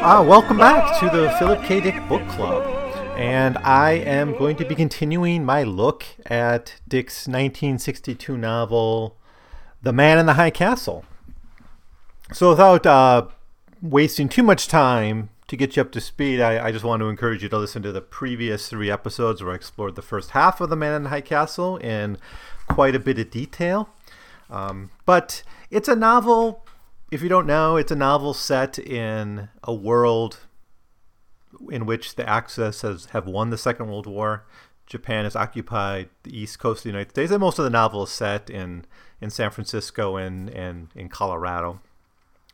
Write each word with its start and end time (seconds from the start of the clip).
Ah, 0.00 0.22
welcome 0.22 0.56
back 0.56 0.96
to 1.00 1.06
the 1.10 1.28
Philip 1.40 1.60
K. 1.64 1.80
Dick 1.80 2.08
Book 2.08 2.26
Club. 2.28 2.62
And 3.18 3.58
I 3.58 3.94
am 3.94 4.38
going 4.38 4.54
to 4.58 4.64
be 4.64 4.76
continuing 4.76 5.44
my 5.44 5.64
look 5.64 6.04
at 6.24 6.76
Dick's 6.86 7.26
1962 7.26 8.38
novel, 8.38 9.16
The 9.82 9.92
Man 9.92 10.18
in 10.18 10.26
the 10.26 10.34
High 10.34 10.50
Castle. 10.50 11.04
So, 12.32 12.50
without 12.50 12.86
uh, 12.86 13.26
wasting 13.82 14.28
too 14.28 14.44
much 14.44 14.68
time 14.68 15.30
to 15.48 15.56
get 15.56 15.74
you 15.74 15.82
up 15.82 15.90
to 15.90 16.00
speed, 16.00 16.40
I, 16.40 16.68
I, 16.68 16.70
just 16.72 16.84
want 16.84 17.00
to 17.00 17.08
encourage 17.08 17.42
you 17.42 17.48
to 17.48 17.58
listen 17.58 17.82
to 17.82 17.90
the 17.90 18.00
previous 18.00 18.68
three 18.68 18.92
episodes 18.92 19.42
where 19.42 19.52
I 19.52 19.56
explored 19.56 19.96
the 19.96 20.02
first 20.02 20.30
half 20.30 20.60
of 20.60 20.70
The 20.70 20.76
Man 20.76 20.94
in 20.94 21.02
the 21.02 21.08
High 21.08 21.22
Castle 21.22 21.76
in 21.78 22.18
quite 22.68 22.94
a 22.94 23.00
bit 23.00 23.18
of 23.18 23.32
detail. 23.32 23.88
Um, 24.48 24.90
but 25.04 25.42
it's 25.72 25.88
a 25.88 25.96
novel, 25.96 26.64
if 27.10 27.22
you 27.22 27.28
don't 27.28 27.46
know, 27.46 27.76
it's 27.76 27.92
a 27.92 27.96
novel 27.96 28.34
set 28.34 28.78
in 28.78 29.48
a 29.62 29.74
world 29.74 30.40
in 31.70 31.86
which 31.86 32.16
the 32.16 32.28
Axis 32.28 32.82
has 32.82 33.06
have 33.06 33.26
won 33.26 33.50
the 33.50 33.58
Second 33.58 33.88
World 33.88 34.06
War. 34.06 34.44
Japan 34.86 35.24
has 35.24 35.36
occupied 35.36 36.08
the 36.22 36.36
east 36.36 36.58
coast 36.58 36.80
of 36.80 36.82
the 36.84 36.88
United 36.90 37.10
States, 37.10 37.30
and 37.30 37.40
most 37.40 37.58
of 37.58 37.64
the 37.64 37.70
novel 37.70 38.04
is 38.04 38.10
set 38.10 38.48
in, 38.48 38.86
in 39.20 39.28
San 39.30 39.50
Francisco 39.50 40.16
and, 40.16 40.48
and 40.50 40.88
in 40.94 41.10
Colorado 41.10 41.80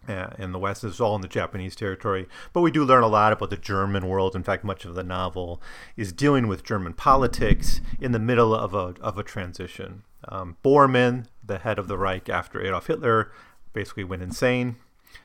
uh, 0.09 0.31
in 0.39 0.53
the 0.53 0.59
West. 0.59 0.83
It's 0.85 1.01
all 1.01 1.15
in 1.15 1.23
the 1.23 1.29
Japanese 1.29 1.77
territory. 1.77 2.27
But 2.53 2.63
we 2.63 2.71
do 2.71 2.85
learn 2.85 3.03
a 3.03 3.09
lot 3.09 3.33
about 3.33 3.51
the 3.51 3.57
German 3.57 4.09
world. 4.09 4.35
In 4.35 4.43
fact, 4.43 4.65
much 4.65 4.85
of 4.85 4.95
the 4.95 5.05
novel 5.05 5.63
is 5.97 6.13
dealing 6.13 6.49
with 6.49 6.65
German 6.65 6.93
politics 6.93 7.81
in 8.01 8.13
the 8.13 8.19
middle 8.19 8.55
of 8.55 8.75
a, 8.75 8.95
of 9.01 9.17
a 9.17 9.23
transition. 9.23 10.03
Um, 10.27 10.57
Bormann, 10.65 11.27
the 11.45 11.59
head 11.59 11.79
of 11.79 11.87
the 11.87 11.99
Reich 11.99 12.29
after 12.29 12.61
Adolf 12.61 12.87
Hitler, 12.87 13.31
basically 13.75 14.05
went 14.05 14.23
insane, 14.23 14.77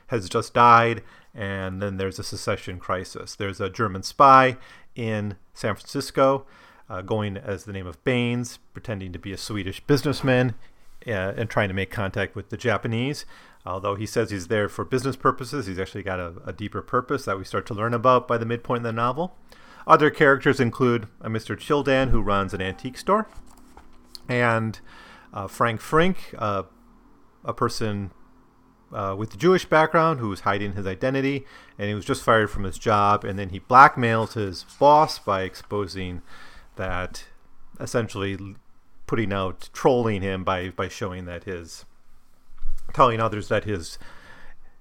has 0.08 0.28
just 0.28 0.52
died, 0.52 1.02
and 1.34 1.80
then 1.80 1.96
there's 1.96 2.18
a 2.18 2.24
secession 2.24 2.78
crisis. 2.78 3.34
There's 3.34 3.60
a 3.60 3.70
German 3.70 4.02
spy 4.02 4.58
in 4.94 5.36
San 5.54 5.74
Francisco. 5.74 6.44
Uh, 6.90 7.02
going 7.02 7.36
as 7.36 7.64
the 7.64 7.72
name 7.72 7.86
of 7.86 8.02
Baines, 8.02 8.58
pretending 8.72 9.12
to 9.12 9.18
be 9.20 9.32
a 9.32 9.36
Swedish 9.36 9.78
businessman 9.78 10.56
uh, 11.06 11.10
and 11.36 11.48
trying 11.48 11.68
to 11.68 11.74
make 11.74 11.88
contact 11.88 12.34
with 12.34 12.48
the 12.48 12.56
Japanese. 12.56 13.24
Although 13.64 13.94
he 13.94 14.06
says 14.06 14.30
he's 14.30 14.48
there 14.48 14.68
for 14.68 14.84
business 14.84 15.14
purposes, 15.14 15.66
he's 15.66 15.78
actually 15.78 16.02
got 16.02 16.18
a, 16.18 16.34
a, 16.46 16.52
deeper 16.52 16.82
purpose 16.82 17.24
that 17.26 17.38
we 17.38 17.44
start 17.44 17.64
to 17.66 17.74
learn 17.74 17.94
about 17.94 18.26
by 18.26 18.38
the 18.38 18.44
midpoint 18.44 18.78
of 18.78 18.84
the 18.84 18.92
novel. 18.92 19.36
Other 19.86 20.10
characters 20.10 20.58
include 20.58 21.06
a 21.20 21.28
Mr. 21.28 21.56
Childan, 21.56 22.10
who 22.10 22.22
runs 22.22 22.54
an 22.54 22.60
antique 22.60 22.98
store, 22.98 23.28
and 24.28 24.80
uh, 25.32 25.46
Frank 25.46 25.80
Frink, 25.80 26.34
uh, 26.38 26.64
a 27.44 27.52
person 27.52 28.10
uh, 28.92 29.14
with 29.16 29.34
a 29.34 29.36
Jewish 29.36 29.64
background 29.64 30.20
who 30.20 30.28
was 30.28 30.40
hiding 30.40 30.72
his 30.72 30.86
identity, 30.86 31.46
and 31.78 31.88
he 31.88 31.94
was 31.94 32.04
just 32.04 32.22
fired 32.22 32.50
from 32.50 32.64
his 32.64 32.78
job, 32.78 33.24
and 33.24 33.38
then 33.38 33.50
he 33.50 33.60
blackmails 33.60 34.34
his 34.34 34.64
boss 34.78 35.18
by 35.18 35.42
exposing 35.42 36.22
that, 36.76 37.24
essentially 37.78 38.56
putting 39.06 39.32
out, 39.32 39.70
trolling 39.72 40.22
him 40.22 40.44
by, 40.44 40.70
by 40.70 40.88
showing 40.88 41.24
that 41.26 41.44
his 41.44 41.84
telling 42.92 43.20
others 43.20 43.48
that 43.48 43.64
his 43.64 43.98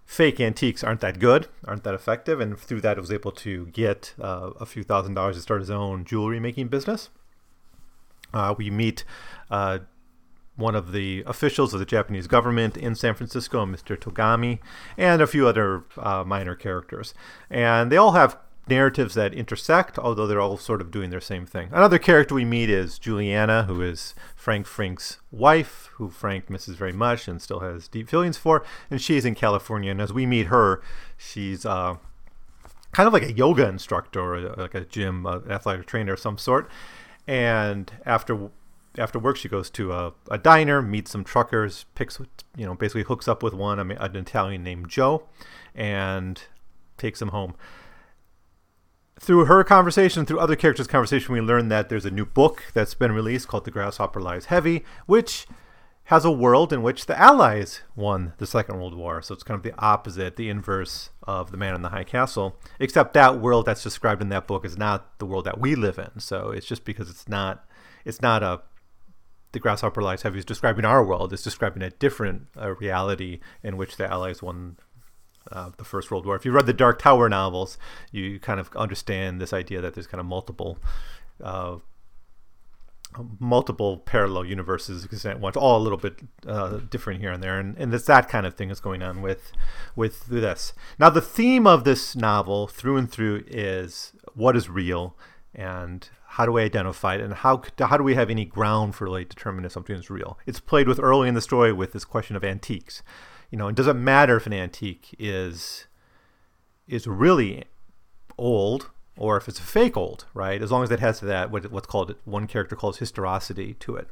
fake 0.05 0.39
antiques 0.39 0.83
aren't 0.83 1.01
that 1.01 1.19
good, 1.19 1.47
aren't 1.65 1.83
that 1.83 1.93
effective, 1.93 2.39
and 2.39 2.57
through 2.57 2.81
that 2.81 2.97
he 2.97 3.01
was 3.01 3.11
able 3.11 3.31
to 3.31 3.67
get 3.67 4.15
uh, 4.19 4.49
a 4.59 4.65
few 4.65 4.83
thousand 4.83 5.13
dollars 5.13 5.35
to 5.35 5.41
start 5.41 5.61
his 5.61 5.69
own 5.69 6.03
jewelry 6.03 6.39
making 6.39 6.67
business. 6.67 7.09
Uh, 8.33 8.53
we 8.57 8.69
meet 8.69 9.03
uh, 9.51 9.79
one 10.59 10.75
of 10.75 10.91
the 10.91 11.23
officials 11.25 11.73
of 11.73 11.79
the 11.79 11.85
Japanese 11.85 12.27
government 12.27 12.77
in 12.77 12.95
San 12.95 13.15
Francisco, 13.15 13.65
Mr. 13.65 13.97
Tagomi, 13.97 14.59
and 14.97 15.21
a 15.21 15.27
few 15.27 15.47
other 15.47 15.83
uh, 15.97 16.23
minor 16.23 16.55
characters. 16.55 17.13
And 17.49 17.91
they 17.91 17.97
all 17.97 18.11
have 18.11 18.37
narratives 18.67 19.15
that 19.15 19.33
intersect, 19.33 19.97
although 19.97 20.27
they're 20.27 20.39
all 20.39 20.57
sort 20.57 20.79
of 20.79 20.91
doing 20.91 21.09
their 21.09 21.19
same 21.19 21.45
thing. 21.45 21.69
Another 21.71 21.97
character 21.97 22.35
we 22.35 22.45
meet 22.45 22.69
is 22.69 22.99
Juliana, 22.99 23.63
who 23.63 23.81
is 23.81 24.13
Frank 24.35 24.67
Frink's 24.67 25.17
wife, 25.31 25.89
who 25.93 26.09
Frank 26.09 26.49
misses 26.49 26.75
very 26.75 26.93
much 26.93 27.27
and 27.27 27.41
still 27.41 27.61
has 27.61 27.87
deep 27.87 28.07
feelings 28.09 28.37
for, 28.37 28.63
and 28.91 29.01
she's 29.01 29.25
in 29.25 29.35
California. 29.35 29.91
And 29.91 29.99
as 29.99 30.13
we 30.13 30.25
meet 30.25 30.47
her, 30.47 30.81
she's 31.17 31.65
uh, 31.65 31.95
kind 32.91 33.07
of 33.07 33.13
like 33.13 33.23
a 33.23 33.33
yoga 33.33 33.67
instructor 33.67 34.21
or 34.21 34.55
like 34.55 34.75
a 34.75 34.85
gym 34.85 35.25
uh, 35.25 35.39
athletic 35.49 35.87
trainer 35.87 36.13
of 36.13 36.19
some 36.19 36.37
sort. 36.37 36.69
And 37.27 37.91
after 38.05 38.49
after 38.97 39.19
work, 39.19 39.37
she 39.37 39.49
goes 39.49 39.69
to 39.71 39.91
a, 39.91 40.13
a 40.29 40.37
diner, 40.37 40.81
meets 40.81 41.11
some 41.11 41.23
truckers, 41.23 41.85
picks 41.95 42.19
you 42.55 42.65
know 42.65 42.75
basically 42.75 43.03
hooks 43.03 43.27
up 43.27 43.43
with 43.43 43.53
one, 43.53 43.79
an 43.79 44.15
Italian 44.15 44.63
named 44.63 44.89
Joe, 44.89 45.27
and 45.75 46.41
takes 46.97 47.21
him 47.21 47.29
home 47.29 47.55
through 49.19 49.45
her 49.45 49.63
conversation, 49.63 50.25
through 50.25 50.39
other 50.39 50.55
characters' 50.55 50.87
conversation, 50.87 51.33
we 51.33 51.41
learn 51.41 51.67
that 51.69 51.89
there's 51.89 52.05
a 52.05 52.11
new 52.11 52.25
book 52.25 52.63
that's 52.73 52.93
been 52.93 53.11
released 53.11 53.47
called 53.47 53.65
The 53.65 53.71
Grasshopper 53.71 54.21
Lies 54.21 54.45
Heavy, 54.45 54.85
which 55.05 55.45
has 56.05 56.25
a 56.25 56.31
world 56.31 56.73
in 56.73 56.81
which 56.81 57.05
the 57.05 57.19
Allies 57.19 57.81
won 57.95 58.33
the 58.37 58.47
Second 58.47 58.77
World 58.77 58.95
War. 58.95 59.21
So 59.21 59.33
it's 59.33 59.43
kind 59.43 59.57
of 59.57 59.63
the 59.63 59.77
opposite, 59.77 60.37
the 60.37 60.49
inverse 60.49 61.09
of 61.23 61.51
The 61.51 61.57
Man 61.57 61.75
in 61.75 61.81
the 61.81 61.89
High 61.89 62.05
Castle, 62.05 62.57
except 62.79 63.13
that 63.13 63.39
world 63.39 63.65
that's 63.65 63.83
described 63.83 64.21
in 64.21 64.29
that 64.29 64.47
book 64.47 64.65
is 64.65 64.77
not 64.77 65.19
the 65.19 65.25
world 65.25 65.45
that 65.45 65.59
we 65.59 65.75
live 65.75 65.99
in. 65.99 66.19
So 66.19 66.51
it's 66.51 66.65
just 66.65 66.85
because 66.85 67.09
it's 67.09 67.27
not, 67.27 67.65
it's 68.05 68.21
not 68.21 68.41
a 68.41 68.61
the 69.51 69.59
grasshopper 69.59 70.01
lies 70.01 70.21
heavy 70.21 70.39
is 70.39 70.45
describing 70.45 70.85
our 70.85 71.03
world 71.03 71.33
it's 71.33 71.43
describing 71.43 71.81
a 71.81 71.89
different 71.89 72.47
uh, 72.59 72.73
reality 72.75 73.39
in 73.63 73.77
which 73.77 73.97
the 73.97 74.11
allies 74.11 74.41
won 74.41 74.77
uh, 75.51 75.71
the 75.77 75.83
First 75.83 76.11
World 76.11 76.25
War. 76.25 76.35
If 76.35 76.45
you 76.45 76.51
read 76.51 76.65
the 76.65 76.73
Dark 76.73 76.99
Tower 76.99 77.29
novels, 77.29 77.77
you 78.11 78.39
kind 78.39 78.59
of 78.59 78.75
understand 78.75 79.41
this 79.41 79.53
idea 79.53 79.81
that 79.81 79.93
there's 79.93 80.07
kind 80.07 80.19
of 80.19 80.27
multiple. 80.27 80.77
Uh, 81.43 81.77
multiple 83.39 83.97
parallel 83.97 84.45
universes 84.45 85.01
because 85.01 85.25
it's 85.25 85.57
all 85.57 85.79
a 85.79 85.81
little 85.81 85.97
bit 85.97 86.19
uh, 86.45 86.77
different 86.91 87.19
here 87.19 87.31
and 87.31 87.41
there 87.41 87.59
and, 87.59 87.75
and 87.79 87.91
it's 87.91 88.05
that 88.05 88.29
kind 88.29 88.45
of 88.45 88.53
thing 88.53 88.69
is 88.69 88.79
going 88.79 89.01
on 89.01 89.23
with 89.23 89.51
with 89.95 90.27
this 90.27 90.73
now 90.99 91.09
the 91.09 91.19
theme 91.19 91.65
of 91.65 91.85
this 91.85 92.15
novel 92.15 92.67
through 92.67 92.97
and 92.97 93.11
through 93.11 93.43
is 93.47 94.13
what 94.35 94.55
is 94.55 94.69
real 94.69 95.17
and 95.55 96.09
how 96.33 96.45
do 96.45 96.51
we 96.51 96.61
identify 96.61 97.15
it 97.15 97.21
and 97.21 97.33
how 97.33 97.61
how 97.79 97.97
do 97.97 98.03
we 98.03 98.15
have 98.15 98.29
any 98.29 98.45
ground 98.45 98.95
for 98.95 99.09
like 99.09 99.29
determining 99.29 99.65
if 99.65 99.71
something 99.71 99.95
is 99.95 100.09
real 100.09 100.37
it's 100.45 100.59
played 100.59 100.87
with 100.87 100.99
early 100.99 101.27
in 101.27 101.33
the 101.33 101.41
story 101.41 101.73
with 101.73 101.91
this 101.91 102.05
question 102.05 102.35
of 102.35 102.43
antiques 102.43 103.01
you 103.49 103.57
know, 103.57 103.67
it 103.67 103.75
doesn't 103.75 104.01
matter 104.03 104.37
if 104.37 104.45
an 104.45 104.53
antique 104.53 105.15
is 105.17 105.85
is 106.87 107.07
really 107.07 107.65
old 108.37 108.89
or 109.17 109.37
if 109.37 109.47
it's 109.47 109.59
a 109.59 109.63
fake 109.63 109.97
old, 109.97 110.25
right? 110.33 110.61
As 110.61 110.71
long 110.71 110.83
as 110.83 110.91
it 110.91 110.99
has 110.99 111.19
that 111.19 111.51
what, 111.51 111.71
what's 111.71 111.87
called 111.87 112.15
one 112.25 112.47
character 112.47 112.75
calls 112.75 112.97
historicity 112.97 113.73
to 113.75 113.95
it. 113.95 114.07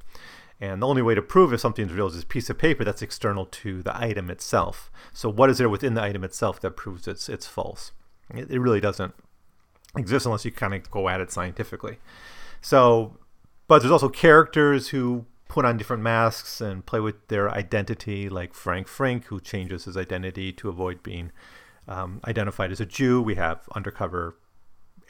And 0.59 0.81
the 0.81 0.87
only 0.87 1.03
way 1.03 1.13
to 1.13 1.21
prove 1.21 1.53
if 1.53 1.59
something's 1.59 1.93
real 1.93 2.07
is 2.07 2.15
this 2.15 2.23
piece 2.23 2.49
of 2.49 2.57
paper 2.57 2.83
that's 2.83 3.03
external 3.03 3.45
to 3.45 3.83
the 3.83 3.95
item 3.95 4.31
itself. 4.31 4.91
So 5.13 5.29
what 5.29 5.51
is 5.51 5.59
there 5.59 5.69
within 5.69 5.93
the 5.93 6.01
item 6.01 6.23
itself 6.23 6.59
that 6.61 6.71
proves 6.71 7.07
it's 7.07 7.29
it's 7.29 7.47
false? 7.47 7.91
It, 8.33 8.49
it 8.49 8.59
really 8.59 8.81
doesn't 8.81 9.13
exist 9.99 10.25
unless 10.25 10.45
you 10.45 10.51
kind 10.51 10.73
of 10.73 10.89
go 10.91 11.09
at 11.09 11.21
it 11.21 11.31
scientifically. 11.31 11.97
So, 12.61 13.17
but 13.67 13.79
there's 13.79 13.91
also 13.91 14.09
characters 14.09 14.89
who 14.89 15.25
put 15.47 15.65
on 15.65 15.77
different 15.77 16.03
masks 16.03 16.61
and 16.61 16.85
play 16.85 16.99
with 16.99 17.27
their 17.27 17.49
identity, 17.49 18.29
like 18.29 18.53
Frank 18.53 18.87
Frink, 18.87 19.25
who 19.25 19.39
changes 19.39 19.85
his 19.85 19.97
identity 19.97 20.51
to 20.53 20.69
avoid 20.69 21.03
being 21.03 21.31
um, 21.87 22.21
identified 22.27 22.71
as 22.71 22.79
a 22.79 22.85
Jew. 22.85 23.21
We 23.21 23.35
have 23.35 23.67
undercover 23.73 24.37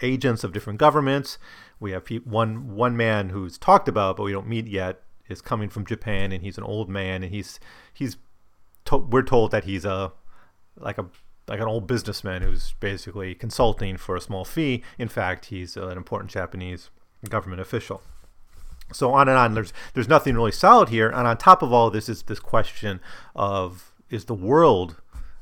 agents 0.01 0.43
of 0.43 0.53
different 0.53 0.79
governments. 0.79 1.37
We 1.79 1.91
have 1.91 2.07
one 2.23 2.75
one 2.75 2.95
man 2.95 3.29
who's 3.29 3.57
talked 3.57 3.87
about, 3.87 4.17
but 4.17 4.23
we 4.23 4.31
don't 4.31 4.47
meet 4.47 4.67
yet, 4.67 5.01
is 5.27 5.41
coming 5.41 5.69
from 5.69 5.85
Japan, 5.85 6.31
and 6.31 6.43
he's 6.43 6.57
an 6.57 6.63
old 6.63 6.89
man, 6.89 7.23
and 7.23 7.33
he's 7.33 7.59
he's 7.93 8.17
to- 8.85 8.97
we're 8.97 9.23
told 9.23 9.51
that 9.51 9.63
he's 9.63 9.85
a 9.85 10.13
like 10.77 10.97
a 10.97 11.05
like 11.47 11.59
an 11.59 11.67
old 11.67 11.87
businessman 11.87 12.41
who's 12.41 12.73
basically 12.79 13.33
consulting 13.33 13.97
for 13.97 14.15
a 14.15 14.21
small 14.21 14.43
fee. 14.43 14.83
In 14.97 15.07
fact, 15.07 15.45
he's 15.45 15.77
an 15.77 15.97
important 15.97 16.31
Japanese 16.31 16.89
government 17.29 17.61
official. 17.61 18.01
So 18.93 19.13
on 19.13 19.27
and 19.27 19.37
on. 19.37 19.53
There's 19.53 19.73
there's 19.93 20.07
nothing 20.07 20.35
really 20.35 20.51
solid 20.51 20.89
here. 20.89 21.09
And 21.09 21.27
on 21.27 21.37
top 21.37 21.61
of 21.61 21.73
all 21.73 21.87
of 21.87 21.93
this 21.93 22.09
is 22.09 22.23
this 22.23 22.39
question 22.39 22.99
of 23.35 23.93
is 24.09 24.25
the 24.25 24.33
world 24.33 25.01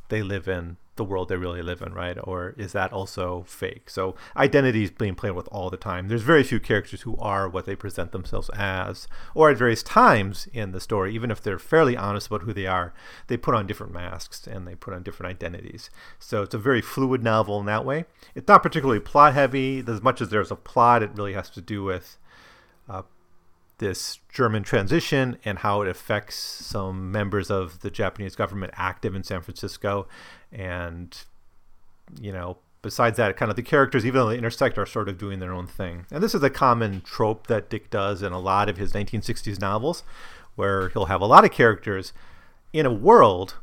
they 0.09 0.21
live 0.21 0.47
in 0.47 0.77
the 0.95 1.03
world 1.03 1.29
they 1.29 1.35
really 1.35 1.61
live 1.61 1.81
in, 1.81 1.93
right? 1.93 2.17
Or 2.23 2.55
is 2.57 2.71
that 2.71 2.93
also 2.93 3.43
fake? 3.47 3.89
So 3.89 4.15
identity 4.35 4.83
is 4.83 4.91
being 4.91 5.15
played 5.15 5.31
with 5.31 5.47
all 5.51 5.69
the 5.69 5.77
time. 5.77 6.07
There's 6.07 6.21
very 6.21 6.43
few 6.43 6.59
characters 6.59 7.01
who 7.01 7.17
are 7.17 7.49
what 7.49 7.65
they 7.65 7.75
present 7.75 8.11
themselves 8.11 8.49
as, 8.53 9.07
or 9.33 9.49
at 9.49 9.57
various 9.57 9.83
times 9.83 10.47
in 10.53 10.71
the 10.71 10.79
story, 10.79 11.13
even 11.13 11.31
if 11.31 11.41
they're 11.41 11.59
fairly 11.59 11.97
honest 11.97 12.27
about 12.27 12.43
who 12.43 12.53
they 12.53 12.67
are, 12.67 12.93
they 13.27 13.37
put 13.37 13.55
on 13.55 13.67
different 13.67 13.93
masks 13.93 14.47
and 14.47 14.67
they 14.67 14.75
put 14.75 14.93
on 14.93 15.03
different 15.03 15.29
identities. 15.29 15.89
So 16.19 16.43
it's 16.43 16.55
a 16.55 16.59
very 16.59 16.81
fluid 16.81 17.23
novel 17.23 17.59
in 17.59 17.65
that 17.65 17.85
way. 17.85 18.05
It's 18.33 18.47
not 18.47 18.63
particularly 18.63 18.99
plot 18.99 19.33
heavy. 19.33 19.83
As 19.85 20.01
much 20.01 20.21
as 20.21 20.29
there's 20.29 20.51
a 20.51 20.55
plot, 20.55 21.03
it 21.03 21.11
really 21.15 21.33
has 21.33 21.49
to 21.51 21.61
do 21.61 21.83
with 21.83 22.17
uh, 22.89 23.03
this 23.77 24.19
German 24.29 24.63
transition 24.63 25.37
and 25.43 25.59
how 25.59 25.81
it 25.81 25.87
affects 25.87 26.35
some 26.35 27.11
members 27.11 27.51
of 27.51 27.81
the 27.81 27.89
Japanese 27.89 28.35
government 28.35 28.73
active 28.75 29.15
in 29.15 29.23
San 29.23 29.41
Francisco. 29.41 30.07
And, 30.55 31.15
you 32.19 32.31
know, 32.31 32.57
besides 32.81 33.17
that, 33.17 33.35
kind 33.35 33.49
of 33.49 33.55
the 33.55 33.63
characters, 33.63 34.05
even 34.05 34.21
though 34.21 34.29
they 34.29 34.37
intersect, 34.37 34.77
are 34.77 34.85
sort 34.85 35.09
of 35.09 35.17
doing 35.17 35.39
their 35.39 35.53
own 35.53 35.67
thing. 35.67 36.05
And 36.09 36.23
this 36.23 36.33
is 36.33 36.41
a 36.41 36.49
common 36.49 37.01
trope 37.01 37.47
that 37.47 37.69
Dick 37.69 37.89
does 37.89 38.23
in 38.23 38.31
a 38.31 38.39
lot 38.39 38.69
of 38.69 38.77
his 38.77 38.93
1960s 38.93 39.59
novels, 39.59 40.03
where 40.55 40.89
he'll 40.89 41.05
have 41.05 41.21
a 41.21 41.25
lot 41.25 41.43
of 41.43 41.51
characters 41.51 42.13
in 42.73 42.85
a 42.85 42.93
world 42.93 43.55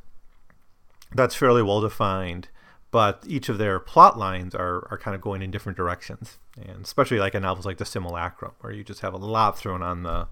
that's 1.14 1.34
fairly 1.34 1.62
well 1.62 1.80
defined 1.80 2.48
but 2.90 3.24
each 3.26 3.48
of 3.48 3.56
their 3.58 3.80
plot 3.80 4.18
lines 4.18 4.54
are, 4.54 4.86
are 4.90 4.98
kind 4.98 5.14
of 5.14 5.20
going 5.20 5.42
in 5.42 5.50
different 5.50 5.76
directions 5.76 6.38
and 6.56 6.84
especially 6.84 7.18
like 7.18 7.34
in 7.34 7.42
novels 7.42 7.66
like 7.66 7.78
the 7.78 7.84
simulacrum 7.84 8.52
where 8.60 8.72
you 8.72 8.84
just 8.84 9.00
have 9.00 9.14
a 9.14 9.18
lot 9.18 9.58
thrown 9.58 9.82
on 9.82 10.02
the 10.02 10.28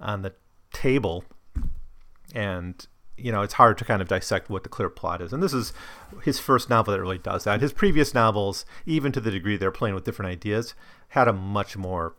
on 0.00 0.22
the 0.22 0.32
table 0.72 1.24
and 2.34 2.86
you 3.22 3.32
know 3.32 3.42
it's 3.42 3.54
hard 3.54 3.78
to 3.78 3.84
kind 3.84 4.02
of 4.02 4.08
dissect 4.08 4.50
what 4.50 4.62
the 4.62 4.68
clear 4.68 4.88
plot 4.88 5.20
is 5.20 5.32
and 5.32 5.42
this 5.42 5.52
is 5.52 5.72
his 6.22 6.38
first 6.38 6.68
novel 6.68 6.92
that 6.92 7.00
really 7.00 7.18
does 7.18 7.44
that 7.44 7.60
his 7.60 7.72
previous 7.72 8.14
novels 8.14 8.64
even 8.86 9.12
to 9.12 9.20
the 9.20 9.30
degree 9.30 9.56
they're 9.56 9.70
playing 9.70 9.94
with 9.94 10.04
different 10.04 10.30
ideas 10.30 10.74
had 11.08 11.28
a 11.28 11.32
much 11.32 11.76
more 11.76 12.14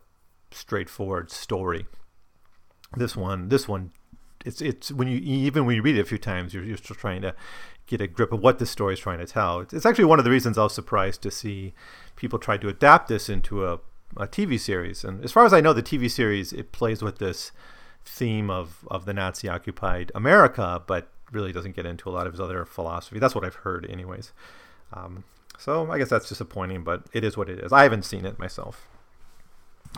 straightforward 0.50 1.30
story 1.30 1.86
this 2.96 3.16
one 3.16 3.48
this 3.48 3.68
one 3.68 3.90
it's 4.44 4.60
it's 4.60 4.92
when 4.92 5.08
you 5.08 5.18
even 5.18 5.64
when 5.64 5.76
you 5.76 5.82
read 5.82 5.96
it 5.96 6.00
a 6.00 6.04
few 6.04 6.18
times 6.18 6.52
you're, 6.52 6.64
you're 6.64 6.76
still 6.76 6.96
trying 6.96 7.22
to 7.22 7.34
get 7.86 8.00
a 8.00 8.06
grip 8.06 8.32
of 8.32 8.40
what 8.40 8.58
the 8.58 8.66
story 8.66 8.94
is 8.94 9.00
trying 9.00 9.18
to 9.18 9.26
tell. 9.26 9.60
It's 9.60 9.86
actually 9.86 10.06
one 10.06 10.18
of 10.18 10.24
the 10.24 10.30
reasons 10.30 10.56
I 10.56 10.64
was 10.64 10.74
surprised 10.74 11.22
to 11.22 11.30
see 11.30 11.74
people 12.16 12.38
try 12.38 12.56
to 12.56 12.68
adapt 12.68 13.08
this 13.08 13.28
into 13.28 13.66
a, 13.66 13.74
a 14.16 14.26
TV 14.26 14.58
series. 14.58 15.04
And 15.04 15.22
as 15.24 15.32
far 15.32 15.44
as 15.44 15.52
I 15.52 15.60
know, 15.60 15.72
the 15.72 15.82
TV 15.82 16.10
series 16.10 16.52
it 16.52 16.72
plays 16.72 17.02
with 17.02 17.18
this 17.18 17.52
theme 18.04 18.50
of, 18.50 18.86
of 18.90 19.04
the 19.04 19.14
Nazi 19.14 19.48
occupied 19.48 20.12
America, 20.14 20.82
but 20.86 21.08
really 21.32 21.52
doesn't 21.52 21.74
get 21.74 21.86
into 21.86 22.08
a 22.08 22.12
lot 22.12 22.26
of 22.26 22.32
his 22.32 22.40
other 22.40 22.64
philosophy. 22.64 23.18
That's 23.18 23.34
what 23.34 23.44
I've 23.44 23.56
heard, 23.56 23.88
anyways. 23.90 24.32
Um, 24.92 25.24
so 25.58 25.90
I 25.90 25.98
guess 25.98 26.10
that's 26.10 26.28
disappointing, 26.28 26.84
but 26.84 27.04
it 27.12 27.24
is 27.24 27.36
what 27.36 27.48
it 27.48 27.58
is. 27.58 27.72
I 27.72 27.82
haven't 27.82 28.04
seen 28.04 28.24
it 28.24 28.38
myself. 28.38 28.88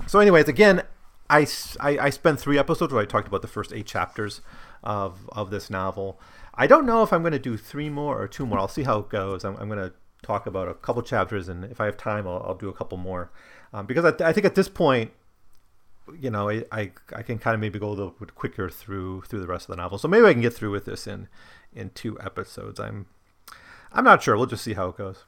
So, 0.07 0.21
anyways, 0.21 0.49
again, 0.49 0.83
I, 1.29 1.47
I, 1.81 1.99
I 1.99 2.11
spent 2.11 2.39
three 2.41 2.59
episodes 2.59 2.93
where 2.93 3.03
I 3.03 3.07
talked 3.07 3.29
about 3.29 3.43
the 3.43 3.49
first 3.49 3.73
eight 3.73 3.87
chapters 3.87 4.41
of, 4.85 5.29
of 5.31 5.51
this 5.51 5.71
novel. 5.71 6.21
I 6.55 6.67
don't 6.67 6.87
know 6.87 7.03
if 7.03 7.13
I'm 7.13 7.23
going 7.23 7.33
to 7.33 7.39
do 7.39 7.57
three 7.57 7.91
more 7.91 8.21
or 8.21 8.29
two 8.29 8.47
more. 8.47 8.59
I'll 8.59 8.69
see 8.69 8.85
how 8.85 8.99
it 8.99 9.09
goes. 9.09 9.45
I'm, 9.45 9.57
I'm 9.57 9.69
going 9.69 9.81
to 9.81 9.93
talk 10.23 10.47
about 10.47 10.69
a 10.69 10.75
couple 10.75 11.03
chapters, 11.03 11.49
and 11.49 11.65
if 11.65 11.81
I 11.81 11.87
have 11.87 11.97
time, 11.97 12.27
I'll, 12.27 12.43
I'll 12.47 12.55
do 12.55 12.69
a 12.69 12.73
couple 12.73 12.99
more. 12.99 13.31
Um, 13.73 13.87
because 13.87 14.05
I, 14.05 14.29
I, 14.29 14.33
think 14.33 14.47
at 14.47 14.55
this 14.55 14.69
point, 14.69 15.13
you 16.19 16.31
know, 16.31 16.49
I, 16.49 16.65
I, 16.71 16.93
I 17.15 17.23
can 17.23 17.39
kind 17.39 17.55
of 17.55 17.61
maybe 17.61 17.79
go 17.79 17.89
a 17.89 17.91
little 17.91 18.15
bit 18.19 18.35
quicker 18.35 18.69
through 18.69 19.23
through 19.23 19.41
the 19.41 19.47
rest 19.47 19.69
of 19.69 19.77
the 19.77 19.83
novel. 19.83 19.99
So 19.99 20.09
maybe 20.09 20.27
I 20.27 20.33
can 20.33 20.43
get 20.43 20.55
through 20.55 20.71
with 20.71 20.85
this 20.85 21.07
in 21.07 21.29
in 21.75 21.91
two 21.91 22.19
episodes. 22.21 22.79
I'm 22.81 23.07
I'm 23.93 24.05
not 24.05 24.23
sure. 24.23 24.37
We'll 24.37 24.47
just 24.47 24.65
see 24.65 24.75
how 24.75 24.89
it 24.89 24.97
goes. 24.97 25.25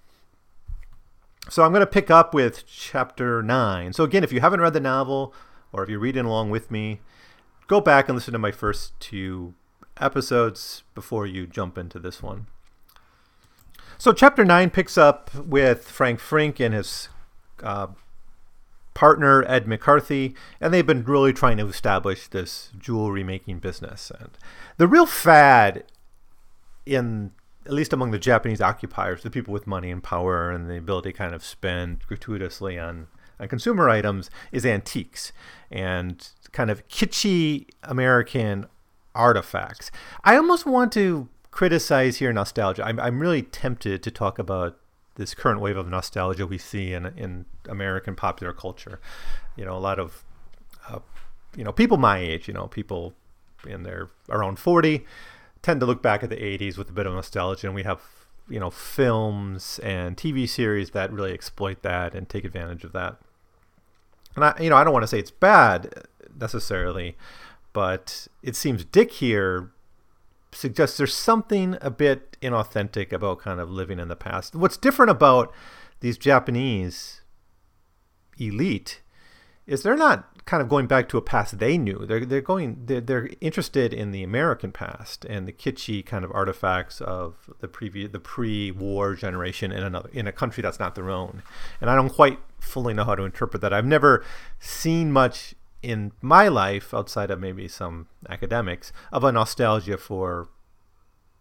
So 1.49 1.63
I'm 1.63 1.73
going 1.73 1.81
to 1.81 1.87
pick 1.87 2.11
up 2.11 2.35
with 2.35 2.67
chapter 2.67 3.43
nine. 3.43 3.93
So 3.93 4.05
again, 4.05 4.23
if 4.23 4.33
you 4.33 4.41
haven't 4.41 4.61
read 4.61 4.75
the 4.75 4.81
novel, 4.81 5.35
or 5.73 5.83
if 5.83 5.89
you're 5.89 5.99
reading 5.99 6.25
along 6.25 6.51
with 6.51 6.71
me, 6.71 7.01
go 7.67 7.81
back 7.81 8.09
and 8.09 8.17
listen 8.17 8.33
to 8.33 8.39
my 8.39 8.53
first 8.53 8.99
two 9.01 9.55
episodes 10.01 10.83
before 10.95 11.27
you 11.27 11.47
jump 11.47 11.79
into 11.79 11.99
this 11.99 12.23
one. 12.23 12.47
So, 14.01 14.13
chapter 14.13 14.45
9 14.45 14.71
picks 14.71 14.97
up 14.97 15.35
with 15.35 15.89
Frank 15.91 16.21
Frink 16.21 16.61
and 16.61 16.73
his 16.73 17.09
uh, 17.63 17.89
partner, 18.99 19.45
Ed 19.47 19.69
McCarthy, 19.69 20.35
and 20.61 20.75
they've 20.75 20.85
been 20.85 21.05
really 21.05 21.33
trying 21.33 21.57
to 21.59 21.69
establish 21.69 22.27
this 22.27 22.73
jewelry 22.77 23.23
making 23.23 23.61
business. 23.61 24.11
And 24.19 24.31
the 24.77 24.89
real 24.89 25.07
fad 25.07 25.85
in 26.85 27.31
at 27.65 27.73
least 27.73 27.93
among 27.93 28.11
the 28.11 28.19
Japanese 28.19 28.61
occupiers, 28.61 29.23
the 29.23 29.31
people 29.31 29.53
with 29.53 29.69
money 29.69 29.93
and 29.93 30.03
power 30.03 30.51
and 30.51 30.69
the 30.69 30.77
ability 30.77 31.13
to 31.13 31.17
kind 31.17 31.33
of 31.33 31.45
spend 31.45 32.05
gratuitously 32.09 32.77
on, 32.77 33.07
on 33.39 33.47
consumer 33.47 33.89
items, 33.89 34.31
is 34.51 34.67
antiques 34.67 35.31
and 35.71 36.31
kind 36.51 36.69
of 36.69 36.89
kitschy 36.89 37.69
American 37.85 38.67
artifacts. 39.15 39.93
I 40.25 40.35
almost 40.35 40.67
want 40.67 40.91
to 40.95 41.29
criticize 41.53 42.17
here 42.17 42.33
nostalgia. 42.33 42.85
I'm, 42.85 42.99
I'm 42.99 43.21
really 43.21 43.43
tempted 43.43 44.03
to 44.03 44.11
talk 44.11 44.41
about 44.41 44.77
this 45.19 45.35
current 45.35 45.61
wave 45.61 45.77
of 45.77 45.89
nostalgia 45.89 46.47
we 46.47 46.57
see 46.57 46.95
in, 46.95 47.07
in 47.07 47.45
American 47.69 48.15
popular 48.15 48.55
culture. 48.55 49.01
You 49.57 49.67
know, 49.67 49.77
a 49.77 49.79
lot 49.79 49.99
of, 49.99 50.25
uh, 50.89 51.01
you 51.55 51.65
know, 51.65 51.73
people 51.73 51.99
my 51.99 52.19
age, 52.19 52.49
you 52.49 52.55
know, 52.55 52.69
people 52.69 53.13
in 53.67 53.83
their 53.83 54.09
around 54.31 54.59
40 54.59 55.05
tend 55.61 55.81
to 55.81 55.87
look 55.87 56.01
back 56.01 56.23
at 56.23 56.31
the 56.31 56.37
80s 56.37 56.79
with 56.79 56.89
a 56.89 56.93
bit 56.93 57.07
of 57.07 57.13
nostalgia 57.13 57.67
and 57.67 57.75
we 57.75 57.83
have 57.83 58.01
you 58.49 58.61
know 58.61 58.71
films 58.71 59.79
and 59.81 60.17
TV 60.17 60.49
series 60.49 60.91
that 60.91 61.13
really 61.13 61.33
exploit 61.33 61.83
that 61.83 62.15
and 62.15 62.29
take 62.29 62.45
advantage 62.45 62.85
of 62.85 62.93
that. 62.93 63.17
And 64.37 64.45
I 64.45 64.55
you 64.61 64.71
know 64.71 64.77
I 64.77 64.85
don't 64.85 64.93
want 64.93 65.03
to 65.03 65.09
say 65.09 65.19
it's 65.19 65.31
bad 65.31 65.93
necessarily, 66.39 67.17
but 67.73 68.29
it 68.43 68.57
seems 68.57 68.85
Dick 68.85 69.13
here 69.13 69.73
suggests 70.53 70.97
there's 70.97 71.15
something 71.15 71.77
a 71.81 71.91
bit 71.91 72.37
inauthentic 72.41 73.13
about 73.13 73.41
kind 73.41 73.61
of 73.61 73.71
living 73.71 73.99
in 73.99 74.09
the 74.09 74.17
past. 74.17 74.55
What's 74.55 74.77
different 74.77 75.11
about 75.11 75.53
these 76.01 76.19
Japanese 76.19 77.23
elite 78.39 79.03
is 79.67 79.83
they're 79.83 79.97
not 79.97 80.47
kind 80.47 80.63
of 80.63 80.69
going 80.69 80.87
back 80.87 81.11
to 81.11 81.19
a 81.19 81.23
past 81.23 81.59
they 81.59 81.77
knew. 81.77 82.07
They're 82.07 82.25
they're 82.25 82.41
going 82.41 82.87
they're, 82.87 83.03
they're 83.03 83.29
interested 83.41 83.93
in 83.93 84.13
the 84.13 84.23
American 84.23 84.73
past 84.73 85.27
and 85.27 85.47
the 85.47 85.53
kitschy 85.53 86.05
kind 86.05 86.25
of 86.25 86.33
artifacts 86.33 87.03
of 87.03 87.51
the 87.61 87.69
previous 87.69 88.11
the 88.11 88.19
pre-war 88.19 89.15
generation 89.15 89.71
in 89.71 89.83
another 89.83 90.09
in 90.13 90.27
a 90.27 90.33
country 90.33 90.63
that's 90.63 90.81
not 90.81 90.95
their 90.95 91.11
own. 91.11 91.43
And 91.83 91.91
I 91.91 91.95
don't 91.95 92.09
quite 92.09 92.39
fully 92.59 92.95
know 92.95 93.05
how 93.05 93.15
to 93.15 93.25
interpret 93.25 93.61
that. 93.61 93.75
I've 93.75 93.85
never 93.85 94.25
seen 94.59 95.13
much 95.13 95.55
in 95.83 96.13
my 96.21 96.49
life, 96.49 96.93
outside 96.93 97.31
of 97.31 97.41
maybe 97.41 97.69
some 97.69 98.09
academics, 98.29 98.93
of 99.13 99.25
a 99.25 99.33
nostalgia 99.33 99.97
for 99.97 100.49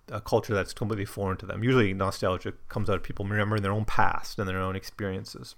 a 0.10 0.22
culture 0.22 0.54
that's 0.54 0.74
completely 0.74 1.06
foreign 1.06 1.38
to 1.38 1.46
them. 1.46 1.64
Usually, 1.64 1.94
nostalgia 1.94 2.54
comes 2.70 2.90
out 2.90 2.96
of 2.98 3.04
people 3.04 3.26
remembering 3.26 3.62
their 3.62 3.72
own 3.72 3.86
past 3.86 4.40
and 4.40 4.48
their 4.48 4.60
own 4.60 4.76
experiences. 4.76 5.56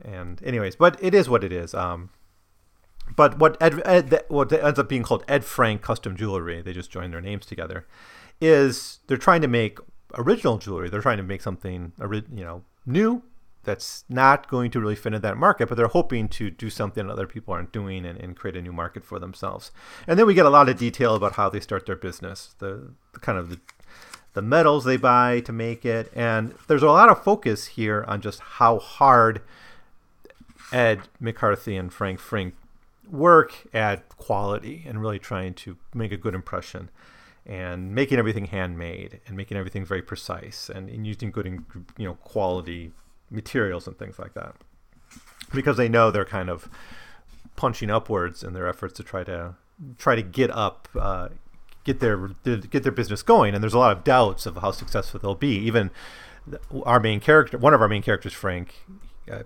And, 0.00 0.42
anyways, 0.42 0.76
but 0.76 1.02
it 1.02 1.14
is 1.14 1.28
what 1.28 1.44
it 1.44 1.52
is. 1.52 1.74
Um, 1.74 2.10
but 3.16 3.38
what 3.38 3.56
Ed, 3.60 3.82
Ed, 3.84 4.24
what 4.28 4.52
ends 4.52 4.78
up 4.78 4.88
being 4.88 5.02
called 5.02 5.24
Ed 5.26 5.44
Frank 5.44 5.82
Custom 5.82 6.16
Jewelry, 6.16 6.62
they 6.62 6.72
just 6.72 6.90
joined 6.90 7.12
their 7.12 7.20
names 7.20 7.46
together, 7.46 7.86
is 8.40 9.00
they're 9.06 9.16
trying 9.16 9.42
to 9.42 9.48
make 9.48 9.78
original 10.14 10.58
jewelry. 10.58 10.88
They're 10.88 11.00
trying 11.00 11.16
to 11.18 11.22
make 11.22 11.42
something, 11.42 11.92
you 11.98 12.44
know, 12.44 12.64
new 12.86 13.22
that's 13.64 14.04
not 14.08 14.48
going 14.48 14.70
to 14.72 14.80
really 14.80 14.96
fit 14.96 15.14
in 15.14 15.22
that 15.22 15.36
market, 15.36 15.68
but 15.68 15.76
they're 15.76 15.88
hoping 15.88 16.28
to 16.28 16.50
do 16.50 16.68
something 16.68 17.08
other 17.08 17.26
people 17.26 17.54
aren't 17.54 17.72
doing 17.72 18.04
and, 18.04 18.18
and 18.20 18.36
create 18.36 18.56
a 18.56 18.62
new 18.62 18.72
market 18.72 19.04
for 19.04 19.18
themselves. 19.18 19.70
And 20.06 20.18
then 20.18 20.26
we 20.26 20.34
get 20.34 20.46
a 20.46 20.50
lot 20.50 20.68
of 20.68 20.76
detail 20.76 21.14
about 21.14 21.34
how 21.34 21.48
they 21.48 21.60
start 21.60 21.86
their 21.86 21.96
business, 21.96 22.54
the, 22.58 22.92
the 23.12 23.20
kind 23.20 23.38
of 23.38 23.50
the, 23.50 23.60
the 24.34 24.42
metals 24.42 24.84
they 24.84 24.96
buy 24.96 25.40
to 25.40 25.52
make 25.52 25.84
it. 25.84 26.10
And 26.14 26.54
there's 26.66 26.82
a 26.82 26.86
lot 26.86 27.08
of 27.08 27.22
focus 27.22 27.66
here 27.66 28.04
on 28.08 28.20
just 28.20 28.40
how 28.40 28.78
hard 28.78 29.42
Ed 30.72 31.02
McCarthy 31.20 31.76
and 31.76 31.92
Frank 31.92 32.18
Frink 32.18 32.54
work 33.10 33.66
at 33.74 34.08
quality 34.16 34.84
and 34.86 35.00
really 35.00 35.18
trying 35.18 35.54
to 35.54 35.76
make 35.94 36.12
a 36.12 36.16
good 36.16 36.34
impression 36.34 36.88
and 37.44 37.94
making 37.94 38.18
everything 38.18 38.46
handmade 38.46 39.20
and 39.26 39.36
making 39.36 39.56
everything 39.56 39.84
very 39.84 40.00
precise 40.00 40.70
and, 40.72 40.88
and 40.88 41.06
using 41.06 41.30
good 41.30 41.46
you 41.98 42.06
know 42.06 42.14
quality 42.14 42.92
materials 43.32 43.86
and 43.86 43.98
things 43.98 44.18
like 44.18 44.34
that. 44.34 44.54
Because 45.52 45.76
they 45.76 45.88
know 45.88 46.10
they're 46.10 46.24
kind 46.24 46.48
of 46.48 46.68
punching 47.56 47.90
upwards 47.90 48.42
in 48.42 48.54
their 48.54 48.66
efforts 48.66 48.94
to 48.94 49.02
try 49.02 49.24
to 49.24 49.54
try 49.98 50.14
to 50.14 50.22
get 50.22 50.50
up 50.50 50.88
uh, 50.98 51.28
get 51.84 52.00
their 52.00 52.28
get 52.44 52.82
their 52.82 52.92
business 52.92 53.22
going. 53.22 53.54
And 53.54 53.62
there's 53.62 53.74
a 53.74 53.78
lot 53.78 53.96
of 53.96 54.04
doubts 54.04 54.46
of 54.46 54.56
how 54.56 54.70
successful 54.70 55.20
they'll 55.20 55.34
be. 55.34 55.56
Even 55.58 55.90
our 56.84 57.00
main 57.00 57.20
character 57.20 57.58
one 57.58 57.74
of 57.74 57.80
our 57.80 57.88
main 57.88 58.02
characters 58.02 58.32
frank 58.32 58.84
uh, 59.30 59.44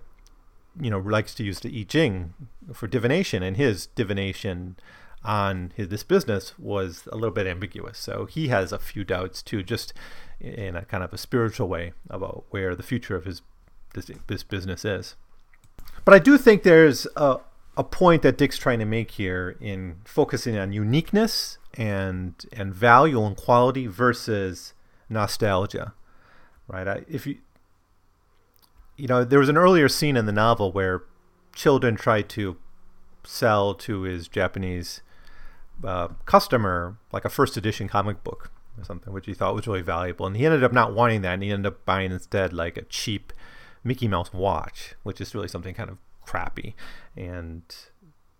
you 0.80 0.88
know 0.88 0.98
likes 0.98 1.34
to 1.34 1.44
use 1.44 1.60
the 1.60 1.80
i 1.80 1.82
ching 1.82 2.34
for 2.72 2.86
divination. 2.86 3.42
And 3.42 3.56
his 3.56 3.86
divination 3.86 4.76
on 5.24 5.72
his, 5.74 5.88
this 5.88 6.04
business 6.04 6.56
was 6.58 7.08
a 7.10 7.16
little 7.16 7.32
bit 7.32 7.46
ambiguous. 7.46 7.98
So 7.98 8.26
he 8.26 8.48
has 8.48 8.72
a 8.72 8.78
few 8.78 9.04
doubts 9.04 9.42
too, 9.42 9.62
just 9.62 9.92
in 10.40 10.76
a 10.76 10.84
kind 10.84 11.02
of 11.02 11.12
a 11.12 11.18
spiritual 11.18 11.68
way 11.68 11.92
about 12.08 12.44
where 12.50 12.74
the 12.76 12.82
future 12.82 13.16
of 13.16 13.24
his 13.24 13.42
this, 13.96 14.10
this 14.28 14.42
business 14.44 14.84
is. 14.84 15.16
But 16.04 16.14
I 16.14 16.20
do 16.20 16.38
think 16.38 16.62
there's 16.62 17.06
a, 17.16 17.38
a 17.76 17.82
point 17.82 18.22
that 18.22 18.38
Dick's 18.38 18.58
trying 18.58 18.78
to 18.78 18.84
make 18.84 19.12
here 19.12 19.56
in 19.60 19.96
focusing 20.04 20.56
on 20.56 20.72
uniqueness 20.72 21.58
and 21.74 22.34
and 22.52 22.74
value 22.74 23.22
and 23.24 23.36
quality 23.36 23.86
versus 23.86 24.72
nostalgia, 25.10 25.92
right? 26.68 26.88
I, 26.88 27.04
if 27.08 27.26
you 27.26 27.38
you 28.96 29.06
know, 29.06 29.24
there 29.24 29.38
was 29.38 29.48
an 29.48 29.58
earlier 29.58 29.88
scene 29.88 30.16
in 30.16 30.26
the 30.26 30.32
novel 30.32 30.72
where 30.72 31.02
Childan 31.54 31.98
tried 31.98 32.28
to 32.30 32.56
sell 33.24 33.74
to 33.74 34.02
his 34.02 34.28
Japanese 34.28 35.02
uh, 35.84 36.08
customer 36.24 36.96
like 37.12 37.24
a 37.24 37.28
first 37.28 37.56
edition 37.56 37.88
comic 37.88 38.24
book 38.24 38.50
or 38.78 38.84
something, 38.84 39.12
which 39.12 39.26
he 39.26 39.34
thought 39.34 39.54
was 39.54 39.66
really 39.66 39.82
valuable, 39.82 40.26
and 40.26 40.36
he 40.36 40.46
ended 40.46 40.64
up 40.64 40.72
not 40.72 40.94
wanting 40.94 41.22
that, 41.22 41.34
and 41.34 41.42
he 41.42 41.50
ended 41.50 41.72
up 41.72 41.84
buying 41.84 42.12
instead 42.12 42.52
like 42.52 42.76
a 42.76 42.82
cheap 42.82 43.32
Mickey 43.86 44.08
Mouse 44.08 44.32
watch, 44.32 44.94
which 45.02 45.20
is 45.20 45.34
really 45.34 45.48
something 45.48 45.74
kind 45.74 45.88
of 45.88 45.98
crappy, 46.24 46.74
and 47.16 47.62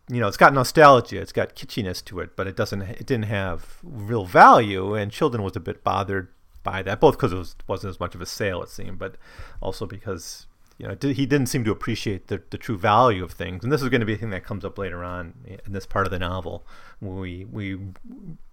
you 0.09 0.21
know, 0.21 0.29
it's 0.29 0.37
got 0.37 0.55
nostalgia, 0.55 1.21
it's 1.21 1.33
got 1.33 1.57
kitschiness 1.57 2.05
to 2.05 2.21
it, 2.21 2.37
but 2.37 2.47
it 2.47 2.57
doesn't, 2.57 2.83
it 2.83 3.07
didn't 3.07 3.25
have 3.25 3.79
real 3.83 4.25
value, 4.25 4.95
and 4.95 5.11
Childan 5.11 5.43
was 5.43 5.57
a 5.57 5.61
bit 5.61 5.83
bothered 5.83 6.29
by 6.63 6.83
that, 6.83 7.01
both 7.01 7.17
because 7.17 7.33
it 7.33 7.37
was, 7.37 7.57
wasn't 7.67 7.91
as 7.91 8.01
much 8.01 8.15
of 8.15 8.21
a 8.21 8.27
sale, 8.27 8.63
it 8.63 8.69
seemed, 8.69 8.99
but 8.99 9.17
also 9.61 9.87
because 9.87 10.47
you 10.79 10.87
know 10.87 10.97
he 11.01 11.27
didn't 11.27 11.47
seem 11.47 11.65
to 11.65 11.71
appreciate 11.71 12.29
the, 12.29 12.43
the 12.51 12.59
true 12.59 12.79
value 12.79 13.25
of 13.25 13.33
things, 13.33 13.65
and 13.65 13.73
this 13.73 13.83
is 13.83 13.89
going 13.89 14.01
to 14.01 14.07
be 14.07 14.15
a 14.15 14.17
thing 14.17 14.31
that 14.31 14.45
comes 14.45 14.65
up 14.65 14.79
later 14.79 15.03
on 15.03 15.35
in 15.65 15.73
this 15.73 15.87
part 15.87 16.07
of 16.07 16.13
the 16.13 16.19
novel 16.19 16.65
when 17.01 17.19
we 17.19 17.45
we 17.45 17.79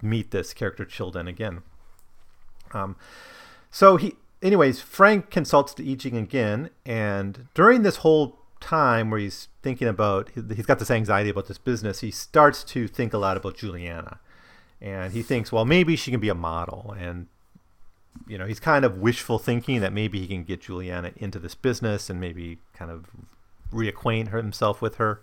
meet 0.01 0.31
this 0.31 0.53
character 0.53 0.85
Childan 0.85 1.27
again. 1.27 1.61
Um, 2.71 2.95
so 3.69 3.97
he, 3.97 4.15
anyways, 4.43 4.81
Frank 4.81 5.31
consults 5.31 5.73
the 5.73 5.89
I 5.89 5.95
Ching 5.95 6.17
again, 6.17 6.69
and 6.85 7.47
during 7.55 7.81
this 7.81 7.97
whole 7.97 8.37
time 8.59 9.09
where 9.09 9.19
he's 9.19 9.49
thinking 9.61 9.87
about 9.87 10.29
he's 10.33 10.65
got 10.65 10.79
this 10.79 10.89
anxiety 10.89 11.29
about 11.29 11.47
this 11.47 11.57
business 11.57 11.99
he 11.99 12.09
starts 12.09 12.63
to 12.63 12.87
think 12.87 13.13
a 13.13 13.17
lot 13.17 13.35
about 13.35 13.57
juliana. 13.57 14.19
And 14.81 15.11
he 15.13 15.21
thinks 15.21 15.51
well 15.51 15.65
maybe 15.65 15.95
she 15.95 16.11
can 16.11 16.21
be 16.21 16.29
a 16.29 16.35
model. 16.35 16.95
And 16.97 17.27
you 18.27 18.37
know 18.37 18.45
he's 18.45 18.61
kind 18.61 18.85
of 18.85 18.97
wishful 18.97 19.37
thinking 19.37 19.81
that 19.81 19.91
maybe 19.91 20.19
he 20.21 20.27
can 20.27 20.43
get 20.43 20.61
juliana 20.61 21.11
into 21.17 21.39
this 21.39 21.55
business 21.55 22.09
and 22.09 22.21
maybe 22.21 22.59
kind 22.73 22.89
of 22.89 23.05
reacquaint 23.71 24.31
himself 24.31 24.81
with 24.81 24.95
her. 24.95 25.21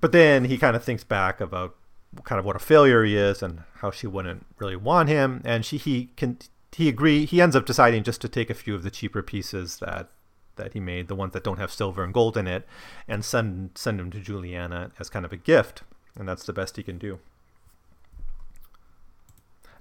But 0.00 0.12
then 0.12 0.44
he 0.44 0.56
kind 0.56 0.76
of 0.76 0.84
thinks 0.84 1.02
back 1.02 1.40
about 1.40 1.74
kind 2.22 2.38
of 2.38 2.44
what 2.44 2.54
a 2.54 2.60
failure 2.60 3.02
he 3.02 3.16
is 3.16 3.42
and 3.42 3.62
how 3.76 3.90
she 3.90 4.06
wouldn't 4.06 4.46
really 4.58 4.76
want 4.76 5.08
him. 5.08 5.42
And 5.44 5.64
she 5.64 5.78
he 5.78 6.10
can 6.16 6.38
he 6.74 6.88
agree 6.88 7.24
he 7.24 7.40
ends 7.40 7.56
up 7.56 7.66
deciding 7.66 8.02
just 8.02 8.20
to 8.20 8.28
take 8.28 8.50
a 8.50 8.54
few 8.54 8.74
of 8.74 8.82
the 8.82 8.90
cheaper 8.90 9.22
pieces 9.22 9.78
that 9.78 10.10
that 10.56 10.72
he 10.72 10.80
made, 10.80 11.08
the 11.08 11.16
ones 11.16 11.32
that 11.32 11.42
don't 11.42 11.58
have 11.58 11.72
silver 11.72 12.04
and 12.04 12.14
gold 12.14 12.36
in 12.36 12.46
it, 12.46 12.66
and 13.08 13.24
send 13.24 13.70
send 13.74 13.98
them 13.98 14.10
to 14.10 14.20
Juliana 14.20 14.90
as 14.98 15.10
kind 15.10 15.24
of 15.24 15.32
a 15.32 15.36
gift, 15.36 15.82
and 16.16 16.28
that's 16.28 16.44
the 16.44 16.52
best 16.52 16.76
he 16.76 16.82
can 16.82 16.98
do. 16.98 17.18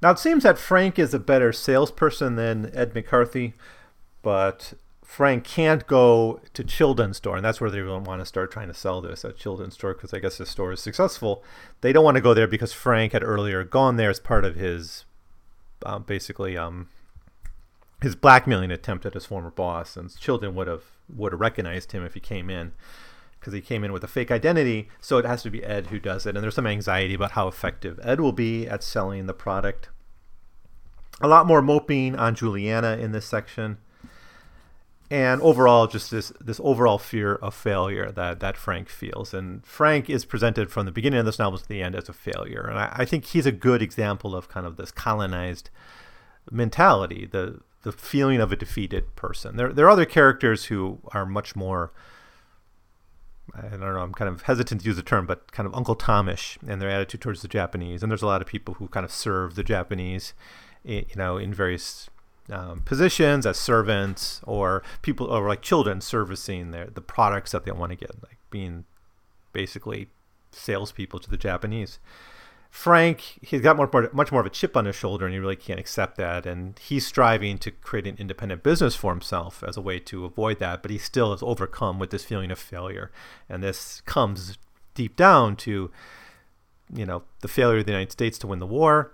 Now 0.02 0.12
it 0.12 0.20
seems 0.20 0.44
that 0.44 0.58
Frank 0.58 1.00
is 1.00 1.14
a 1.14 1.20
better 1.20 1.54
salesperson 1.54 2.36
than 2.36 2.72
Ed 2.76 2.94
McCarthy, 2.94 3.54
but 4.22 4.74
Frank 5.14 5.44
can't 5.44 5.86
go 5.86 6.42
to 6.54 6.64
Childan's 6.64 7.18
store, 7.18 7.36
and 7.36 7.46
that's 7.46 7.62
where 7.62 7.70
they 7.70 7.84
want 7.84 8.20
to 8.20 8.26
start 8.26 8.52
trying 8.52 8.68
to 8.68 8.74
sell 8.74 9.00
this 9.00 9.24
at 9.24 9.38
Childan's 9.38 9.76
store 9.76 9.94
because 9.94 10.14
I 10.14 10.20
guess 10.20 10.38
the 10.38 10.46
store 10.46 10.72
is 10.72 10.80
successful. 10.80 11.44
They 11.82 11.94
don't 11.94 12.04
want 12.04 12.16
to 12.16 12.22
go 12.22 12.34
there 12.34 12.48
because 12.48 12.74
Frank 12.74 13.14
had 13.14 13.24
earlier 13.24 13.64
gone 13.64 13.98
there 13.98 14.10
as 14.10 14.20
part 14.20 14.44
of 14.44 14.56
his, 14.56 15.06
uh, 15.86 16.00
basically, 16.00 16.58
um, 16.58 16.90
his 18.02 18.16
blackmailing 18.16 18.72
attempt 18.72 19.06
at 19.06 19.13
his 19.13 19.25
former 19.25 19.50
boss, 19.50 19.96
and 19.96 20.10
Childan 20.10 20.54
would 20.54 20.68
have 20.68 20.84
would 21.13 21.32
have 21.32 21.42
recognized 21.42 21.92
him 21.92 22.06
if 22.06 22.13
he 22.13 22.20
came 22.20 22.50
in 22.50 22.72
because 23.40 23.54
he 23.54 23.62
came 23.62 23.84
in 23.84 23.92
with 23.92 24.04
a 24.04 24.08
fake 24.08 24.32
identity. 24.32 24.90
So 25.02 25.18
it 25.18 25.25
has 25.25 25.44
to 25.44 25.50
be 25.50 25.63
Ed 25.63 25.88
who 25.88 26.00
does 26.00 26.25
it, 26.25 26.36
and 26.36 26.44
there's 26.44 26.56
some 26.56 26.68
anxiety 26.68 27.13
about 27.13 27.32
how 27.32 27.48
effective 27.48 28.00
Ed 28.04 28.22
will 28.22 28.32
be 28.32 28.68
at 28.68 28.84
selling 28.84 29.25
the 29.25 29.34
product. 29.34 29.90
A 31.22 31.28
lot 31.28 31.46
more 31.46 31.62
moping 31.62 32.16
on 32.16 32.36
Juliana 32.36 32.98
in 32.98 33.12
this 33.12 33.25
section, 33.25 33.78
and 35.13 35.43
overall, 35.43 35.86
just 35.86 36.10
this 36.10 36.34
this 36.41 36.60
overall 36.63 36.98
fear 36.98 37.36
of 37.36 37.53
failure 37.53 38.12
that 38.12 38.39
that 38.39 38.58
Frank 38.58 38.89
feels. 38.89 39.32
And 39.32 39.63
Frank 39.63 40.10
is 40.10 40.25
presented 40.25 40.72
from 40.72 40.88
the 40.88 40.91
beginning 40.91 41.20
of 41.20 41.27
this 41.27 41.38
novel 41.38 41.60
to 41.60 41.67
the 41.67 41.84
end 41.84 41.96
as 41.96 42.10
a 42.10 42.13
failure, 42.13 42.65
and 42.67 42.79
I, 42.79 42.91
I 42.96 43.05
think 43.05 43.25
he's 43.25 43.46
a 43.46 43.51
good 43.51 43.84
example 43.84 44.36
of 44.36 44.50
kind 44.50 44.65
of 44.65 44.75
this 44.75 44.89
colonized 44.89 45.70
mentality. 46.50 47.27
The 47.32 47.60
the 47.84 47.91
feeling 47.91 48.41
of 48.41 48.51
a 48.51 48.55
defeated 48.55 49.15
person. 49.15 49.55
There, 49.55 49.72
there 49.72 49.86
are 49.86 49.91
other 49.91 50.05
characters 50.05 50.65
who 50.65 50.98
are 51.12 51.27
much 51.27 51.55
more. 51.55 51.91
I 53.55 53.67
don't 53.67 53.82
know. 53.82 54.00
I'm 54.00 54.13
kind 54.13 54.29
of 54.29 54.43
hesitant 54.43 54.82
to 54.82 54.88
use 54.88 54.96
the 54.96 55.03
term, 55.03 55.27
but 55.27 55.51
kind 55.51 55.67
of 55.67 55.75
Uncle 55.75 55.96
Tomish 55.96 56.58
and 56.67 56.82
their 56.82 56.89
attitude 56.89 57.22
towards 57.22 57.43
the 57.43 57.48
Japanese. 57.48 58.01
And 58.01 58.12
there's 58.12 58.24
a 58.24 58.25
lot 58.25 58.41
of 58.41 58.48
people 58.48 58.75
who 58.75 58.88
kind 58.88 59.03
of 59.03 59.12
serve 59.12 59.53
the 59.53 59.63
Japanese, 59.63 60.34
you 60.84 61.05
know, 61.15 61.38
in 61.38 61.53
various 61.53 62.10
um, 62.50 62.82
positions 62.82 63.46
as 63.46 63.58
servants 63.58 64.42
or 64.44 64.84
people 65.02 65.28
or 65.28 65.48
like 65.48 65.62
children 65.62 66.02
servicing 66.02 66.72
their 66.72 66.88
the 66.88 67.02
products 67.02 67.52
that 67.52 67.66
they 67.66 67.72
want 67.72 67.92
to 67.92 67.96
get, 67.96 68.22
like 68.24 68.38
being 68.50 68.86
basically 69.54 70.10
salespeople 70.52 71.20
to 71.20 71.30
the 71.30 71.38
Japanese. 71.38 72.00
Frank, 72.70 73.38
he's 73.44 73.62
got 73.62 73.78
more, 73.78 73.88
more, 73.94 74.10
much 74.14 74.32
more 74.32 74.42
of 74.42 74.48
a 74.48 74.50
chip 74.50 74.76
on 74.76 74.86
his 74.86 74.96
shoulder, 74.96 75.26
and 75.26 75.34
he 75.34 75.40
really 75.40 75.56
can't 75.56 75.80
accept 75.80 76.18
that. 76.18 76.48
And 76.48 76.80
he's 76.80 77.06
striving 77.06 77.60
to 77.60 77.70
create 77.70 78.08
an 78.08 78.16
independent 78.18 78.64
business 78.64 78.96
for 78.96 79.12
himself 79.12 79.64
as 79.64 79.78
a 79.78 79.82
way 79.82 80.00
to 80.00 80.26
avoid 80.26 80.58
that, 80.58 80.82
but 80.82 80.90
he 80.90 80.98
still 80.98 81.34
is 81.34 81.44
overcome 81.44 82.00
with 82.00 82.10
this 82.10 82.26
feeling 82.26 82.50
of 82.50 82.58
failure. 82.58 83.12
And 83.48 83.62
this 83.62 84.02
comes 84.02 84.58
deep 84.96 85.16
down 85.16 85.56
to, 85.58 85.92
you 86.92 87.06
know, 87.06 87.22
the 87.42 87.48
failure 87.48 87.78
of 87.78 87.86
the 87.86 87.92
United 87.92 88.12
States 88.12 88.40
to 88.40 88.48
win 88.48 88.58
the 88.58 88.66
war, 88.66 89.14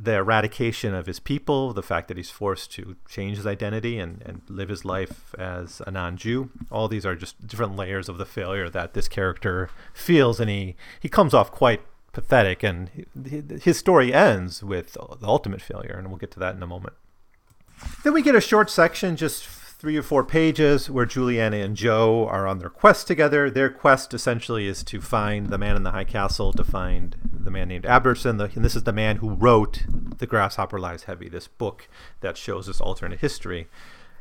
the 0.00 0.14
eradication 0.14 0.94
of 0.94 1.06
his 1.06 1.18
people, 1.18 1.72
the 1.72 1.82
fact 1.82 2.06
that 2.06 2.16
he's 2.16 2.30
forced 2.30 2.70
to 2.72 2.94
change 3.08 3.36
his 3.36 3.46
identity 3.46 3.98
and, 3.98 4.22
and 4.24 4.42
live 4.48 4.68
his 4.68 4.84
life 4.84 5.34
as 5.36 5.82
a 5.88 5.90
non-Jew. 5.90 6.50
All 6.70 6.86
these 6.86 7.04
are 7.04 7.16
just 7.16 7.44
different 7.44 7.74
layers 7.74 8.08
of 8.08 8.16
the 8.16 8.24
failure 8.24 8.70
that 8.70 8.94
this 8.94 9.08
character 9.08 9.70
feels, 9.92 10.38
and 10.38 10.48
he, 10.48 10.76
he 11.00 11.08
comes 11.08 11.34
off 11.34 11.50
quite 11.50 11.80
pathetic, 12.12 12.62
and 12.62 13.06
his 13.62 13.76
story 13.76 14.14
ends 14.14 14.62
with 14.62 14.92
the 14.92 15.26
ultimate 15.26 15.60
failure, 15.60 15.96
and 15.98 16.08
we'll 16.08 16.16
get 16.16 16.30
to 16.30 16.38
that 16.38 16.54
in 16.54 16.62
a 16.62 16.66
moment. 16.66 16.94
Then 18.04 18.12
we 18.12 18.22
get 18.22 18.36
a 18.36 18.40
short 18.40 18.70
section, 18.70 19.16
just 19.16 19.44
three 19.78 19.96
or 19.96 20.02
four 20.02 20.24
pages, 20.24 20.90
where 20.90 21.06
Juliana 21.06 21.58
and 21.58 21.76
Joe 21.76 22.26
are 22.26 22.48
on 22.48 22.58
their 22.58 22.68
quest 22.68 23.06
together. 23.06 23.48
Their 23.48 23.70
quest 23.70 24.12
essentially 24.12 24.66
is 24.66 24.82
to 24.84 25.00
find 25.00 25.48
the 25.48 25.58
man 25.58 25.76
in 25.76 25.84
the 25.84 25.92
high 25.92 26.04
castle, 26.04 26.52
to 26.54 26.64
find 26.64 27.16
the 27.32 27.50
man 27.50 27.68
named 27.68 27.84
Abendsen, 27.84 28.40
and 28.56 28.64
this 28.64 28.74
is 28.74 28.82
the 28.82 28.92
man 28.92 29.16
who 29.16 29.30
wrote 29.30 29.84
The 30.18 30.26
Grasshopper 30.26 30.80
Lies 30.80 31.04
Heavy, 31.04 31.28
this 31.28 31.46
book 31.46 31.88
that 32.20 32.36
shows 32.36 32.66
this 32.66 32.80
alternate 32.80 33.20
history. 33.20 33.68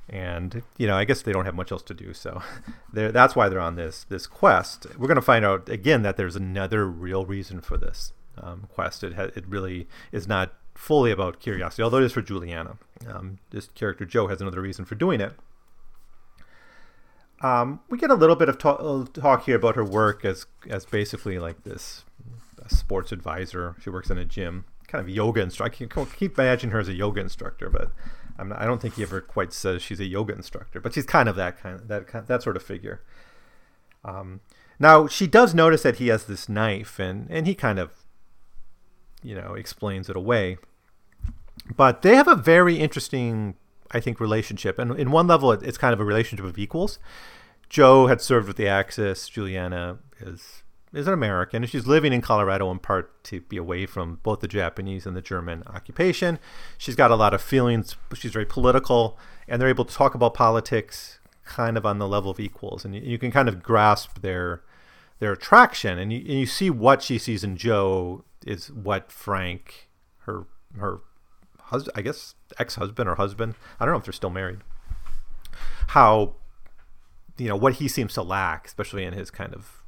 And 0.09 0.63
you 0.77 0.87
know 0.87 0.95
i 0.95 1.03
guess 1.03 1.21
they 1.21 1.33
don't 1.33 1.43
have 1.43 1.53
much 1.53 1.69
else 1.69 1.83
to 1.83 1.93
do 1.93 2.13
so 2.13 2.41
that's 2.93 3.35
why 3.35 3.49
they're 3.49 3.59
on 3.59 3.75
this 3.75 4.05
this 4.07 4.25
quest. 4.25 4.87
We're 4.97 5.07
going 5.07 5.15
to 5.15 5.21
find 5.21 5.43
out 5.43 5.67
again 5.67 6.01
that 6.03 6.15
there's 6.15 6.37
another 6.37 6.87
real 6.87 7.25
reason 7.25 7.59
for 7.59 7.75
this 7.77 8.13
um, 8.41 8.69
quest. 8.73 9.03
It, 9.03 9.15
ha- 9.15 9.31
it 9.35 9.45
really 9.45 9.85
is 10.13 10.25
not 10.25 10.53
fully 10.75 11.09
about 11.09 11.39
curiosity 11.39 11.81
although 11.81 11.97
it 11.97 12.03
is 12.03 12.13
for 12.13 12.21
juliana 12.21 12.77
um, 13.09 13.39
this 13.49 13.67
character 13.73 14.05
joe 14.05 14.27
has 14.27 14.39
another 14.39 14.61
reason 14.61 14.85
for 14.85 14.93
doing 14.93 15.19
it 15.19 15.33
um, 17.41 17.79
we 17.89 17.97
get 17.97 18.09
a 18.09 18.15
little 18.15 18.35
bit 18.35 18.49
of 18.49 18.57
talk, 18.57 18.79
uh, 18.81 19.05
talk 19.19 19.45
here 19.45 19.55
about 19.55 19.75
her 19.75 19.83
work 19.83 20.25
as 20.25 20.45
as 20.69 20.85
basically 20.85 21.39
like 21.39 21.63
this 21.63 22.03
sports 22.67 23.11
advisor 23.11 23.75
she 23.81 23.89
works 23.89 24.09
in 24.09 24.17
a 24.17 24.25
gym 24.25 24.65
kind 24.87 25.01
of 25.01 25.07
yoga 25.07 25.41
instructor 25.41 25.85
i 25.85 25.87
can 25.87 26.05
keep 26.07 26.37
imagining 26.37 26.73
her 26.73 26.79
as 26.79 26.89
a 26.89 26.93
yoga 26.93 27.21
instructor 27.21 27.69
but 27.69 27.91
not, 28.45 28.61
I 28.61 28.65
don't 28.65 28.81
think 28.81 28.95
he 28.95 29.03
ever 29.03 29.21
quite 29.21 29.53
says 29.53 29.81
she's 29.81 29.99
a 29.99 30.05
yoga 30.05 30.33
instructor, 30.33 30.79
but 30.79 30.93
she's 30.93 31.05
kind 31.05 31.27
of 31.27 31.35
that 31.35 31.59
kind 31.61 31.75
of 31.75 31.87
that 31.87 32.27
that 32.27 32.43
sort 32.43 32.55
of 32.55 32.63
figure. 32.63 33.01
Um, 34.05 34.41
now 34.79 35.07
she 35.07 35.27
does 35.27 35.55
notice 35.55 35.83
that 35.83 35.97
he 35.97 36.07
has 36.09 36.25
this 36.25 36.47
knife, 36.47 36.99
and 36.99 37.27
and 37.29 37.47
he 37.47 37.55
kind 37.55 37.79
of, 37.79 37.91
you 39.23 39.35
know, 39.35 39.53
explains 39.53 40.09
it 40.09 40.15
away. 40.15 40.57
But 41.75 42.01
they 42.01 42.15
have 42.15 42.27
a 42.27 42.35
very 42.35 42.77
interesting, 42.77 43.55
I 43.91 43.99
think, 43.99 44.19
relationship, 44.19 44.79
and 44.79 44.97
in 44.99 45.11
one 45.11 45.27
level, 45.27 45.51
it's 45.51 45.77
kind 45.77 45.93
of 45.93 45.99
a 45.99 46.05
relationship 46.05 46.45
of 46.45 46.57
equals. 46.57 46.99
Joe 47.69 48.07
had 48.07 48.21
served 48.21 48.47
with 48.47 48.57
the 48.57 48.67
Axis. 48.67 49.27
Juliana 49.29 49.99
is 50.19 50.63
is 50.93 51.07
an 51.07 51.13
American, 51.13 51.63
and 51.63 51.69
she's 51.69 51.85
living 51.85 52.13
in 52.13 52.21
Colorado 52.21 52.71
in 52.71 52.79
part 52.79 53.23
to 53.25 53.41
be 53.41 53.57
away 53.57 53.85
from 53.85 54.19
both 54.23 54.39
the 54.39 54.47
Japanese 54.47 55.05
and 55.05 55.15
the 55.15 55.21
German 55.21 55.63
occupation. 55.67 56.39
She's 56.77 56.95
got 56.95 57.11
a 57.11 57.15
lot 57.15 57.33
of 57.33 57.41
feelings. 57.41 57.95
She's 58.15 58.31
very 58.31 58.45
political, 58.45 59.17
and 59.47 59.61
they're 59.61 59.69
able 59.69 59.85
to 59.85 59.93
talk 59.93 60.15
about 60.15 60.33
politics 60.33 61.19
kind 61.43 61.77
of 61.77 61.85
on 61.85 61.97
the 61.99 62.07
level 62.07 62.31
of 62.31 62.39
equals, 62.39 62.85
and 62.85 62.95
you, 62.95 63.01
you 63.01 63.17
can 63.17 63.31
kind 63.31 63.47
of 63.49 63.63
grasp 63.63 64.21
their 64.21 64.61
their 65.19 65.33
attraction, 65.33 65.97
and 65.97 66.13
you, 66.13 66.19
and 66.19 66.39
you 66.39 66.45
see 66.45 66.69
what 66.69 67.01
she 67.01 67.17
sees 67.17 67.43
in 67.43 67.57
Joe 67.57 68.23
is 68.45 68.71
what 68.71 69.11
Frank, 69.11 69.89
her 70.19 70.45
her 70.77 70.99
husband, 71.59 71.93
I 71.95 72.01
guess 72.01 72.35
ex 72.59 72.75
husband 72.75 73.09
or 73.09 73.15
husband, 73.15 73.55
I 73.79 73.85
don't 73.85 73.93
know 73.93 73.99
if 73.99 74.05
they're 74.05 74.13
still 74.13 74.29
married. 74.29 74.59
How, 75.89 76.35
you 77.37 77.47
know, 77.47 77.55
what 77.55 77.75
he 77.75 77.87
seems 77.87 78.13
to 78.15 78.23
lack, 78.23 78.67
especially 78.67 79.03
in 79.03 79.13
his 79.13 79.31
kind 79.31 79.53
of 79.53 79.83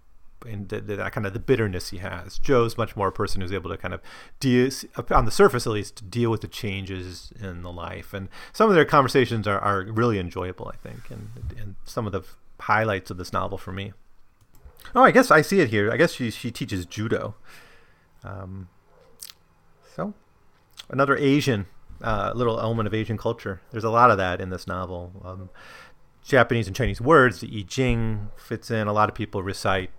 in 0.46 0.68
the, 0.68 0.80
the, 0.80 0.96
that 0.96 1.12
kind 1.12 1.28
of 1.28 1.34
the 1.34 1.40
bitterness 1.40 1.90
he 1.90 1.98
has. 1.98 2.38
Joe's 2.40 2.78
much 2.78 2.96
more 2.96 3.10
a 3.10 3.12
person 3.12 3.42
who's 3.42 3.52
able 3.52 3.70
to 3.70 3.78
kind 3.78 3.94
of 3.94 4.02
deal, 4.40 4.70
on 5.12 5.26
the 5.26 5.32
surface 5.32 5.68
at 5.68 5.74
least, 5.74 6.10
deal 6.10 6.32
with 6.32 6.42
the 6.42 6.48
changes 6.48 7.34
in 7.42 7.62
the 7.62 7.72
life. 7.72 8.14
And 8.14 8.30
some 8.54 8.70
of 8.70 8.76
their 8.76 8.86
conversations 8.86 9.48
are, 9.48 9.60
are 9.60 9.84
really 9.84 10.18
enjoyable, 10.18 10.72
I 10.74 10.78
think, 10.78 11.10
and, 11.10 11.30
and 11.58 11.76
some 11.84 12.06
of 12.06 12.14
the 12.14 12.24
highlights 12.62 13.12
of 13.12 13.18
this 13.18 13.34
novel 13.34 13.58
for 13.58 13.72
me. 13.72 13.94
Oh, 14.96 15.04
I 15.04 15.12
guess 15.12 15.30
I 15.30 15.42
see 15.42 15.60
it 15.60 15.70
here. 15.70 15.92
I 15.92 15.98
guess 15.98 16.14
she 16.14 16.32
she 16.32 16.52
teaches 16.52 16.86
judo. 16.86 17.36
Um, 18.24 18.70
so 19.96 20.14
another 20.90 21.16
Asian 21.18 21.68
uh, 22.02 22.32
little 22.36 22.60
element 22.60 22.88
of 22.88 22.94
Asian 22.94 23.18
culture. 23.18 23.62
There's 23.72 23.84
a 23.84 23.90
lot 23.90 24.12
of 24.12 24.18
that 24.18 24.40
in 24.42 24.50
this 24.50 24.68
novel. 24.68 25.12
Um, 25.24 25.50
Japanese 26.24 26.68
and 26.68 26.76
Chinese 26.76 27.02
words, 27.02 27.40
the 27.40 27.48
I 27.48 27.66
Ching 27.68 28.30
fits 28.38 28.70
in. 28.70 28.88
A 28.88 28.94
lot 28.94 29.10
of 29.10 29.16
people 29.16 29.42
recite 29.42 29.90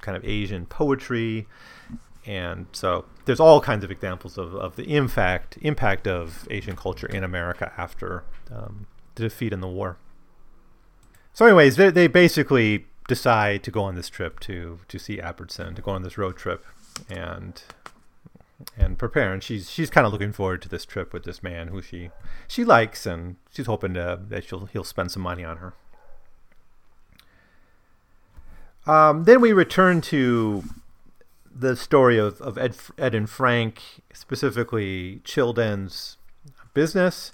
kind 0.00 0.16
of 0.16 0.24
Asian 0.24 0.66
poetry, 0.66 1.46
and 2.26 2.66
so 2.72 3.04
there's 3.24 3.40
all 3.40 3.60
kinds 3.60 3.84
of 3.84 3.90
examples 3.90 4.36
of, 4.36 4.54
of 4.54 4.76
the 4.76 4.94
impact 4.94 5.58
impact 5.62 6.06
of 6.06 6.46
Asian 6.50 6.76
culture 6.76 7.06
in 7.06 7.22
America 7.22 7.72
after 7.76 8.24
um, 8.50 8.86
the 9.14 9.22
defeat 9.24 9.52
in 9.52 9.60
the 9.60 9.68
war. 9.68 9.98
So, 11.32 11.46
anyways, 11.46 11.76
they, 11.76 11.90
they 11.90 12.08
basically 12.08 12.86
decide 13.06 13.62
to 13.62 13.70
go 13.70 13.82
on 13.82 13.94
this 13.94 14.08
trip 14.08 14.40
to 14.40 14.80
to 14.88 14.98
see 14.98 15.18
Abendsen, 15.18 15.76
to 15.76 15.82
go 15.82 15.92
on 15.92 16.02
this 16.02 16.18
road 16.18 16.36
trip, 16.36 16.64
and 17.08 17.62
and 18.76 18.98
prepare. 18.98 19.32
And 19.32 19.42
she's 19.42 19.70
she's 19.70 19.90
kind 19.90 20.06
of 20.06 20.12
looking 20.12 20.32
forward 20.32 20.62
to 20.62 20.68
this 20.68 20.84
trip 20.84 21.12
with 21.12 21.24
this 21.24 21.42
man 21.42 21.68
who 21.68 21.82
she 21.82 22.10
she 22.46 22.64
likes, 22.64 23.06
and 23.06 23.36
she's 23.52 23.66
hoping 23.66 23.94
to, 23.94 24.20
that 24.28 24.44
she'll 24.44 24.66
he'll 24.66 24.84
spend 24.84 25.10
some 25.10 25.22
money 25.22 25.44
on 25.44 25.58
her. 25.58 25.74
Um, 28.86 29.24
then 29.24 29.40
we 29.40 29.52
return 29.52 30.00
to 30.02 30.64
the 31.54 31.76
story 31.76 32.18
of, 32.18 32.40
of 32.40 32.56
Ed, 32.56 32.76
Ed 32.96 33.14
and 33.14 33.28
Frank, 33.28 33.82
specifically 34.12 35.20
Childan's 35.24 36.16
business. 36.72 37.32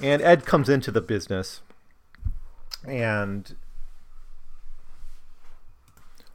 And 0.00 0.20
Ed 0.20 0.44
comes 0.44 0.68
into 0.68 0.90
the 0.90 1.00
business. 1.00 1.60
And, 2.86 3.56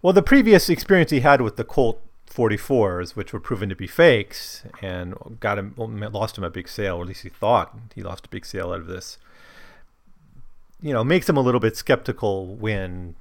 well, 0.02 0.14
the 0.14 0.24
previous 0.24 0.70
experience 0.70 1.12
he 1.12 1.20
had 1.20 1.42
with 1.42 1.58
the 1.58 1.64
Colt 1.64 2.02
44s, 2.32 3.16
which 3.16 3.34
were 3.34 3.40
proven 3.40 3.70
to 3.70 3.76
be 3.76 3.88
fakes, 3.88 4.64
and 4.82 5.16
got 5.40 5.58
him 5.58 5.74
lost 5.78 6.38
him 6.38 6.44
a 6.44 6.50
big 6.50 6.68
sale, 6.68 6.98
or 6.98 7.02
at 7.02 7.08
least 7.08 7.24
he 7.24 7.30
thought 7.30 7.78
he 7.94 8.02
lost 8.02 8.26
a 8.26 8.30
big 8.30 8.46
sale 8.46 8.72
out 8.72 8.80
of 8.80 8.88
this. 8.88 9.18
You 10.82 10.94
know, 10.94 11.04
makes 11.04 11.30
him 11.30 11.38
a 11.38 11.42
little 11.42 11.60
bit 11.60 11.78
skeptical 11.78 12.56
when 12.56 13.16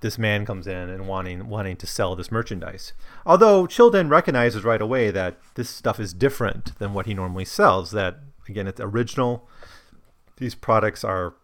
this 0.00 0.18
man 0.18 0.44
comes 0.46 0.66
in 0.66 0.88
and 0.88 1.08
wanting 1.08 1.48
wanting 1.48 1.76
to 1.76 1.86
sell 1.86 2.14
this 2.14 2.30
merchandise. 2.30 2.92
Although 3.24 3.66
Childan 3.66 4.10
recognizes 4.10 4.64
right 4.64 4.80
away 4.80 5.10
that 5.10 5.36
this 5.54 5.70
stuff 5.70 5.98
is 5.98 6.12
different 6.12 6.78
than 6.78 6.94
what 6.94 7.06
he 7.06 7.14
normally 7.14 7.44
sells. 7.44 7.90
That 7.90 8.20
again, 8.48 8.66
it's 8.66 8.80
original. 8.80 9.48
These 10.36 10.54
products 10.54 11.02
are 11.02 11.34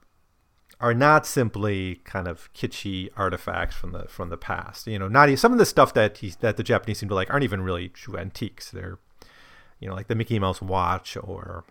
are 0.83 0.93
not 0.93 1.27
simply 1.27 2.01
kind 2.05 2.29
of 2.29 2.53
kitschy 2.53 3.09
artifacts 3.17 3.75
from 3.75 3.93
the 3.93 4.05
from 4.09 4.29
the 4.29 4.37
past. 4.37 4.87
You 4.87 4.99
know, 4.99 5.09
not 5.09 5.39
some 5.39 5.53
of 5.53 5.59
the 5.59 5.65
stuff 5.65 5.95
that 5.95 6.19
he 6.19 6.35
that 6.41 6.57
the 6.57 6.63
Japanese 6.63 6.99
seem 6.99 7.09
to 7.09 7.15
like 7.15 7.31
aren't 7.31 7.45
even 7.45 7.63
really 7.63 7.89
true 7.89 8.19
antiques. 8.19 8.71
They're 8.71 8.99
you 9.79 9.89
know 9.89 9.95
like 9.95 10.09
the 10.09 10.15
Mickey 10.15 10.39
Mouse 10.39 10.61
watch 10.61 11.17
or 11.17 11.65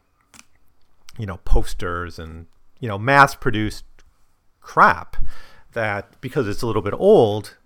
you 1.20 1.26
know 1.26 1.38
posters 1.46 2.18
and 2.18 2.48
you 2.80 2.88
know 2.88 2.98
mass 2.98 3.36
produced 3.36 3.86
crap 4.62 5.18
that 5.74 6.20
because 6.22 6.48
it's 6.48 6.62
a 6.62 6.68
little 6.68 6.82
bit 6.82 6.94
old 6.94 7.58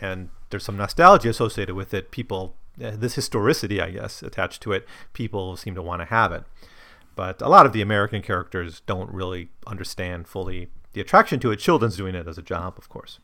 and 0.00 0.30
there's 0.50 0.64
some 0.64 0.76
nostalgia 0.76 1.30
associated 1.30 1.74
with 1.74 1.92
it, 1.92 2.10
people, 2.10 2.54
uh, 2.82 2.92
this 2.94 3.14
historicity, 3.14 3.80
I 3.80 3.90
guess, 3.90 4.22
attached 4.22 4.62
to 4.62 4.72
it, 4.72 4.86
people 5.12 5.56
seem 5.56 5.74
to 5.74 5.82
want 5.82 6.02
to 6.02 6.06
have 6.06 6.30
it. 6.32 6.44
But 7.16 7.40
a 7.42 7.48
lot 7.48 7.66
of 7.66 7.72
the 7.72 7.82
American 7.82 8.22
characters 8.22 8.80
don't 8.86 9.12
really 9.12 9.48
understand 9.66 10.28
fully 10.28 10.68
the 10.94 11.00
attraction 11.00 11.38
to 11.40 11.50
it. 11.50 11.58
Childan's 11.58 11.96
doing 11.96 12.14
it 12.14 12.26
as 12.26 12.38
a 12.38 12.42
job, 12.42 12.74
of 12.78 12.88
course. 12.88 13.18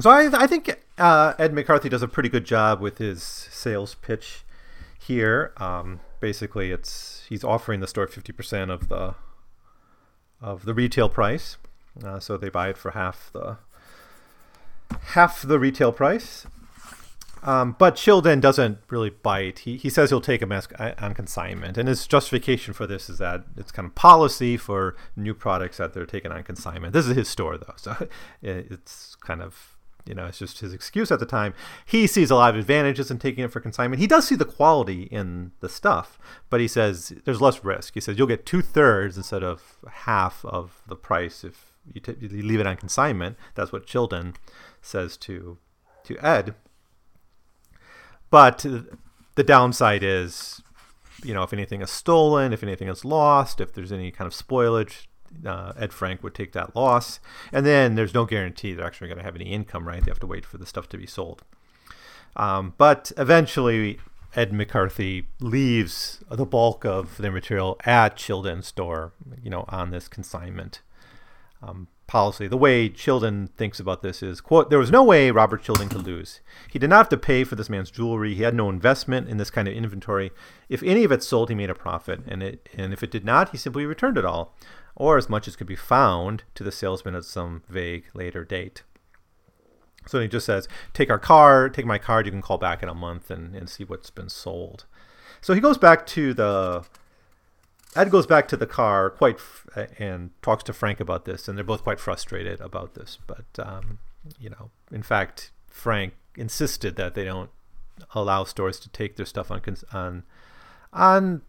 So 0.00 0.10
I, 0.10 0.30
I 0.32 0.46
think 0.46 0.80
uh, 0.96 1.34
Ed 1.38 1.52
McCarthy 1.52 1.88
does 1.88 2.02
a 2.02 2.08
pretty 2.08 2.28
good 2.28 2.44
job 2.44 2.80
with 2.80 2.98
his 2.98 3.22
sales 3.22 3.94
pitch 3.96 4.44
here. 4.98 5.52
Um, 5.58 6.00
basically, 6.20 6.70
it's 6.70 7.24
he's 7.28 7.44
offering 7.44 7.80
the 7.80 7.86
store 7.86 8.06
50% 8.06 8.70
of 8.70 8.88
the 8.88 9.14
of 10.40 10.64
the 10.64 10.74
retail 10.74 11.08
price, 11.08 11.56
uh, 12.04 12.18
so 12.18 12.36
they 12.36 12.48
buy 12.48 12.70
it 12.70 12.76
for 12.76 12.92
half 12.92 13.30
the 13.32 13.58
half 15.14 15.42
the 15.42 15.58
retail 15.58 15.92
price. 15.92 16.46
Um, 17.42 17.74
but 17.78 17.96
Childan 17.96 18.40
doesn't 18.40 18.78
really 18.88 19.10
bite. 19.10 19.60
He, 19.60 19.76
he 19.76 19.90
says 19.90 20.10
he'll 20.10 20.20
take 20.20 20.40
them 20.40 20.52
on 20.52 21.14
consignment. 21.14 21.76
And 21.76 21.88
his 21.88 22.06
justification 22.06 22.72
for 22.72 22.86
this 22.86 23.10
is 23.10 23.18
that 23.18 23.44
it's 23.56 23.72
kind 23.72 23.86
of 23.86 23.94
policy 23.94 24.56
for 24.56 24.96
new 25.16 25.34
products 25.34 25.78
that 25.78 25.92
they're 25.92 26.06
taken 26.06 26.30
on 26.30 26.44
consignment. 26.44 26.92
This 26.92 27.06
is 27.06 27.16
his 27.16 27.28
store, 27.28 27.58
though. 27.58 27.74
So 27.76 28.08
it's 28.42 29.16
kind 29.16 29.42
of, 29.42 29.76
you 30.06 30.14
know, 30.14 30.26
it's 30.26 30.38
just 30.38 30.60
his 30.60 30.72
excuse 30.72 31.10
at 31.10 31.18
the 31.18 31.26
time. 31.26 31.52
He 31.84 32.06
sees 32.06 32.30
a 32.30 32.36
lot 32.36 32.54
of 32.54 32.60
advantages 32.60 33.10
in 33.10 33.18
taking 33.18 33.44
it 33.44 33.50
for 33.50 33.60
consignment. 33.60 34.00
He 34.00 34.06
does 34.06 34.28
see 34.28 34.36
the 34.36 34.44
quality 34.44 35.04
in 35.04 35.52
the 35.60 35.68
stuff, 35.68 36.18
but 36.48 36.60
he 36.60 36.68
says 36.68 37.12
there's 37.24 37.40
less 37.40 37.64
risk. 37.64 37.94
He 37.94 38.00
says 38.00 38.18
you'll 38.18 38.28
get 38.28 38.46
two 38.46 38.62
thirds 38.62 39.16
instead 39.16 39.42
of 39.42 39.78
half 39.90 40.44
of 40.44 40.82
the 40.86 40.96
price 40.96 41.42
if 41.42 41.72
you, 41.92 42.00
t- 42.00 42.16
you 42.20 42.42
leave 42.42 42.60
it 42.60 42.66
on 42.66 42.76
consignment. 42.76 43.36
That's 43.56 43.72
what 43.72 43.86
Childan 43.86 44.36
says 44.80 45.16
to 45.18 45.58
to 46.04 46.18
Ed. 46.24 46.54
But 48.32 48.64
the 49.34 49.44
downside 49.44 50.02
is, 50.02 50.62
you 51.22 51.34
know, 51.34 51.42
if 51.42 51.52
anything 51.52 51.82
is 51.82 51.90
stolen, 51.90 52.54
if 52.54 52.62
anything 52.62 52.88
is 52.88 53.04
lost, 53.04 53.60
if 53.60 53.74
there's 53.74 53.92
any 53.92 54.10
kind 54.10 54.26
of 54.26 54.32
spoilage, 54.32 55.06
uh, 55.44 55.74
Ed 55.76 55.92
Frank 55.92 56.22
would 56.22 56.34
take 56.34 56.52
that 56.52 56.74
loss. 56.74 57.20
And 57.52 57.66
then 57.66 57.94
there's 57.94 58.14
no 58.14 58.24
guarantee 58.24 58.72
they're 58.72 58.86
actually 58.86 59.08
going 59.08 59.18
to 59.18 59.24
have 59.24 59.36
any 59.36 59.52
income, 59.52 59.86
right? 59.86 60.02
They 60.02 60.10
have 60.10 60.18
to 60.20 60.26
wait 60.26 60.46
for 60.46 60.56
the 60.56 60.64
stuff 60.64 60.88
to 60.88 60.96
be 60.96 61.06
sold. 61.06 61.42
Um, 62.34 62.72
but 62.78 63.12
eventually, 63.18 63.98
Ed 64.34 64.50
McCarthy 64.50 65.26
leaves 65.38 66.24
the 66.30 66.46
bulk 66.46 66.86
of 66.86 67.18
their 67.18 67.32
material 67.32 67.78
at 67.84 68.16
Childan's 68.16 68.66
store, 68.66 69.12
you 69.42 69.50
know, 69.50 69.66
on 69.68 69.90
this 69.90 70.08
consignment 70.08 70.80
um, 71.62 71.88
policy. 72.06 72.46
The 72.46 72.56
way 72.56 72.88
Childan 72.88 73.50
thinks 73.56 73.80
about 73.80 74.02
this 74.02 74.22
is, 74.22 74.40
quote, 74.40 74.70
there 74.70 74.78
was 74.78 74.90
no 74.90 75.02
way 75.02 75.30
Robert 75.30 75.62
Childan 75.62 75.90
could 75.90 76.04
lose. 76.04 76.40
He 76.70 76.78
did 76.78 76.90
not 76.90 76.98
have 76.98 77.08
to 77.10 77.16
pay 77.16 77.44
for 77.44 77.54
this 77.56 77.70
man's 77.70 77.90
jewelry. 77.90 78.34
He 78.34 78.42
had 78.42 78.54
no 78.54 78.68
investment 78.68 79.28
in 79.28 79.38
this 79.38 79.50
kind 79.50 79.68
of 79.68 79.74
inventory. 79.74 80.30
If 80.68 80.82
any 80.82 81.04
of 81.04 81.12
it 81.12 81.22
sold, 81.22 81.48
he 81.48 81.54
made 81.54 81.70
a 81.70 81.74
profit, 81.74 82.20
and 82.26 82.42
it 82.42 82.68
and 82.76 82.92
if 82.92 83.02
it 83.02 83.10
did 83.10 83.24
not, 83.24 83.50
he 83.50 83.56
simply 83.56 83.86
returned 83.86 84.18
it 84.18 84.24
all, 84.24 84.54
or 84.94 85.16
as 85.16 85.28
much 85.28 85.48
as 85.48 85.56
could 85.56 85.66
be 85.66 85.76
found 85.76 86.44
to 86.54 86.64
the 86.64 86.72
salesman 86.72 87.14
at 87.14 87.24
some 87.24 87.62
vague 87.68 88.04
later 88.14 88.44
date. 88.44 88.82
So 90.06 90.20
he 90.20 90.28
just 90.28 90.46
says, 90.46 90.68
take 90.92 91.10
our 91.10 91.18
card, 91.18 91.74
take 91.74 91.86
my 91.86 91.98
card. 91.98 92.26
You 92.26 92.32
can 92.32 92.42
call 92.42 92.58
back 92.58 92.82
in 92.82 92.88
a 92.88 92.94
month 92.94 93.30
and, 93.30 93.54
and 93.54 93.70
see 93.70 93.84
what's 93.84 94.10
been 94.10 94.28
sold. 94.28 94.84
So 95.40 95.54
he 95.54 95.60
goes 95.60 95.78
back 95.78 96.06
to 96.06 96.34
the 96.34 96.84
Ed 97.94 98.10
goes 98.10 98.26
back 98.26 98.48
to 98.48 98.56
the 98.56 98.66
car 98.66 99.10
quite 99.10 99.36
f- 99.36 99.66
and 99.98 100.30
talks 100.40 100.62
to 100.64 100.72
Frank 100.72 101.00
about 101.00 101.24
this, 101.24 101.46
and 101.46 101.56
they're 101.56 101.64
both 101.64 101.82
quite 101.82 102.00
frustrated 102.00 102.60
about 102.60 102.94
this. 102.94 103.18
But 103.26 103.44
um, 103.58 103.98
you 104.38 104.50
know, 104.50 104.70
in 104.90 105.02
fact, 105.02 105.50
Frank 105.68 106.14
insisted 106.36 106.96
that 106.96 107.14
they 107.14 107.24
don't 107.24 107.50
allow 108.14 108.44
stores 108.44 108.80
to 108.80 108.88
take 108.88 109.16
their 109.16 109.26
stuff 109.26 109.50
on 109.50 109.60
cons- 109.60 109.84
on 109.92 110.22
on 110.92 111.42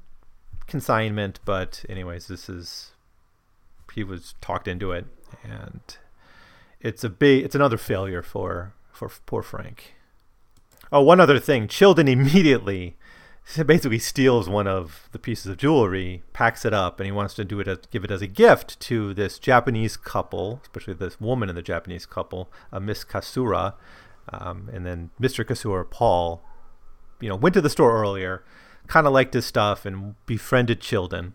consignment. 0.68 1.40
But 1.46 1.86
anyways, 1.88 2.28
this 2.28 2.50
is 2.50 2.92
he 3.94 4.04
was 4.04 4.36
talked 4.42 4.68
into 4.68 4.92
it, 4.92 5.06
and 5.44 5.82
it's 6.82 7.04
a 7.04 7.10
big 7.10 7.46
it's 7.46 7.56
another 7.56 7.78
failure 7.78 8.22
for 8.22 8.74
for 8.92 9.10
poor 9.26 9.42
Frank. 9.42 9.94
Oh, 10.92 11.02
one 11.02 11.20
other 11.20 11.40
thing, 11.40 11.68
Childan 11.68 12.10
immediately 12.10 12.96
basically 13.66 14.00
steals 14.00 14.48
one 14.48 14.68
of 14.68 15.10
the 15.12 15.20
pieces 15.20 15.48
of 15.48 15.58
jewelry, 15.58 16.24
packs 16.34 16.66
it 16.66 16.74
up, 16.74 17.00
and 17.00 17.06
he 17.06 17.12
wants 17.12 17.34
to 17.36 17.46
do 17.46 17.60
it 17.60 17.68
as, 17.68 17.80
give 17.92 18.04
it 18.04 18.12
as 18.12 18.22
a 18.22 18.28
gift 18.28 18.80
to 18.82 19.14
this 19.14 19.38
Japanese 19.40 19.98
couple, 19.98 20.60
especially 20.64 20.94
this 20.94 21.20
woman 21.20 21.50
in 21.50 21.56
the 21.56 21.62
Japanese 21.62 22.06
couple, 22.06 22.50
uh, 22.72 22.80
Miss 22.80 23.04
Kasoura, 23.04 23.74
um, 24.32 24.70
and 24.74 24.86
then 24.86 25.10
Mr. 25.20 25.44
Kasoura, 25.46 25.90
Paul. 25.90 26.42
You 27.20 27.30
know, 27.30 27.36
went 27.36 27.54
to 27.54 27.62
the 27.62 27.70
store 27.70 27.94
earlier, 27.94 28.44
kind 28.88 29.08
of 29.08 29.14
liked 29.14 29.34
his 29.34 29.46
stuff, 29.46 29.86
and 29.86 30.16
befriended 30.26 30.82
Childan. 30.82 31.34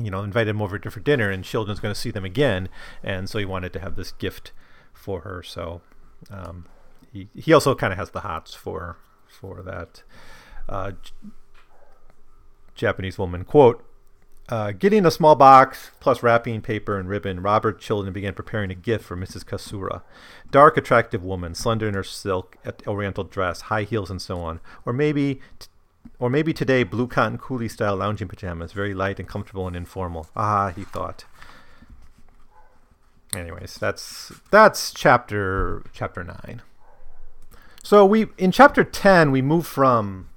You 0.00 0.10
know, 0.10 0.22
invited 0.22 0.50
him 0.50 0.62
over 0.62 0.78
to 0.78 0.90
for 0.90 1.00
dinner, 1.00 1.30
and 1.30 1.44
Childan's 1.44 1.80
going 1.80 1.94
to 1.94 2.00
see 2.00 2.10
them 2.10 2.24
again, 2.24 2.68
and 3.02 3.28
so 3.30 3.38
he 3.38 3.44
wanted 3.44 3.72
to 3.74 3.78
have 3.80 3.96
this 3.96 4.12
gift 4.12 4.52
for 4.92 5.20
her. 5.20 5.42
So 5.42 5.82
Um, 6.30 6.66
he 7.12 7.28
he 7.34 7.52
also 7.52 7.74
kind 7.74 7.92
of 7.92 7.98
has 7.98 8.10
the 8.10 8.20
hots 8.20 8.54
for 8.54 8.96
for 9.28 9.62
that 9.62 10.02
uh, 10.68 10.92
Japanese 12.74 13.18
woman. 13.18 13.44
Quote. 13.44 13.84
Uh, 14.46 14.72
getting 14.72 15.06
a 15.06 15.10
small 15.10 15.34
box 15.34 15.90
plus 16.00 16.22
wrapping 16.22 16.60
paper 16.60 16.98
and 16.98 17.08
ribbon, 17.08 17.40
Robert 17.40 17.80
Childan 17.80 18.12
began 18.12 18.34
preparing 18.34 18.70
a 18.70 18.74
gift 18.74 19.02
for 19.02 19.16
Mrs. 19.16 19.42
Kasoura. 19.42 20.02
Dark, 20.50 20.76
attractive 20.76 21.24
woman, 21.24 21.54
slender 21.54 21.88
in 21.88 21.94
her 21.94 22.04
silk 22.04 22.58
oriental 22.86 23.24
dress, 23.24 23.62
high 23.62 23.84
heels, 23.84 24.10
and 24.10 24.20
so 24.20 24.40
on. 24.40 24.60
Or 24.84 24.92
maybe, 24.92 25.40
t- 25.58 25.68
or 26.18 26.28
maybe 26.28 26.52
today, 26.52 26.82
blue 26.82 27.06
cotton 27.06 27.38
coolie 27.38 27.70
style 27.70 27.96
lounging 27.96 28.28
pajamas, 28.28 28.72
very 28.72 28.92
light 28.92 29.18
and 29.18 29.26
comfortable 29.26 29.66
and 29.66 29.74
informal. 29.74 30.26
Ah, 30.36 30.74
he 30.76 30.84
thought. 30.84 31.24
Anyways, 33.34 33.76
that's 33.78 34.32
that's 34.50 34.92
chapter 34.92 35.82
chapter 35.92 36.22
nine. 36.22 36.62
So 37.82 38.04
we 38.04 38.26
in 38.38 38.52
chapter 38.52 38.84
ten 38.84 39.30
we 39.30 39.42
move 39.42 39.66
from 39.66 40.28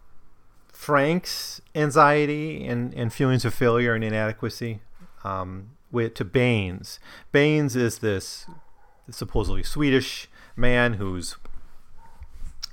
Frank's 0.77 1.59
anxiety 1.73 2.65
and, 2.65 2.93
and 2.93 3.11
feelings 3.11 3.43
of 3.43 3.53
failure 3.53 3.95
and 3.95 4.03
inadequacy 4.03 4.79
um, 5.23 5.71
with, 5.91 6.13
to 6.13 6.23
Baines. 6.23 6.99
Baines 7.31 7.75
is 7.75 7.97
this 7.97 8.45
supposedly 9.09 9.63
Swedish 9.63 10.29
man 10.55 10.93
who's 10.93 11.35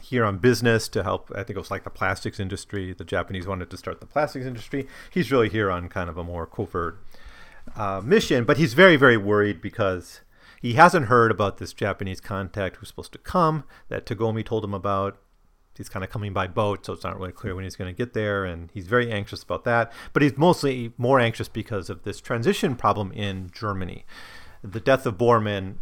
here 0.03 0.23
on 0.23 0.37
business 0.37 0.87
to 0.91 1.03
help. 1.03 1.33
I 1.35 1.43
think 1.43 1.57
it 1.57 1.59
was 1.59 1.71
like 1.71 1.85
the 1.85 1.91
plastics 1.91 2.39
industry. 2.39 2.93
The 2.93 3.05
Japanese 3.05 3.47
wanted 3.47 3.71
to 3.71 3.77
start 3.79 4.01
the 4.01 4.07
plastics 4.07 4.45
industry. 4.45 4.87
He's 5.11 5.33
really 5.33 5.49
here 5.49 5.71
on 5.71 5.89
kind 5.89 6.11
of 6.11 6.19
a 6.19 6.23
more 6.23 6.47
covert 6.47 7.03
uh, 7.75 8.03
mission, 8.05 8.45
but 8.45 8.59
he's 8.59 8.75
very, 8.75 8.97
very 8.97 9.17
worried 9.17 9.63
because 9.63 10.21
he 10.61 10.75
hasn't 10.75 11.07
heard 11.07 11.31
about 11.31 11.57
this 11.57 11.73
Japanese 11.73 12.21
contact 12.21 12.77
who's 12.77 12.89
supposed 12.89 13.13
to 13.13 13.19
come 13.19 13.65
that 13.89 14.05
Tagomi 14.05 14.45
told 14.45 14.63
him 14.63 14.75
about 14.75 15.19
he's 15.77 15.89
kind 15.89 16.05
of 16.05 16.11
coming 16.11 16.33
by 16.33 16.47
boat, 16.47 16.87
so 16.87 16.93
it's 16.93 17.05
not 17.05 17.19
really 17.19 17.33
clear 17.33 17.55
when 17.55 17.65
he's 17.65 17.77
going 17.77 17.93
to 17.93 17.97
get 17.97 18.15
there, 18.15 18.45
and 18.45 18.71
he's 18.73 18.87
very 18.87 19.11
anxious 19.11 19.43
about 19.43 19.65
that. 19.65 19.93
But 20.13 20.23
he's 20.23 20.37
mostly 20.37 20.93
more 20.97 21.21
anxious 21.21 21.49
because 21.49 21.91
of 21.91 22.03
this 22.05 22.21
transition 22.21 22.77
problem 22.77 23.13
in 23.13 23.51
Germany. 23.53 24.05
The 24.63 24.81
death 24.81 25.07
of 25.07 25.19
Bormann 25.19 25.77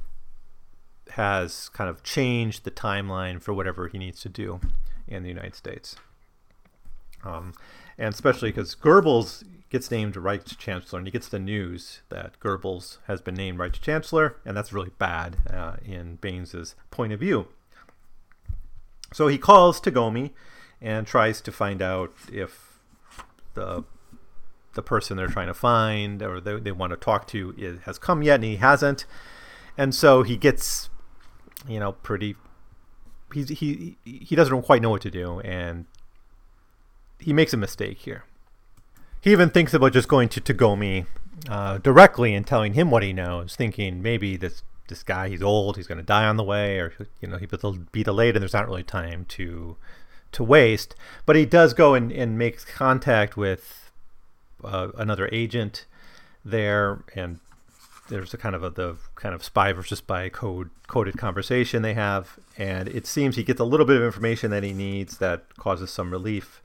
has 1.10 1.68
kind 1.70 1.90
of 1.90 2.02
changed 2.02 2.64
the 2.64 2.70
timeline 2.70 3.40
for 3.42 3.52
whatever 3.52 3.88
he 3.88 3.98
needs 3.98 4.20
to 4.20 4.28
do 4.28 4.60
in 5.06 5.22
the 5.22 5.28
United 5.28 5.54
States. 5.54 5.96
Um, 7.24 7.52
and 7.98 8.12
especially 8.12 8.50
because 8.50 8.74
Goebbels 8.74 9.44
gets 9.70 9.90
named 9.90 10.16
Reich 10.16 10.44
Chancellor, 10.58 10.98
and 10.98 11.06
he 11.06 11.12
gets 11.12 11.28
the 11.28 11.38
news 11.38 12.02
that 12.08 12.38
Goebbels 12.40 12.98
has 13.06 13.20
been 13.20 13.34
named 13.34 13.58
Reich 13.58 13.80
Chancellor, 13.80 14.36
and 14.44 14.56
that's 14.56 14.72
really 14.72 14.90
bad 14.98 15.36
uh, 15.48 15.76
in 15.84 16.16
Baines's 16.16 16.74
point 16.90 17.12
of 17.12 17.20
view. 17.20 17.48
So 19.12 19.28
he 19.28 19.38
calls 19.38 19.80
Tagomi 19.80 20.30
and 20.80 21.06
tries 21.06 21.40
to 21.42 21.52
find 21.52 21.80
out 21.80 22.12
if 22.30 22.80
the 23.54 23.84
the 24.74 24.82
person 24.82 25.16
they're 25.16 25.26
trying 25.26 25.48
to 25.48 25.54
find 25.54 26.22
or 26.22 26.40
they, 26.40 26.58
they 26.58 26.72
want 26.72 26.92
to 26.92 26.96
talk 26.96 27.26
to 27.28 27.78
has 27.84 27.98
come 27.98 28.22
yet, 28.22 28.36
and 28.36 28.44
he 28.44 28.56
hasn't. 28.56 29.04
And 29.76 29.94
so 29.94 30.22
he 30.22 30.36
gets, 30.36 30.90
you 31.68 31.78
know, 31.78 31.92
pretty. 31.92 32.36
He's, 33.32 33.48
he 33.48 33.96
he 34.04 34.36
doesn't 34.36 34.62
quite 34.62 34.82
know 34.82 34.90
what 34.90 35.02
to 35.02 35.10
do, 35.10 35.40
and 35.40 35.86
he 37.18 37.32
makes 37.32 37.52
a 37.52 37.56
mistake 37.56 37.98
here. 37.98 38.24
He 39.20 39.30
even 39.30 39.50
thinks 39.50 39.72
about 39.72 39.92
just 39.92 40.08
going 40.08 40.28
to 40.30 40.40
Tagomi 40.40 41.06
uh, 41.48 41.78
directly 41.78 42.34
and 42.34 42.46
telling 42.46 42.74
him 42.74 42.90
what 42.90 43.02
he 43.02 43.12
knows, 43.12 43.54
thinking 43.54 44.02
maybe 44.02 44.36
this 44.36 44.62
this 44.92 45.02
guy 45.02 45.28
he's 45.28 45.42
old 45.42 45.76
he's 45.76 45.86
going 45.86 45.98
to 45.98 46.04
die 46.04 46.26
on 46.26 46.36
the 46.36 46.44
way 46.44 46.78
or 46.78 46.92
you 47.20 47.28
know 47.28 47.36
he'll 47.36 47.78
be 47.90 48.02
delayed 48.02 48.36
and 48.36 48.42
there's 48.42 48.52
not 48.52 48.66
really 48.66 48.82
time 48.82 49.24
to 49.26 49.76
to 50.32 50.42
waste. 50.42 50.94
But 51.26 51.36
he 51.36 51.46
does 51.46 51.74
go 51.74 51.94
and, 51.94 52.10
and 52.10 52.38
makes 52.38 52.64
contact 52.64 53.36
with 53.36 53.90
uh, 54.64 54.88
another 54.96 55.28
agent 55.30 55.86
there 56.44 57.04
and 57.14 57.38
there's 58.08 58.34
a 58.34 58.36
kind 58.36 58.54
of 58.54 58.64
a 58.64 58.70
the 58.70 58.96
kind 59.14 59.34
of 59.34 59.44
spy 59.44 59.72
versus 59.72 59.98
spy 59.98 60.28
code 60.28 60.70
coded 60.88 61.16
conversation 61.16 61.82
they 61.82 61.94
have. 61.94 62.38
And 62.58 62.88
it 62.88 63.06
seems 63.06 63.36
he 63.36 63.44
gets 63.44 63.60
a 63.60 63.64
little 63.64 63.86
bit 63.86 63.96
of 63.96 64.02
information 64.02 64.50
that 64.50 64.62
he 64.62 64.72
needs 64.72 65.18
that 65.18 65.56
causes 65.56 65.90
some 65.90 66.10
relief 66.10 66.62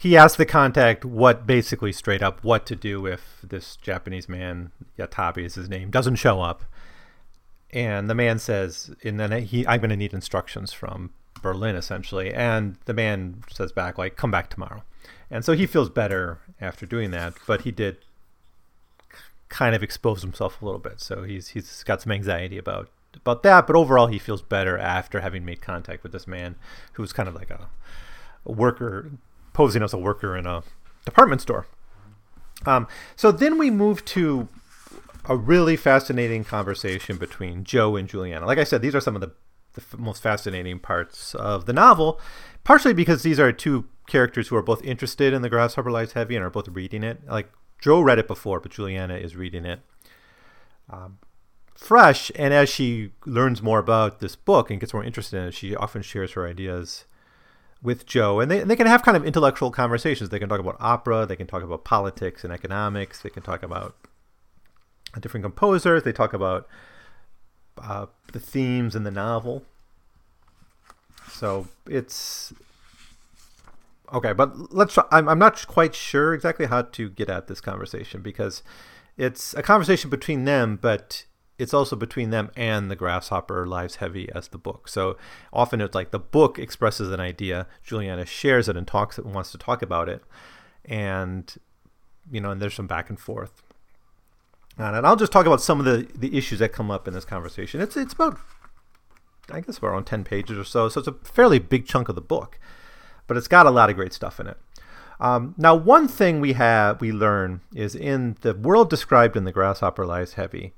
he 0.00 0.16
asks 0.16 0.38
the 0.38 0.46
contact 0.46 1.04
what 1.04 1.46
basically 1.46 1.92
straight 1.92 2.22
up 2.22 2.42
what 2.42 2.64
to 2.64 2.74
do 2.74 3.04
if 3.04 3.38
this 3.42 3.76
Japanese 3.76 4.30
man 4.30 4.72
Yatabe 4.98 5.44
is 5.44 5.56
his 5.56 5.68
name 5.68 5.90
doesn't 5.90 6.16
show 6.16 6.40
up, 6.40 6.64
and 7.70 8.08
the 8.08 8.14
man 8.14 8.38
says, 8.38 8.94
and 9.04 9.20
then 9.20 9.30
he 9.42 9.66
I'm 9.66 9.80
going 9.80 9.90
to 9.90 9.96
need 9.96 10.14
instructions 10.14 10.72
from 10.72 11.12
Berlin 11.42 11.76
essentially, 11.76 12.32
and 12.32 12.78
the 12.86 12.94
man 12.94 13.44
says 13.52 13.72
back 13.72 13.98
like 13.98 14.16
come 14.16 14.30
back 14.30 14.48
tomorrow, 14.48 14.84
and 15.30 15.44
so 15.44 15.52
he 15.52 15.66
feels 15.66 15.90
better 15.90 16.38
after 16.62 16.86
doing 16.86 17.10
that, 17.10 17.34
but 17.46 17.62
he 17.62 17.70
did 17.70 17.98
kind 19.50 19.74
of 19.74 19.82
expose 19.82 20.22
himself 20.22 20.62
a 20.62 20.64
little 20.64 20.80
bit, 20.80 21.00
so 21.00 21.24
he's 21.24 21.48
he's 21.48 21.82
got 21.84 22.00
some 22.00 22.12
anxiety 22.12 22.56
about 22.56 22.88
about 23.14 23.42
that, 23.42 23.66
but 23.66 23.76
overall 23.76 24.06
he 24.06 24.18
feels 24.18 24.40
better 24.40 24.78
after 24.78 25.20
having 25.20 25.44
made 25.44 25.60
contact 25.60 26.02
with 26.02 26.12
this 26.12 26.26
man 26.26 26.54
who 26.94 27.02
was 27.02 27.12
kind 27.12 27.28
of 27.28 27.34
like 27.34 27.50
a, 27.50 27.68
a 28.46 28.52
worker 28.52 29.10
posing 29.60 29.82
as 29.82 29.92
a 29.92 29.98
worker 29.98 30.38
in 30.38 30.46
a 30.46 30.62
department 31.04 31.42
store. 31.42 31.66
Um, 32.64 32.88
so 33.14 33.30
then 33.30 33.58
we 33.58 33.70
move 33.70 34.02
to 34.06 34.48
a 35.26 35.36
really 35.36 35.76
fascinating 35.76 36.44
conversation 36.44 37.18
between 37.18 37.64
Joe 37.64 37.94
and 37.96 38.08
Juliana. 38.08 38.46
Like 38.46 38.56
I 38.56 38.64
said, 38.64 38.80
these 38.80 38.94
are 38.94 39.02
some 39.02 39.14
of 39.14 39.20
the, 39.20 39.32
the 39.74 39.82
f- 39.82 39.98
most 39.98 40.22
fascinating 40.22 40.78
parts 40.78 41.34
of 41.34 41.66
the 41.66 41.74
novel, 41.74 42.18
partially 42.64 42.94
because 42.94 43.22
these 43.22 43.38
are 43.38 43.52
two 43.52 43.84
characters 44.06 44.48
who 44.48 44.56
are 44.56 44.62
both 44.62 44.82
interested 44.82 45.34
in 45.34 45.42
the 45.42 45.50
Grasshopper 45.50 45.90
Lies 45.90 46.12
Heavy 46.12 46.36
and 46.36 46.44
are 46.44 46.48
both 46.48 46.68
reading 46.68 47.04
it. 47.04 47.28
Like 47.28 47.52
Joe 47.82 48.00
read 48.00 48.18
it 48.18 48.26
before, 48.26 48.60
but 48.60 48.72
Juliana 48.72 49.16
is 49.16 49.36
reading 49.36 49.66
it 49.66 49.80
um, 50.88 51.18
fresh. 51.74 52.32
And 52.34 52.54
as 52.54 52.70
she 52.70 53.10
learns 53.26 53.60
more 53.60 53.78
about 53.78 54.20
this 54.20 54.36
book 54.36 54.70
and 54.70 54.80
gets 54.80 54.94
more 54.94 55.04
interested 55.04 55.36
in 55.36 55.48
it, 55.48 55.54
she 55.54 55.76
often 55.76 56.00
shares 56.00 56.32
her 56.32 56.48
ideas 56.48 57.04
with 57.82 58.06
Joe, 58.06 58.40
and 58.40 58.50
they, 58.50 58.60
and 58.60 58.70
they 58.70 58.76
can 58.76 58.86
have 58.86 59.02
kind 59.02 59.16
of 59.16 59.24
intellectual 59.24 59.70
conversations. 59.70 60.30
They 60.30 60.38
can 60.38 60.48
talk 60.48 60.60
about 60.60 60.76
opera, 60.80 61.26
they 61.26 61.36
can 61.36 61.46
talk 61.46 61.62
about 61.62 61.84
politics 61.84 62.44
and 62.44 62.52
economics, 62.52 63.22
they 63.22 63.30
can 63.30 63.42
talk 63.42 63.62
about 63.62 63.96
different 65.18 65.44
composers, 65.44 66.02
they 66.02 66.12
talk 66.12 66.32
about 66.32 66.68
uh, 67.78 68.06
the 68.32 68.40
themes 68.40 68.94
in 68.94 69.04
the 69.04 69.10
novel. 69.10 69.64
So 71.30 71.68
it's 71.86 72.52
okay, 74.12 74.32
but 74.32 74.74
let's. 74.74 74.94
Try, 74.94 75.04
I'm 75.10 75.28
I'm 75.28 75.38
not 75.38 75.66
quite 75.66 75.94
sure 75.94 76.34
exactly 76.34 76.66
how 76.66 76.82
to 76.82 77.08
get 77.08 77.30
at 77.30 77.46
this 77.46 77.60
conversation 77.60 78.20
because 78.20 78.62
it's 79.16 79.54
a 79.54 79.62
conversation 79.62 80.10
between 80.10 80.44
them, 80.44 80.78
but 80.80 81.24
it's 81.60 81.74
also 81.74 81.96
between 81.96 82.30
them 82.30 82.50
and 82.56 82.90
the 82.90 82.96
grasshopper 82.96 83.66
lies 83.66 83.96
heavy 83.96 84.28
as 84.34 84.48
the 84.48 84.58
book. 84.58 84.88
So 84.88 85.16
often 85.52 85.80
it's 85.80 85.94
like 85.94 86.10
the 86.10 86.18
book 86.18 86.58
expresses 86.58 87.10
an 87.10 87.20
idea 87.20 87.66
juliana 87.82 88.26
shares 88.26 88.68
it 88.68 88.76
and 88.76 88.86
talks 88.86 89.18
and 89.18 89.34
wants 89.34 89.52
to 89.52 89.58
talk 89.58 89.82
about 89.82 90.08
it. 90.08 90.22
And 90.84 91.54
you 92.30 92.40
know 92.40 92.50
and 92.50 92.60
there's 92.60 92.74
some 92.74 92.86
back 92.86 93.08
and 93.08 93.18
forth. 93.18 93.62
And 94.78 95.06
i'll 95.06 95.16
just 95.16 95.32
talk 95.32 95.46
about 95.46 95.60
some 95.60 95.78
of 95.78 95.84
the 95.84 96.08
the 96.14 96.36
issues 96.36 96.60
that 96.60 96.72
come 96.72 96.90
up 96.90 97.06
in 97.06 97.14
this 97.14 97.24
conversation. 97.24 97.80
It's 97.80 97.96
it's 97.96 98.14
about 98.14 98.38
i 99.52 99.60
guess 99.60 99.82
around 99.82 100.04
10 100.04 100.22
pages 100.22 100.56
or 100.56 100.62
so 100.62 100.88
so 100.88 101.00
it's 101.00 101.08
a 101.08 101.16
fairly 101.24 101.58
big 101.58 101.84
chunk 101.84 102.08
of 102.08 102.14
the 102.14 102.20
book 102.20 102.60
but 103.30 103.36
it's 103.36 103.46
got 103.46 103.64
a 103.64 103.70
lot 103.70 103.88
of 103.88 103.94
great 103.94 104.12
stuff 104.12 104.40
in 104.40 104.48
it. 104.48 104.56
Um, 105.20 105.54
now, 105.56 105.72
one 105.72 106.08
thing 106.08 106.40
we 106.40 106.54
have 106.54 107.00
we 107.00 107.12
learn 107.12 107.60
is 107.72 107.94
in 107.94 108.36
the 108.40 108.54
world 108.54 108.90
described 108.90 109.36
in 109.36 109.44
the 109.44 109.52
Grasshopper 109.52 110.04
Lies 110.04 110.32
Heavy, 110.32 110.72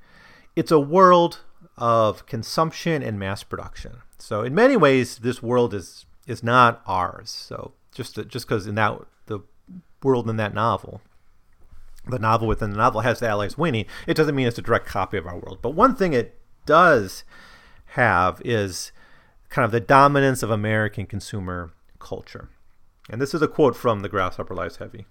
it's 0.56 0.70
a 0.70 0.80
world 0.80 1.40
of 1.76 2.26
consumption 2.26 3.02
and 3.02 3.18
mass 3.18 3.42
production. 3.42 4.02
So 4.18 4.42
in 4.42 4.54
many 4.54 4.76
ways, 4.76 5.18
this 5.18 5.42
world 5.42 5.74
is 5.74 6.06
is 6.26 6.42
not 6.42 6.82
ours. 6.86 7.30
So 7.30 7.72
just 7.92 8.14
to, 8.14 8.24
just 8.24 8.46
because 8.46 8.66
in 8.66 8.76
that 8.76 8.98
the 9.26 9.40
world 10.02 10.28
in 10.28 10.36
that 10.36 10.54
novel, 10.54 11.00
the 12.06 12.18
novel 12.18 12.48
within 12.48 12.70
the 12.70 12.76
novel 12.76 13.00
has 13.00 13.20
the 13.20 13.28
Allies 13.28 13.58
winning, 13.58 13.86
it 14.06 14.16
doesn't 14.16 14.34
mean 14.34 14.46
it's 14.46 14.58
a 14.58 14.62
direct 14.62 14.86
copy 14.86 15.16
of 15.16 15.26
our 15.26 15.38
world. 15.38 15.58
But 15.62 15.70
one 15.70 15.94
thing 15.94 16.12
it 16.12 16.38
does 16.66 17.24
have 17.86 18.40
is 18.44 18.92
kind 19.48 19.64
of 19.64 19.70
the 19.70 19.80
dominance 19.80 20.42
of 20.42 20.50
American 20.50 21.06
consumer 21.06 21.72
culture. 21.98 22.48
And 23.10 23.20
this 23.20 23.34
is 23.34 23.42
a 23.42 23.48
quote 23.48 23.76
from 23.76 24.00
The 24.00 24.08
Grasshopper 24.08 24.54
Lies 24.54 24.76
Heavy. 24.76 25.06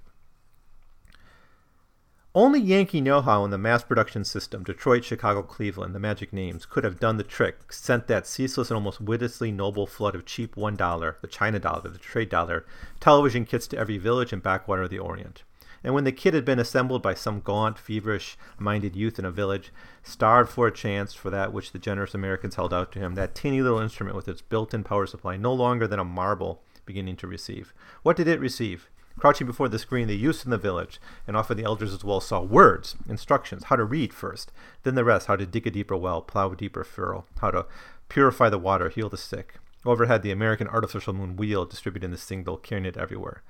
Only 2.34 2.62
Yankee 2.62 3.02
know 3.02 3.20
how 3.20 3.44
in 3.44 3.52
the 3.52 3.58
mass 3.58 3.84
production 3.84 4.24
system, 4.24 4.64
Detroit, 4.64 5.04
Chicago, 5.04 5.44
Cleveland, 5.44 5.94
the 5.94 6.00
magic 6.00 6.32
names, 6.32 6.66
could 6.66 6.86
have 6.86 6.98
done 6.98 7.18
the 7.18 7.26
trick, 7.26 7.74
sent 7.74 8.08
that 8.08 8.26
ceaseless 8.26 8.70
and 8.70 8.76
almost 8.76 9.02
witlessly 9.02 9.52
noble 9.52 9.86
flood 9.86 10.16
of 10.16 10.26
cheap 10.26 10.56
$1, 10.56 11.16
the 11.20 11.28
China 11.28 11.60
dollar, 11.60 11.90
the 11.90 12.00
trade 12.00 12.30
dollar, 12.30 12.66
television 13.02 13.44
kits 13.44 13.68
to 13.68 13.78
every 13.78 13.98
village 13.98 14.32
and 14.32 14.42
backwater 14.42 14.84
of 14.84 14.90
the 14.90 14.98
Orient. 14.98 15.44
And 15.84 15.94
when 15.94 16.06
the 16.06 16.14
kit 16.14 16.34
had 16.34 16.46
been 16.46 16.58
assembled 16.58 17.02
by 17.02 17.16
some 17.16 17.42
gaunt, 17.42 17.78
feverish 17.78 18.38
minded 18.58 18.96
youth 18.96 19.20
in 19.20 19.26
a 19.26 19.32
village, 19.32 19.74
starved 20.02 20.50
for 20.50 20.68
a 20.68 20.72
chance 20.72 21.14
for 21.14 21.30
that 21.32 21.52
which 21.52 21.74
the 21.74 21.80
generous 21.80 22.14
Americans 22.14 22.56
held 22.56 22.74
out 22.74 22.94
to 22.94 23.00
him, 23.00 23.16
that 23.16 23.36
teeny 23.36 23.62
little 23.62 23.80
instrument 23.80 24.16
with 24.16 24.30
its 24.30 24.42
built 24.42 24.74
in 24.74 24.86
power 24.86 25.06
supply, 25.06 25.36
no 25.36 25.52
longer 25.52 25.86
than 25.86 26.00
a 26.00 26.06
marble, 26.06 26.62
beginning 26.86 27.18
to 27.18 27.28
receive. 27.28 27.74
What 28.04 28.16
did 28.16 28.30
it 28.30 28.40
receive? 28.40 28.90
Crouching 29.18 29.48
before 29.48 29.70
the 29.70 29.80
screen, 29.80 30.08
the 30.08 30.16
youths 30.16 30.44
in 30.44 30.52
the 30.52 30.58
village, 30.58 31.00
and 31.28 31.38
often 31.38 31.58
the 31.58 31.64
elders 31.64 31.94
as 31.94 32.04
well, 32.04 32.20
saw 32.20 32.42
words, 32.42 32.96
instructions, 33.08 33.66
how 33.66 33.76
to 33.76 33.84
read 33.84 34.14
first, 34.14 34.52
then 34.84 34.96
the 34.96 35.04
rest, 35.04 35.28
how 35.28 35.36
to 35.36 35.46
dig 35.46 35.68
a 35.68 35.72
deeper 35.72 35.96
well, 35.96 36.22
plow 36.22 36.52
a 36.52 36.56
deeper 36.56 36.84
furrow, 36.84 37.26
how 37.40 37.52
to 37.52 37.66
purify 38.10 38.50
the 38.50 38.58
water, 38.58 38.90
heal 38.90 39.10
the 39.10 39.18
sick. 39.18 39.56
Overhead, 39.86 40.22
the 40.22 40.32
American 40.32 40.68
artificial 40.68 41.14
moon 41.14 41.36
wheeled, 41.36 41.70
distributing 41.70 42.12
the 42.12 42.18
signal, 42.18 42.58
carrying 42.58 42.86
it 42.86 42.98
everywhere, 42.98 43.44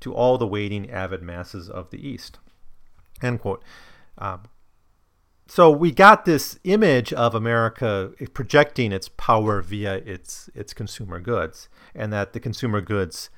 to 0.00 0.14
all 0.14 0.36
the 0.36 0.46
waiting, 0.46 0.90
avid 0.90 1.22
masses 1.22 1.70
of 1.70 1.90
the 1.90 2.06
East. 2.06 2.38
End 3.22 3.40
quote. 3.40 3.62
Um, 4.18 4.42
so 5.48 5.70
we 5.70 5.92
got 5.92 6.24
this 6.24 6.58
image 6.64 7.12
of 7.12 7.34
America 7.34 8.12
projecting 8.34 8.90
its 8.90 9.08
power 9.08 9.62
via 9.62 9.96
its 9.98 10.50
its 10.54 10.74
consumer 10.74 11.20
goods, 11.20 11.68
and 11.94 12.12
that 12.12 12.32
the 12.32 12.40
consumer 12.40 12.80
goods 12.80 13.30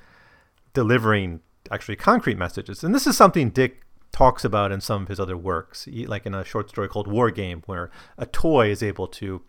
delivering 0.73 1.41
actually 1.71 1.95
concrete 1.95 2.37
messages. 2.37 2.83
And 2.83 2.93
this 2.93 3.07
is 3.07 3.17
something 3.17 3.49
Dick 3.49 3.83
talks 4.11 4.43
about 4.43 4.71
in 4.71 4.81
some 4.81 5.03
of 5.03 5.07
his 5.07 5.19
other 5.19 5.37
works, 5.37 5.87
like 5.87 6.25
in 6.25 6.33
a 6.33 6.43
short 6.43 6.69
story 6.69 6.87
called 6.87 7.07
War 7.07 7.31
Game, 7.31 7.63
where 7.65 7.91
a 8.17 8.25
toy 8.25 8.69
is 8.69 8.81
able 8.81 9.07
to 9.07 9.41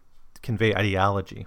convey 0.42 0.74
ideology. 0.74 1.46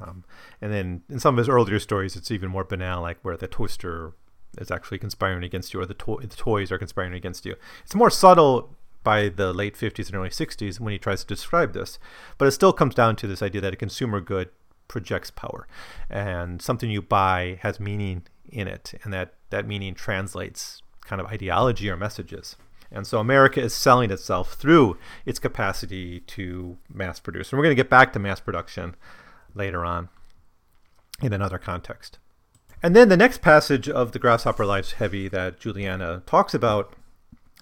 Um, 0.00 0.24
and 0.60 0.72
then 0.72 1.02
in 1.08 1.20
some 1.20 1.34
of 1.34 1.38
his 1.38 1.48
earlier 1.48 1.78
stories, 1.78 2.16
it's 2.16 2.30
even 2.30 2.50
more 2.50 2.64
banal, 2.64 3.02
like 3.02 3.18
where 3.22 3.36
the 3.36 3.48
toaster 3.48 4.12
is 4.58 4.70
actually 4.70 4.98
conspiring 4.98 5.44
against 5.44 5.72
you, 5.72 5.80
or 5.80 5.86
the, 5.86 5.94
to- 5.94 6.20
the 6.20 6.36
toys 6.36 6.70
are 6.70 6.78
conspiring 6.78 7.14
against 7.14 7.46
you. 7.46 7.56
It's 7.84 7.94
more 7.94 8.10
subtle 8.10 8.74
by 9.04 9.28
the 9.28 9.52
late 9.52 9.74
50s 9.74 10.06
and 10.06 10.16
early 10.16 10.28
60s 10.28 10.78
when 10.78 10.92
he 10.92 10.98
tries 10.98 11.22
to 11.22 11.26
describe 11.26 11.72
this, 11.72 11.98
but 12.38 12.46
it 12.46 12.52
still 12.52 12.72
comes 12.72 12.94
down 12.94 13.16
to 13.16 13.26
this 13.26 13.42
idea 13.42 13.60
that 13.60 13.72
a 13.72 13.76
consumer 13.76 14.20
good 14.20 14.50
projects 14.88 15.30
power, 15.30 15.66
and 16.10 16.60
something 16.60 16.90
you 16.90 17.02
buy 17.02 17.58
has 17.62 17.80
meaning 17.80 18.22
in 18.52 18.68
it, 18.68 18.94
and 19.02 19.12
that 19.12 19.34
that 19.50 19.66
meaning 19.66 19.94
translates 19.94 20.82
kind 21.00 21.20
of 21.20 21.26
ideology 21.26 21.90
or 21.90 21.96
messages. 21.96 22.56
And 22.90 23.06
so 23.06 23.18
America 23.18 23.60
is 23.60 23.74
selling 23.74 24.10
itself 24.10 24.52
through 24.52 24.98
its 25.24 25.38
capacity 25.38 26.20
to 26.20 26.76
mass 26.92 27.18
produce. 27.18 27.50
And 27.50 27.58
we're 27.58 27.64
going 27.64 27.76
to 27.76 27.82
get 27.82 27.88
back 27.88 28.12
to 28.12 28.18
mass 28.18 28.38
production 28.38 28.94
later 29.54 29.84
on 29.84 30.10
in 31.22 31.32
another 31.32 31.58
context. 31.58 32.18
And 32.82 32.94
then 32.94 33.08
the 33.08 33.16
next 33.16 33.40
passage 33.40 33.88
of 33.88 34.12
the 34.12 34.18
Grasshopper 34.18 34.66
Lies 34.66 34.92
Heavy 34.92 35.28
that 35.28 35.58
Juliana 35.58 36.22
talks 36.26 36.52
about 36.52 36.94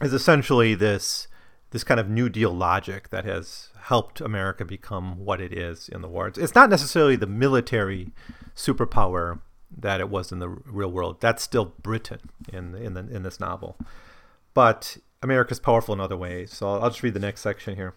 is 0.01 0.13
essentially 0.13 0.75
this 0.75 1.29
this 1.71 1.85
kind 1.85 2.01
of 2.01 2.09
New 2.09 2.29
Deal 2.29 2.53
logic 2.53 3.11
that 3.11 3.25
has 3.25 3.69
helped 3.83 4.21
America 4.21 4.65
become 4.65 5.19
what 5.25 5.41
it 5.41 5.53
is 5.53 5.89
in 5.89 6.03
the 6.03 6.09
war. 6.09 6.33
It's 6.35 6.55
not 6.55 6.69
necessarily 6.69 7.15
the 7.15 7.29
military 7.29 8.11
superpower 8.57 9.41
that 9.77 10.01
it 10.01 10.09
was 10.09 10.33
in 10.33 10.39
the 10.39 10.49
real 10.49 10.91
world. 10.91 11.21
That's 11.21 11.43
still 11.43 11.75
Britain 11.83 12.21
in 12.53 12.75
in 12.75 12.95
the, 12.95 13.01
in 13.01 13.23
this 13.23 13.41
novel, 13.41 13.77
but 14.55 14.99
America's 15.23 15.61
powerful 15.61 15.95
in 15.95 16.01
other 16.01 16.17
ways. 16.17 16.53
So 16.53 16.69
I'll, 16.69 16.91
just 16.91 17.03
read 17.03 17.15
the 17.15 17.21
next 17.21 17.43
section 17.43 17.77
here. 17.77 17.95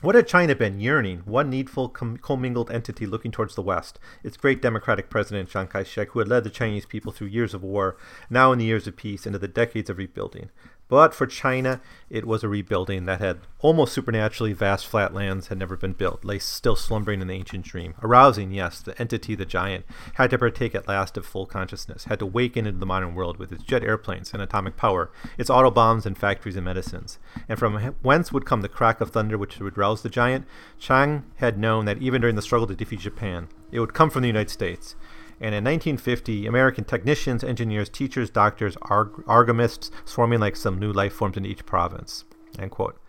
What 0.00 0.14
had 0.14 0.28
China 0.28 0.54
been 0.54 0.78
yearning? 0.78 1.22
One 1.24 1.50
needful 1.50 1.88
com- 1.88 2.18
commingled 2.18 2.70
entity 2.70 3.04
looking 3.04 3.32
towards 3.32 3.56
the 3.56 3.62
west. 3.62 3.98
Its 4.22 4.36
great 4.36 4.62
democratic 4.62 5.10
president, 5.10 5.48
Chiang 5.48 5.66
Kai 5.66 5.82
shek, 5.82 6.10
who 6.10 6.20
had 6.20 6.28
led 6.28 6.44
the 6.44 6.50
Chinese 6.50 6.86
people 6.86 7.10
through 7.10 7.26
years 7.26 7.52
of 7.52 7.64
war, 7.64 7.96
now 8.30 8.52
in 8.52 8.60
the 8.60 8.64
years 8.64 8.86
of 8.86 8.96
peace, 8.96 9.26
into 9.26 9.40
the 9.40 9.48
decades 9.48 9.90
of 9.90 9.98
rebuilding. 9.98 10.50
But 10.88 11.14
for 11.14 11.26
China, 11.26 11.82
it 12.08 12.26
was 12.26 12.42
a 12.42 12.48
rebuilding 12.48 13.04
that 13.04 13.20
had 13.20 13.40
almost 13.58 13.92
supernaturally 13.92 14.54
vast 14.54 14.86
flatlands 14.86 15.48
had 15.48 15.58
never 15.58 15.76
been 15.76 15.92
built, 15.92 16.24
lay 16.24 16.38
still 16.38 16.76
slumbering 16.76 17.20
in 17.20 17.28
the 17.28 17.34
ancient 17.34 17.66
dream. 17.66 17.94
Arousing, 18.02 18.52
yes, 18.52 18.80
the 18.80 18.98
entity, 18.98 19.34
the 19.34 19.44
giant, 19.44 19.84
had 20.14 20.30
to 20.30 20.38
partake 20.38 20.74
at 20.74 20.88
last 20.88 21.18
of 21.18 21.26
full 21.26 21.44
consciousness, 21.44 22.04
had 22.04 22.18
to 22.20 22.26
waken 22.26 22.66
into 22.66 22.80
the 22.80 22.86
modern 22.86 23.14
world 23.14 23.36
with 23.36 23.52
its 23.52 23.62
jet 23.64 23.84
airplanes 23.84 24.32
and 24.32 24.40
atomic 24.40 24.78
power, 24.78 25.10
its 25.36 25.50
autobombs 25.50 26.06
and 26.06 26.16
factories 26.16 26.56
and 26.56 26.64
medicines. 26.64 27.18
And 27.48 27.58
from 27.58 27.76
whence 28.02 28.32
would 28.32 28.46
come 28.46 28.62
the 28.62 28.68
crack 28.68 29.02
of 29.02 29.10
thunder 29.10 29.36
which 29.36 29.58
would 29.58 29.76
rouse 29.76 30.02
the 30.02 30.08
giant? 30.08 30.46
Chiang 30.78 31.24
had 31.36 31.58
known 31.58 31.84
that 31.84 32.00
even 32.00 32.22
during 32.22 32.36
the 32.36 32.42
struggle 32.42 32.66
to 32.66 32.74
defeat 32.74 33.00
Japan, 33.00 33.48
it 33.70 33.80
would 33.80 33.92
come 33.92 34.08
from 34.08 34.22
the 34.22 34.28
United 34.28 34.50
States. 34.50 34.96
And 35.40 35.54
in 35.54 35.64
1950, 35.64 36.46
American 36.46 36.84
technicians, 36.84 37.44
engineers, 37.44 37.88
teachers, 37.88 38.28
doctors, 38.28 38.76
arg- 38.82 39.24
agronomists 39.26 39.90
swarming 40.04 40.40
like 40.40 40.56
some 40.56 40.78
new 40.78 40.92
life 40.92 41.12
forms 41.12 41.36
in 41.36 41.46
each 41.46 41.64
province. 41.64 42.24
End 42.58 42.70
quote. 42.70 43.00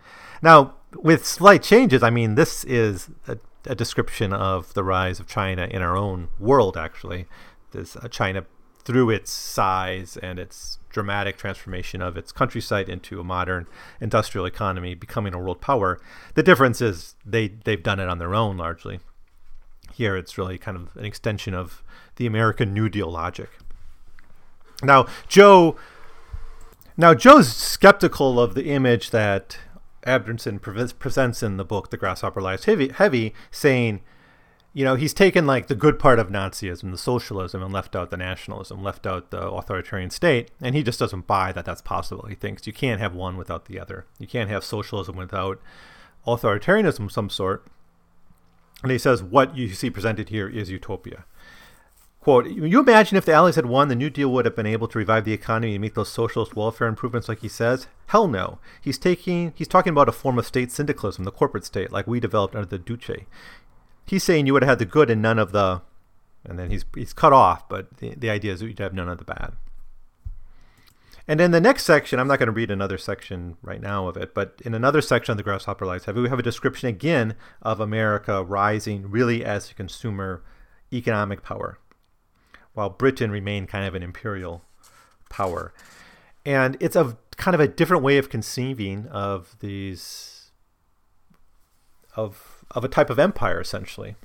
Now, 0.41 0.75
with 0.95 1.25
slight 1.25 1.63
changes, 1.63 2.03
I 2.03 2.09
mean, 2.09 2.35
this 2.35 2.63
is 2.63 3.09
a, 3.27 3.37
a 3.65 3.75
description 3.75 4.31
of 4.31 4.73
the 4.73 4.83
rise 4.83 5.19
of 5.19 5.27
China 5.27 5.67
in 5.69 5.81
our 5.81 5.97
own 5.97 6.29
world, 6.39 6.77
actually. 6.77 7.25
This 7.71 7.95
uh, 7.95 8.07
China, 8.07 8.45
through 8.83 9.09
its 9.09 9.31
size 9.31 10.17
and 10.17 10.39
its 10.39 10.79
dramatic 10.89 11.37
transformation 11.37 12.01
of 12.01 12.17
its 12.17 12.31
countryside 12.31 12.89
into 12.89 13.19
a 13.19 13.23
modern 13.23 13.67
industrial 13.99 14.45
economy, 14.45 14.95
becoming 14.95 15.33
a 15.33 15.39
world 15.39 15.61
power. 15.61 15.99
The 16.35 16.43
difference 16.43 16.81
is 16.81 17.15
they, 17.25 17.47
they've 17.47 17.83
done 17.83 17.99
it 17.99 18.09
on 18.09 18.17
their 18.17 18.33
own 18.33 18.57
largely. 18.57 18.99
Here, 19.93 20.15
it's 20.15 20.37
really 20.37 20.57
kind 20.57 20.77
of 20.77 20.95
an 20.95 21.05
extension 21.05 21.53
of 21.53 21.83
the 22.15 22.25
American 22.25 22.73
New 22.73 22.89
Deal 22.89 23.09
logic. 23.11 23.49
Now, 24.83 25.07
Joe. 25.27 25.75
Now, 26.95 27.13
Joe's 27.13 27.55
skeptical 27.55 28.41
of 28.41 28.55
the 28.55 28.65
image 28.65 29.11
that 29.11 29.57
Abendsen 30.05 30.61
pre- 30.61 30.87
presents 30.99 31.41
in 31.41 31.57
the 31.57 31.63
book, 31.63 31.91
The 31.91 31.97
Grasshopper 31.97 32.41
Lies 32.41 32.65
Heavy, 32.65 32.89
Heavy, 32.89 33.33
saying, 33.51 34.01
you 34.73 34.85
know, 34.85 34.95
he's 34.95 35.13
taken 35.13 35.47
like 35.47 35.67
the 35.67 35.75
good 35.75 35.97
part 35.97 36.19
of 36.19 36.29
Nazism, 36.29 36.91
the 36.91 36.97
socialism, 36.97 37.63
and 37.63 37.73
left 37.73 37.95
out 37.95 38.11
the 38.11 38.17
nationalism, 38.17 38.83
left 38.83 39.07
out 39.07 39.31
the 39.31 39.49
authoritarian 39.49 40.09
state, 40.09 40.51
and 40.61 40.75
he 40.75 40.83
just 40.83 40.99
doesn't 40.99 41.27
buy 41.27 41.51
that 41.51 41.65
that's 41.65 41.81
possible. 41.81 42.27
He 42.27 42.35
thinks 42.35 42.67
you 42.67 42.73
can't 42.73 43.01
have 43.01 43.15
one 43.15 43.37
without 43.37 43.65
the 43.65 43.79
other. 43.79 44.05
You 44.19 44.27
can't 44.27 44.49
have 44.49 44.63
socialism 44.63 45.15
without 45.15 45.59
authoritarianism 46.27 47.05
of 47.05 47.11
some 47.11 47.29
sort. 47.29 47.65
And 48.81 48.91
he 48.91 48.97
says 48.97 49.21
what 49.21 49.55
you 49.57 49.69
see 49.69 49.89
presented 49.89 50.29
here 50.29 50.47
is 50.47 50.69
utopia. 50.69 51.25
Quote, 52.21 52.47
you 52.47 52.79
imagine 52.79 53.17
if 53.17 53.23
the 53.23 53.31
Allies 53.31 53.55
had 53.55 53.65
won, 53.65 53.87
the 53.87 53.95
New 53.95 54.09
Deal 54.09 54.29
would 54.29 54.43
have 54.43 54.55
been 54.55 54.65
able 54.65 54.89
to 54.89 54.97
revive 54.97 55.23
the 55.23 55.33
economy 55.33 55.75
and 55.75 55.81
make 55.81 55.93
those 55.93 56.09
socialist 56.09 56.53
welfare 56.53 56.87
improvements 56.87 57.29
like 57.29 57.39
he 57.39 57.47
says? 57.47 57.87
Hell 58.07 58.27
no. 58.27 58.59
He's 58.81 58.97
taking 58.97 59.53
he's 59.55 59.69
talking 59.69 59.91
about 59.91 60.09
a 60.09 60.13
form 60.13 60.37
of 60.37 60.45
state 60.45 60.71
syndicalism, 60.71 61.23
the 61.23 61.31
corporate 61.31 61.65
state, 61.65 61.91
like 61.91 62.07
we 62.07 62.19
developed 62.19 62.55
under 62.55 62.67
the 62.67 62.77
Duce. 62.77 63.25
He's 64.05 64.23
saying 64.23 64.47
you 64.47 64.53
would 64.53 64.63
have 64.63 64.69
had 64.69 64.79
the 64.79 64.85
good 64.85 65.09
and 65.09 65.21
none 65.21 65.39
of 65.39 65.53
the 65.53 65.81
and 66.43 66.59
then 66.59 66.71
he's 66.71 66.83
he's 66.93 67.13
cut 67.13 67.31
off, 67.31 67.69
but 67.69 67.97
the, 67.97 68.15
the 68.15 68.29
idea 68.29 68.53
is 68.53 68.59
that 68.59 68.67
you'd 68.67 68.79
have 68.79 68.93
none 68.93 69.09
of 69.09 69.17
the 69.17 69.25
bad. 69.25 69.53
And 71.29 71.39
in 71.39 71.51
the 71.51 71.61
next 71.61 71.85
section, 71.85 72.19
I'm 72.19 72.27
not 72.27 72.39
going 72.39 72.47
to 72.47 72.51
read 72.51 72.71
another 72.71 72.97
section 72.97 73.57
right 73.61 73.79
now 73.79 74.07
of 74.07 74.17
it, 74.17 74.33
but 74.33 74.59
in 74.65 74.73
another 74.73 74.99
section 74.99 75.31
of 75.31 75.37
the 75.37 75.43
Grasshopper 75.43 75.85
Heavy, 75.85 76.21
we 76.21 76.27
have 76.27 76.39
a 76.39 76.43
description 76.43 76.89
again 76.89 77.35
of 77.61 77.79
America 77.79 78.43
rising 78.43 79.11
really 79.11 79.45
as 79.45 79.69
a 79.69 79.75
consumer 79.75 80.43
economic 80.91 81.43
power 81.43 81.77
while 82.73 82.89
Britain 82.89 83.29
remained 83.29 83.69
kind 83.69 83.85
of 83.85 83.93
an 83.93 84.01
imperial 84.01 84.63
power. 85.29 85.71
And 86.47 86.77
it's 86.79 86.95
a 86.95 87.15
kind 87.37 87.53
of 87.53 87.61
a 87.61 87.67
different 87.67 88.01
way 88.01 88.17
of 88.17 88.31
conceiving 88.31 89.05
of 89.05 89.55
these 89.59 90.49
of 92.15 92.65
of 92.71 92.83
a 92.83 92.87
type 92.87 93.11
of 93.11 93.19
empire 93.19 93.61
essentially. 93.61 94.15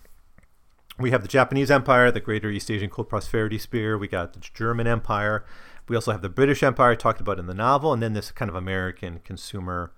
We 0.98 1.10
have 1.10 1.22
the 1.22 1.28
Japanese 1.28 1.70
Empire, 1.70 2.10
the 2.10 2.20
Greater 2.20 2.48
East 2.48 2.70
Asian 2.70 2.88
Co-Prosperity 2.88 3.58
Sphere. 3.58 3.98
We 3.98 4.06
got 4.06 4.32
the 4.32 4.38
German 4.38 4.86
Empire. 4.86 5.44
We 5.88 5.96
also 5.96 6.12
have 6.12 6.22
the 6.22 6.28
British 6.28 6.62
Empire 6.62 6.96
talked 6.96 7.20
about 7.20 7.38
in 7.38 7.46
the 7.46 7.54
novel, 7.54 7.92
and 7.92 8.02
then 8.02 8.14
this 8.14 8.30
kind 8.30 8.48
of 8.48 8.54
American 8.54 9.20
consumer 9.24 9.92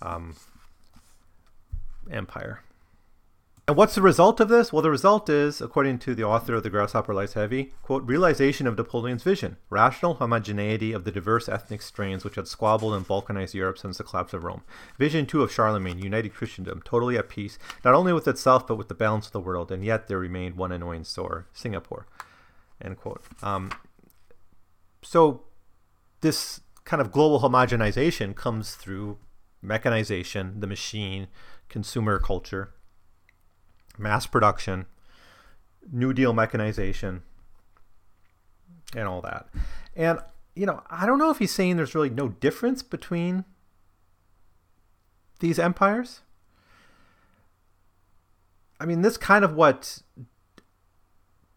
um, 0.00 0.36
empire. 2.10 2.62
And 3.68 3.76
what's 3.76 3.94
the 3.94 4.02
result 4.02 4.40
of 4.40 4.48
this? 4.48 4.72
Well, 4.72 4.82
the 4.82 4.90
result 4.90 5.30
is, 5.30 5.60
according 5.60 6.00
to 6.00 6.16
the 6.16 6.24
author 6.24 6.54
of 6.54 6.64
The 6.64 6.70
Grasshopper 6.70 7.14
Lies 7.14 7.34
Heavy, 7.34 7.72
quote, 7.82 8.02
realization 8.04 8.66
of 8.66 8.76
Napoleon's 8.76 9.22
vision, 9.22 9.56
rational 9.70 10.14
homogeneity 10.14 10.92
of 10.92 11.04
the 11.04 11.12
diverse 11.12 11.48
ethnic 11.48 11.80
strains 11.80 12.24
which 12.24 12.34
had 12.34 12.48
squabbled 12.48 12.92
and 12.92 13.06
balkanized 13.06 13.54
Europe 13.54 13.78
since 13.78 13.98
the 13.98 14.04
collapse 14.04 14.34
of 14.34 14.42
Rome. 14.42 14.62
Vision, 14.98 15.26
too, 15.26 15.42
of 15.42 15.52
Charlemagne, 15.52 16.00
united 16.00 16.34
Christendom, 16.34 16.82
totally 16.84 17.16
at 17.16 17.28
peace, 17.28 17.56
not 17.84 17.94
only 17.94 18.12
with 18.12 18.26
itself, 18.26 18.66
but 18.66 18.74
with 18.74 18.88
the 18.88 18.94
balance 18.94 19.26
of 19.26 19.32
the 19.32 19.40
world, 19.40 19.70
and 19.70 19.84
yet 19.84 20.08
there 20.08 20.18
remained 20.18 20.56
one 20.56 20.72
annoying 20.72 21.04
sore, 21.04 21.46
Singapore, 21.52 22.06
end 22.80 22.96
quote. 22.96 23.22
Um, 23.44 23.70
so 25.02 25.44
this 26.20 26.60
kind 26.84 27.00
of 27.00 27.12
global 27.12 27.40
homogenization 27.40 28.34
comes 28.34 28.74
through 28.74 29.18
mechanization, 29.60 30.60
the 30.60 30.66
machine, 30.66 31.28
consumer 31.68 32.18
culture, 32.18 32.72
mass 33.98 34.26
production, 34.26 34.86
New 35.90 36.12
Deal 36.12 36.32
mechanization, 36.32 37.22
and 38.94 39.08
all 39.08 39.20
that. 39.22 39.48
And 39.96 40.20
you 40.54 40.66
know, 40.66 40.82
I 40.90 41.06
don't 41.06 41.18
know 41.18 41.30
if 41.30 41.38
he's 41.38 41.50
saying 41.50 41.76
there's 41.76 41.94
really 41.94 42.10
no 42.10 42.28
difference 42.28 42.82
between 42.82 43.44
these 45.40 45.58
empires. 45.58 46.20
I 48.78 48.84
mean, 48.84 49.02
this 49.02 49.16
kind 49.16 49.44
of 49.44 49.54
what 49.54 50.02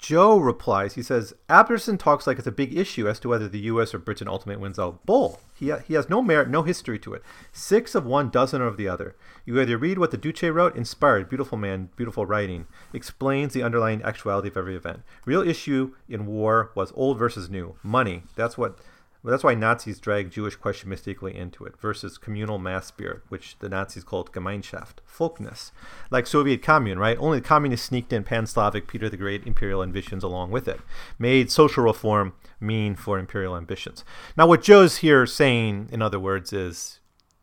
Joe 0.06 0.38
replies. 0.38 0.94
He 0.94 1.02
says, 1.02 1.34
Abendsen 1.50 1.98
talks 1.98 2.28
like 2.28 2.38
it's 2.38 2.46
a 2.46 2.52
big 2.52 2.78
issue 2.78 3.10
as 3.10 3.20
to 3.22 3.30
whether 3.30 3.48
the 3.48 3.62
U.S. 3.62 3.92
or 3.92 3.98
Britain 3.98 4.28
ultimately 4.28 4.62
wins 4.62 4.78
out. 4.78 5.04
Bull. 5.04 5.42
He, 5.56 5.74
he 5.88 5.96
has 5.96 6.12
no 6.12 6.22
merit, 6.22 6.48
no 6.48 6.62
history 6.62 7.00
to 7.00 7.16
it. 7.16 7.24
Six 7.52 7.96
of 7.96 8.06
one, 8.06 8.30
dozen 8.30 8.62
of 8.62 8.78
the 8.78 8.88
other. 8.88 9.16
You 9.46 9.60
either 9.60 9.80
read 9.80 9.98
what 9.98 10.12
the 10.12 10.18
Duce 10.18 10.44
wrote, 10.44 10.76
inspired, 10.76 11.28
beautiful 11.28 11.58
man, 11.58 11.90
beautiful 11.96 12.28
writing, 12.28 12.68
explains 12.94 13.54
the 13.54 13.64
underlying 13.64 14.04
actuality 14.04 14.50
of 14.50 14.58
every 14.58 14.76
event. 14.76 15.02
Real 15.26 15.42
issue 15.42 15.96
in 16.08 16.28
war 16.28 16.70
was 16.76 16.94
old 16.94 17.18
versus 17.18 17.50
new. 17.50 17.76
Money. 17.82 18.22
That's 18.36 18.60
what 18.60 18.78
well, 19.26 19.32
that's 19.32 19.44
why 19.44 19.56
Nazis 19.56 20.00
drag 20.00 20.30
Jewish 20.30 20.56
question 20.56 20.88
mystically 20.88 21.36
into 21.36 21.66
it, 21.66 21.82
versus 21.82 22.20
communal 22.20 22.60
mass 22.60 22.86
spirit, 22.86 23.24
which 23.30 23.58
the 23.58 23.68
Nazis 23.68 24.04
called 24.04 24.32
Gemeinschaft, 24.32 24.98
folkness. 25.04 25.72
Like 26.12 26.28
Soviet 26.28 26.62
Commune, 26.62 27.00
right? 27.00 27.18
Only 27.20 27.40
the 27.40 27.48
communists 27.48 27.88
sneaked 27.88 28.14
in 28.14 28.24
pan 28.24 28.46
Slavic 28.46 28.88
Peter 28.88 29.10
the 29.10 29.18
Great 29.18 29.48
imperial 29.48 29.82
ambitions 29.82 30.24
along 30.24 30.52
with 30.52 30.68
it, 30.68 30.80
made 31.18 31.50
social 31.50 31.84
reform 31.84 32.34
mean 32.60 32.94
for 32.96 33.18
imperial 33.18 33.58
ambitions. 33.58 34.06
Now, 34.38 34.46
what 34.46 34.62
Joe's 34.62 34.98
here 34.98 35.26
saying, 35.26 35.90
in 35.92 36.04
other 36.04 36.20
words, 36.20 36.54
is 36.54 37.00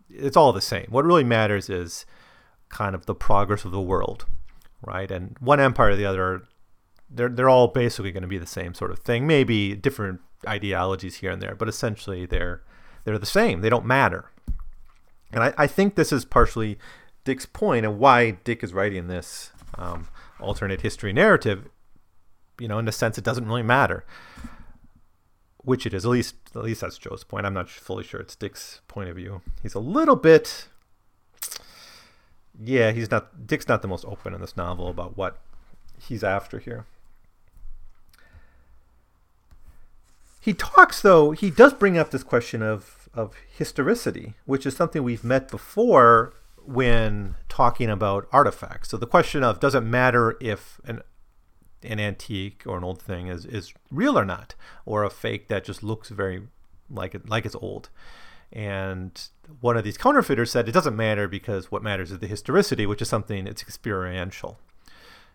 it's 0.09 0.37
all 0.37 0.53
the 0.53 0.61
same. 0.61 0.87
What 0.89 1.05
really 1.05 1.25
matters 1.25 1.69
is 1.69 2.07
kind 2.69 2.95
of 2.95 3.07
the 3.07 3.15
progress 3.17 3.65
of 3.65 3.73
the 3.73 3.81
world, 3.81 4.27
right? 4.83 5.11
And 5.11 5.37
one 5.41 5.59
empire 5.59 5.91
or 5.91 5.97
the 5.97 6.07
other, 6.07 6.43
they're, 7.11 7.29
they're 7.29 7.49
all 7.49 7.67
basically 7.67 8.13
going 8.13 8.23
to 8.23 8.29
be 8.29 8.39
the 8.39 8.47
same 8.47 8.73
sort 8.73 8.93
of 8.93 9.01
thing, 9.01 9.27
maybe 9.27 9.75
different 9.75 10.21
ideologies 10.47 11.17
here 11.17 11.31
and 11.31 11.43
there, 11.43 11.55
but 11.55 11.69
essentially 11.69 12.27
they're 12.27 12.63
they're 13.05 13.19
the 13.19 13.27
same. 13.27 13.61
They 13.61 13.71
don't 13.71 13.87
matter. 13.87 14.31
And 15.33 15.43
I, 15.43 15.55
I 15.57 15.67
think 15.67 15.95
this 15.95 16.13
is 16.13 16.25
partially 16.25 16.79
Dick's 17.25 17.47
point 17.47 17.87
and 17.87 17.99
why 17.99 18.33
Dick 18.45 18.63
is 18.63 18.73
writing 18.73 19.09
this 19.09 19.51
um, 19.77 20.09
alternate 20.41 20.83
history 20.83 21.13
narrative. 21.13 21.69
You 22.61 22.69
know, 22.69 22.79
in 22.79 22.85
the 22.85 22.93
sense 22.93 23.19
it 23.19 23.25
doesn't 23.25 23.47
really 23.47 23.63
matter 23.63 24.05
which 25.65 25.87
it 25.87 25.95
is. 25.95 26.05
At 26.05 26.11
least, 26.11 26.35
at 26.55 26.63
least 26.63 26.81
that's 26.81 26.99
Joe's 26.99 27.25
point. 27.25 27.47
I'm 27.47 27.55
not 27.55 27.69
fully 27.69 28.05
sure 28.05 28.21
it's 28.21 28.37
Dick's 28.37 28.81
point 28.89 29.09
of 29.09 29.17
view. 29.17 29.43
He's 29.63 29.75
a 29.75 29.81
little 29.81 30.17
bit, 30.17 30.69
yeah. 32.61 32.93
He's 32.93 33.11
not. 33.11 33.47
Dick's 33.47 33.69
not 33.69 33.83
the 33.83 33.89
most 33.89 34.05
open 34.05 34.35
in 34.35 34.41
this 34.41 34.57
novel 34.57 34.89
about 34.89 35.17
what 35.17 35.39
he's 35.99 36.25
after 36.25 36.59
here. 36.59 36.87
He 40.43 40.55
talks, 40.55 41.01
though, 41.01 41.31
he 41.31 41.51
does 41.51 41.73
bring 41.73 41.97
up 41.97 42.11
this 42.11 42.25
question 42.25 42.63
of, 42.63 43.09
of 43.15 43.37
historicity, 43.57 44.35
which 44.45 44.67
is 44.67 44.75
something 44.75 45.05
we've 45.05 45.23
met 45.23 45.49
before 45.49 46.35
when 46.67 47.37
talking 47.49 47.89
about 47.89 48.27
artifacts. 48.33 48.89
So 48.89 48.97
the 48.97 49.07
question 49.07 49.45
of 49.45 49.61
does 49.61 49.77
it 49.77 49.83
matter 49.83 50.37
if 50.41 50.81
an 50.85 51.01
an 51.85 52.01
antique 52.01 52.65
or 52.67 52.77
an 52.77 52.83
old 52.83 53.01
thing 53.01 53.29
is, 53.29 53.45
is 53.47 53.73
real 53.93 54.19
or 54.19 54.25
not, 54.25 54.57
or 54.85 55.05
a 55.05 55.11
fake 55.11 55.47
that 55.47 55.65
just 55.65 55.85
looks 55.85 56.09
very 56.09 56.43
like 56.91 57.15
it 57.15 57.29
like 57.29 57.47
it's 57.47 57.55
old. 57.55 57.89
And 58.53 59.29
one 59.61 59.77
of 59.77 59.85
these 59.85 59.97
counterfeiters 59.97 60.51
said 60.51 60.69
it 60.69 60.73
doesn't 60.73 60.97
matter 60.97 61.29
because 61.29 61.71
what 61.71 61.85
matters 61.85 62.11
is 62.11 62.19
the 62.19 62.27
historicity, 62.27 62.85
which 62.85 63.01
is 63.01 63.09
something 63.09 63.47
it's 63.47 63.63
experiential, 63.63 64.59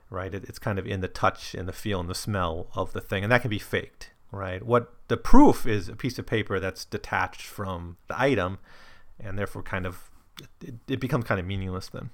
right? 0.10 0.34
It, 0.34 0.44
it's 0.50 0.60
kind 0.60 0.78
of 0.78 0.86
in 0.86 1.00
the 1.00 1.08
touch 1.08 1.56
and 1.56 1.66
the 1.66 1.74
feel 1.74 2.02
and 2.02 2.10
the 2.10 2.16
smell 2.16 2.68
of 2.76 2.92
the 2.92 3.02
thing, 3.02 3.24
and 3.24 3.32
that 3.32 3.42
can 3.42 3.50
be 3.50 3.58
faked 3.58 4.12
right? 4.32 4.64
What 4.64 4.94
the 5.08 5.18
proof 5.18 5.66
is 5.66 5.90
a 5.90 5.96
piece 5.96 6.20
of 6.20 6.26
paper 6.26 6.60
that's 6.60 6.86
detached 6.86 7.44
from 7.44 7.98
the 8.08 8.20
item, 8.20 8.60
and 9.20 9.38
therefore 9.38 9.64
kind 9.64 9.86
of 9.86 10.10
it, 10.62 10.76
it 10.88 11.00
becomes 11.00 11.26
kind 11.26 11.40
of 11.40 11.46
meaningless 11.46 11.90
then. 11.90 12.10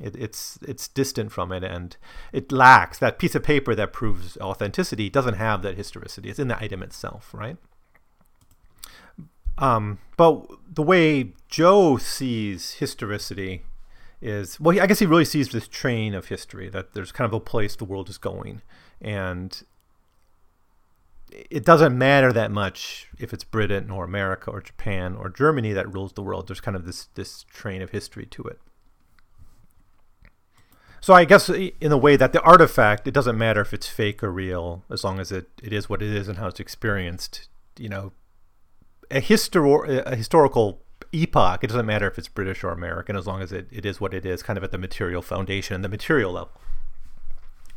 It, 0.00 0.16
it's 0.16 0.58
it's 0.62 0.88
distant 0.88 1.32
from 1.32 1.52
it, 1.52 1.62
and 1.62 1.96
it 2.32 2.50
lacks 2.50 2.98
that 2.98 3.18
piece 3.18 3.34
of 3.34 3.42
paper 3.42 3.74
that 3.74 3.92
proves 3.92 4.36
authenticity. 4.38 5.10
Doesn't 5.10 5.34
have 5.34 5.62
that 5.62 5.76
historicity. 5.76 6.30
It's 6.30 6.38
in 6.38 6.48
the 6.48 6.62
item 6.62 6.82
itself, 6.82 7.30
right? 7.32 7.56
Um, 9.58 9.98
but 10.16 10.46
the 10.72 10.82
way 10.82 11.32
Joe 11.48 11.98
sees 11.98 12.72
historicity 12.72 13.62
is 14.20 14.58
well, 14.58 14.80
I 14.80 14.86
guess 14.86 15.00
he 15.00 15.06
really 15.06 15.24
sees 15.24 15.50
this 15.50 15.68
train 15.68 16.14
of 16.14 16.26
history 16.26 16.68
that 16.70 16.94
there's 16.94 17.12
kind 17.12 17.26
of 17.26 17.34
a 17.34 17.40
place 17.40 17.76
the 17.76 17.84
world 17.84 18.08
is 18.08 18.18
going, 18.18 18.62
and 19.00 19.62
it 21.50 21.64
doesn't 21.64 21.96
matter 21.96 22.32
that 22.32 22.50
much 22.50 23.08
if 23.18 23.32
it's 23.32 23.44
Britain 23.44 23.90
or 23.90 24.04
America 24.04 24.50
or 24.50 24.60
Japan 24.60 25.14
or 25.16 25.28
Germany 25.28 25.72
that 25.72 25.92
rules 25.92 26.12
the 26.12 26.22
world. 26.22 26.48
There's 26.48 26.60
kind 26.60 26.76
of 26.76 26.84
this 26.84 27.06
this 27.14 27.44
train 27.44 27.82
of 27.82 27.90
history 27.90 28.26
to 28.26 28.42
it. 28.44 28.60
So 31.00 31.14
I 31.14 31.24
guess 31.24 31.48
in 31.48 31.72
the 31.80 31.98
way 31.98 32.14
that 32.14 32.32
the 32.32 32.40
artifact, 32.42 33.08
it 33.08 33.14
doesn't 33.14 33.36
matter 33.36 33.60
if 33.60 33.74
it's 33.74 33.88
fake 33.88 34.22
or 34.22 34.30
real, 34.30 34.84
as 34.88 35.02
long 35.02 35.18
as 35.18 35.32
it, 35.32 35.48
it 35.60 35.72
is 35.72 35.90
what 35.90 36.00
it 36.00 36.14
is 36.14 36.28
and 36.28 36.38
how 36.38 36.46
it's 36.46 36.60
experienced. 36.60 37.48
You 37.76 37.88
know, 37.88 38.12
a, 39.10 39.20
histor- 39.20 40.06
a 40.06 40.14
historical 40.14 40.84
epoch, 41.12 41.64
it 41.64 41.66
doesn't 41.66 41.86
matter 41.86 42.06
if 42.06 42.18
it's 42.18 42.28
British 42.28 42.62
or 42.62 42.70
American, 42.70 43.16
as 43.16 43.26
long 43.26 43.42
as 43.42 43.50
it, 43.50 43.66
it 43.72 43.84
is 43.84 44.00
what 44.00 44.14
it 44.14 44.24
is, 44.24 44.44
kind 44.44 44.56
of 44.56 44.62
at 44.62 44.70
the 44.70 44.78
material 44.78 45.22
foundation, 45.22 45.74
and 45.74 45.84
the 45.84 45.88
material 45.88 46.32
level. 46.32 46.52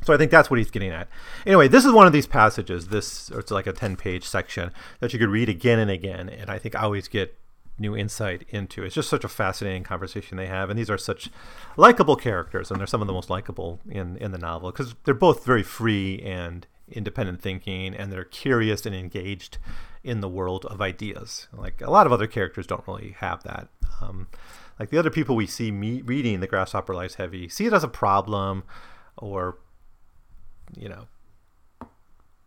So 0.06 0.14
I 0.14 0.18
think 0.18 0.30
that's 0.32 0.52
what 0.52 0.60
he's 0.60 0.72
getting 0.72 0.92
at. 0.92 1.08
Anyway, 1.46 1.68
this 1.68 1.84
is 1.84 1.92
one 1.92 2.06
of 2.06 2.14
these 2.14 2.28
passages. 2.28 2.88
This 2.88 3.30
it's 3.32 3.52
like 3.52 3.68
a 3.68 3.74
ten-page 3.74 4.24
section 4.24 4.72
that 5.00 5.12
you 5.12 5.20
could 5.20 5.30
read 5.30 5.50
again 5.50 5.80
and 5.80 5.90
again, 5.90 6.30
and 6.30 6.50
I 6.50 6.60
think 6.60 6.76
I 6.76 6.84
always 6.84 7.08
get 7.08 7.38
new 7.80 7.98
insight 7.98 8.46
into. 8.50 8.84
It's 8.84 8.96
just 8.96 9.10
such 9.10 9.24
a 9.24 9.28
fascinating 9.28 9.84
conversation 9.84 10.38
they 10.38 10.46
have, 10.46 10.70
and 10.70 10.78
these 10.78 10.92
are 10.92 10.98
such 10.98 11.30
likable 11.76 12.16
characters, 12.16 12.70
and 12.70 12.80
they're 12.80 12.88
some 12.88 13.02
of 13.02 13.08
the 13.08 13.14
most 13.14 13.32
likable 13.32 13.82
in 13.90 14.16
in 14.18 14.32
the 14.32 14.38
novel 14.38 14.72
because 14.72 14.94
they're 15.06 15.16
both 15.16 15.44
very 15.44 15.64
free 15.64 16.22
and 16.22 16.68
independent 16.88 17.42
thinking, 17.42 17.96
and 17.96 18.12
they're 18.12 18.24
curious 18.24 18.86
and 18.86 18.96
engaged 18.96 19.58
in 20.04 20.22
the 20.22 20.30
world 20.30 20.66
of 20.68 20.82
ideas. 20.82 21.48
Like 21.52 21.82
a 21.82 21.90
lot 21.90 22.06
of 22.06 22.14
other 22.14 22.28
characters 22.28 22.68
don't 22.68 22.88
really 22.88 23.16
have 23.18 23.42
that. 23.42 23.70
Um, 24.02 24.28
like 24.80 24.92
the 24.92 25.00
other 25.00 25.10
people 25.10 25.36
we 25.36 25.48
see 25.48 25.72
me 25.72 26.02
reading 26.02 26.42
the 26.42 26.48
Grasshopper 26.48 26.94
Lies 26.94 27.16
Heavy 27.16 27.50
see 27.50 27.66
it 27.66 27.74
as 27.74 27.84
a 27.84 27.88
problem 27.88 28.64
or 29.18 29.58
you 30.76 30.90
know, 30.90 31.08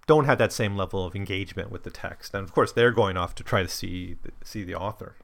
don't 0.07 0.25
have 0.25 0.39
that 0.39 0.53
same 0.53 0.77
level 0.77 1.05
of 1.05 1.15
engagement 1.15 1.71
with 1.71 1.85
the 1.85 1.91
text. 1.91 2.35
And 2.35 2.43
of 2.43 2.53
course, 2.53 2.73
they're 2.73 2.91
going 2.91 3.17
off 3.17 3.35
to 3.37 3.45
try 3.45 3.63
to 3.63 3.69
see 3.69 4.17
see 4.43 4.65
the 4.65 4.75
author. 4.75 5.15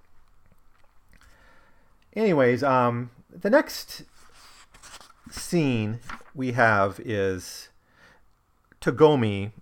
Anyways, 2.14 2.62
um, 2.62 3.10
the 3.28 3.50
next 3.50 4.04
scene 5.30 5.98
we 6.34 6.52
have 6.52 7.00
is 7.00 7.70
Tagomi 8.80 9.52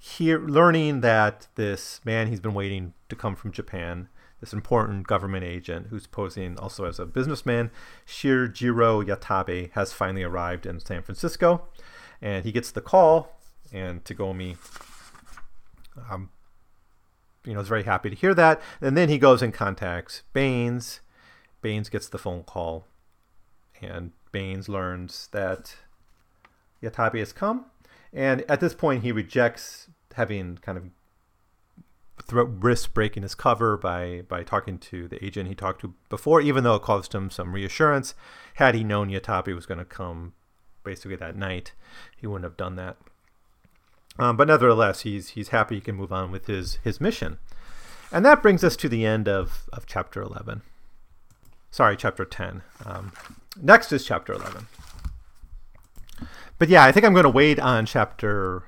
here 0.00 0.38
learning 0.38 1.02
that 1.02 1.48
this 1.56 2.00
man 2.04 2.28
he's 2.28 2.40
been 2.40 2.54
waiting 2.54 2.94
to 3.10 3.16
come 3.16 3.34
from 3.34 3.52
Japan, 3.52 4.08
this 4.40 4.52
important 4.52 5.06
government 5.06 5.44
agent 5.44 5.88
who's 5.90 6.06
posing 6.06 6.56
also 6.56 6.84
as 6.84 6.98
a 6.98 7.04
businessman, 7.04 7.70
Shinjiro 8.06 9.04
Yatabe, 9.04 9.72
has 9.72 9.92
finally 9.92 10.22
arrived 10.22 10.64
in 10.64 10.80
San 10.80 11.02
Francisco 11.02 11.68
and 12.22 12.44
he 12.44 12.52
gets 12.52 12.70
the 12.70 12.80
call, 12.80 13.38
and 13.72 14.04
Tagomi, 14.04 14.56
um, 16.10 16.30
you 17.44 17.54
know, 17.54 17.60
is 17.60 17.68
very 17.68 17.84
happy 17.84 18.10
to 18.10 18.16
hear 18.16 18.34
that. 18.34 18.60
And 18.80 18.96
then 18.96 19.08
he 19.08 19.18
goes 19.18 19.42
and 19.42 19.54
contacts 19.54 20.22
Baines. 20.32 21.00
Baines 21.62 21.88
gets 21.88 22.08
the 22.08 22.18
phone 22.18 22.42
call, 22.42 22.86
and 23.80 24.12
Baines 24.32 24.68
learns 24.68 25.28
that 25.32 25.76
Yatabe 26.82 27.18
has 27.18 27.32
come. 27.32 27.66
And 28.12 28.42
at 28.50 28.60
this 28.60 28.74
point, 28.74 29.02
he 29.02 29.12
rejects 29.12 29.88
having 30.14 30.58
kind 30.58 30.78
of 30.78 30.84
risk 32.32 32.92
breaking 32.92 33.22
his 33.22 33.34
cover 33.34 33.76
by 33.76 34.22
by 34.28 34.42
talking 34.42 34.78
to 34.78 35.08
the 35.08 35.24
agent 35.24 35.48
he 35.48 35.54
talked 35.54 35.80
to 35.80 35.94
before, 36.08 36.40
even 36.40 36.64
though 36.64 36.74
it 36.74 36.82
caused 36.82 37.14
him 37.14 37.30
some 37.30 37.52
reassurance. 37.52 38.14
Had 38.54 38.74
he 38.74 38.84
known 38.84 39.10
Yatabe 39.10 39.54
was 39.54 39.66
going 39.66 39.78
to 39.78 39.84
come 39.84 40.34
basically 40.84 41.16
that 41.16 41.36
night, 41.36 41.72
he 42.16 42.26
wouldn't 42.26 42.44
have 42.44 42.56
done 42.56 42.76
that. 42.76 42.96
Um, 44.18 44.36
but 44.36 44.48
nevertheless, 44.48 45.00
he's 45.00 45.30
he's 45.30 45.48
happy 45.48 45.76
he 45.76 45.80
can 45.80 45.94
move 45.94 46.12
on 46.12 46.30
with 46.30 46.46
his 46.46 46.78
his 46.84 47.00
mission, 47.00 47.38
and 48.12 48.24
that 48.24 48.42
brings 48.42 48.64
us 48.64 48.76
to 48.76 48.88
the 48.88 49.06
end 49.06 49.28
of 49.28 49.68
of 49.72 49.86
chapter 49.86 50.20
eleven. 50.20 50.62
Sorry, 51.70 51.96
chapter 51.96 52.24
ten. 52.24 52.62
Um, 52.84 53.12
next 53.60 53.92
is 53.92 54.04
chapter 54.04 54.32
eleven. 54.32 54.66
But 56.58 56.68
yeah, 56.68 56.84
I 56.84 56.92
think 56.92 57.06
I'm 57.06 57.14
going 57.14 57.24
to 57.24 57.30
wait 57.30 57.58
on 57.58 57.86
chapter 57.86 58.64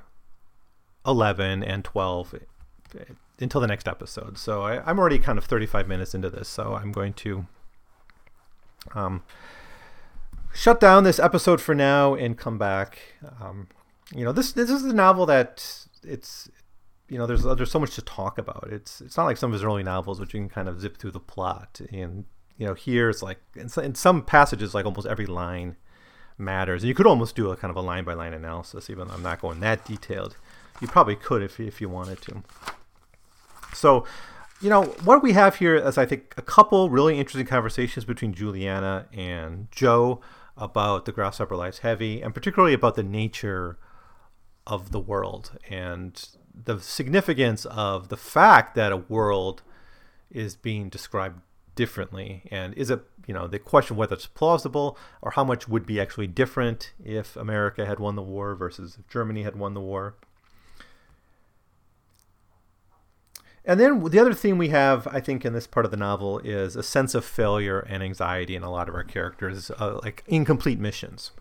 eleven 1.04 1.62
and 1.62 1.84
twelve 1.84 2.34
until 3.42 3.60
the 3.60 3.66
next 3.66 3.88
episode. 3.88 4.38
So 4.38 4.62
I, 4.62 4.88
am 4.88 4.98
already 4.98 5.18
kind 5.18 5.38
of 5.38 5.44
35 5.44 5.88
minutes 5.88 6.14
into 6.14 6.30
this, 6.30 6.48
so 6.48 6.74
I'm 6.74 6.92
going 6.92 7.12
to 7.14 7.46
um, 8.94 9.22
shut 10.54 10.80
down 10.80 11.04
this 11.04 11.18
episode 11.18 11.60
for 11.60 11.74
now 11.74 12.14
and 12.14 12.36
come 12.36 12.58
back. 12.58 12.98
Um, 13.40 13.68
you 14.14 14.24
know, 14.24 14.32
this 14.32 14.52
this 14.52 14.70
is 14.70 14.84
a 14.84 14.92
novel 14.92 15.26
that 15.26 15.86
it's 16.02 16.48
you 17.12 17.18
know, 17.18 17.26
there's 17.26 17.42
there's 17.42 17.70
so 17.70 17.78
much 17.78 17.94
to 17.96 18.02
talk 18.02 18.38
about. 18.38 18.68
It's 18.70 19.02
it's 19.02 19.18
not 19.18 19.24
like 19.24 19.36
some 19.36 19.50
of 19.50 19.52
his 19.52 19.62
early 19.62 19.82
novels, 19.82 20.18
which 20.18 20.32
you 20.32 20.40
can 20.40 20.48
kind 20.48 20.66
of 20.66 20.80
zip 20.80 20.96
through 20.96 21.10
the 21.10 21.20
plot. 21.20 21.78
And 21.92 22.24
you 22.56 22.66
know, 22.66 22.72
here 22.72 23.10
it's 23.10 23.22
like 23.22 23.38
in, 23.54 23.68
in 23.82 23.94
some 23.94 24.24
passages, 24.24 24.74
like 24.74 24.86
almost 24.86 25.06
every 25.06 25.26
line 25.26 25.76
matters. 26.38 26.82
And 26.82 26.88
you 26.88 26.94
could 26.94 27.06
almost 27.06 27.36
do 27.36 27.50
a 27.50 27.56
kind 27.56 27.70
of 27.70 27.76
a 27.76 27.82
line 27.82 28.04
by 28.04 28.14
line 28.14 28.32
analysis, 28.32 28.88
even 28.88 29.08
though 29.08 29.14
I'm 29.14 29.22
not 29.22 29.42
going 29.42 29.60
that 29.60 29.84
detailed. 29.84 30.38
You 30.80 30.88
probably 30.88 31.14
could 31.14 31.42
if 31.42 31.60
if 31.60 31.82
you 31.82 31.90
wanted 31.90 32.22
to. 32.22 32.42
So, 33.74 34.06
you 34.62 34.70
know, 34.70 34.84
what 35.04 35.22
we 35.22 35.32
have 35.32 35.56
here 35.56 35.76
is 35.76 35.98
I 35.98 36.06
think 36.06 36.32
a 36.38 36.42
couple 36.42 36.88
really 36.88 37.18
interesting 37.18 37.46
conversations 37.46 38.06
between 38.06 38.32
Juliana 38.32 39.06
and 39.12 39.68
Joe 39.70 40.22
about 40.62 41.04
the 41.04 41.12
grasshopper 41.12 41.56
lies 41.56 41.78
heavy, 41.78 42.22
and 42.22 42.34
particularly 42.34 42.72
about 42.72 42.94
the 42.94 43.02
nature 43.02 43.78
of 44.66 44.92
the 44.92 45.00
world 45.00 45.58
and 45.68 46.28
the 46.54 46.78
significance 46.78 47.64
of 47.64 48.08
the 48.08 48.16
fact 48.16 48.76
that 48.76 48.92
a 48.92 48.96
world 48.96 49.62
is 50.30 50.54
being 50.54 50.88
described 50.88 51.40
differently. 51.74 52.42
And 52.50 52.74
is 52.74 52.90
it 52.90 53.00
you 53.26 53.34
know 53.34 53.46
the 53.46 53.58
question 53.58 53.96
whether 53.96 54.14
it's 54.14 54.26
plausible 54.26 54.96
or 55.20 55.32
how 55.32 55.44
much 55.44 55.68
would 55.68 55.86
be 55.86 56.00
actually 56.00 56.26
different 56.26 56.92
if 57.04 57.36
america 57.36 57.86
had 57.86 58.00
won 58.00 58.16
the 58.16 58.22
war 58.22 58.56
versus 58.56 58.96
if 58.98 59.06
germany 59.08 59.44
had 59.44 59.54
won 59.54 59.74
the 59.74 59.80
war 59.80 60.16
and 63.64 63.78
then 63.78 64.02
the 64.04 64.18
other 64.18 64.34
theme 64.34 64.58
we 64.58 64.68
have 64.68 65.06
i 65.08 65.20
think 65.20 65.44
in 65.44 65.52
this 65.52 65.66
part 65.66 65.84
of 65.84 65.90
the 65.90 65.96
novel 65.96 66.38
is 66.40 66.76
a 66.76 66.82
sense 66.82 67.14
of 67.14 67.24
failure 67.24 67.80
and 67.80 68.02
anxiety 68.02 68.56
in 68.56 68.62
a 68.62 68.70
lot 68.70 68.88
of 68.88 68.94
our 68.94 69.04
characters 69.04 69.70
uh, 69.78 69.98
like 70.02 70.24
incomplete 70.26 70.78
missions 70.78 71.32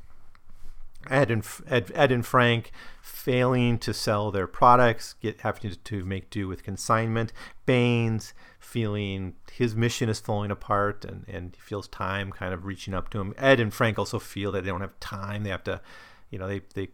Ed 1.10 1.32
and 1.32 1.46
Ed, 1.68 1.92
Ed, 1.96 2.12
and 2.12 2.26
Frank 2.26 2.72
failing 3.02 3.80
to 3.80 3.94
sell 3.94 4.32
their 4.32 4.48
products, 4.48 5.16
get 5.22 5.42
having 5.42 5.76
to 5.84 6.06
make 6.06 6.30
do 6.30 6.48
with 6.48 6.64
consignment. 6.64 7.34
Baines 7.66 8.34
feeling 8.60 9.34
his 9.52 9.76
mission 9.76 10.10
is 10.10 10.20
falling 10.20 10.52
apart, 10.52 11.04
and 11.04 11.26
and 11.28 11.56
he 11.56 11.62
feels 11.62 11.88
time 11.88 12.32
kind 12.32 12.54
of 12.54 12.66
reaching 12.66 12.94
up 12.94 13.10
to 13.10 13.20
him. 13.20 13.34
Ed 13.38 13.60
and 13.60 13.74
Frank 13.74 13.98
also 13.98 14.20
feel 14.20 14.52
that 14.52 14.64
they 14.64 14.70
don't 14.70 14.82
have 14.82 15.00
time. 15.00 15.44
They 15.44 15.50
have 15.50 15.64
to, 15.64 15.82
you 16.30 16.38
know, 16.38 16.48
they 16.48 16.62
they. 16.76 16.90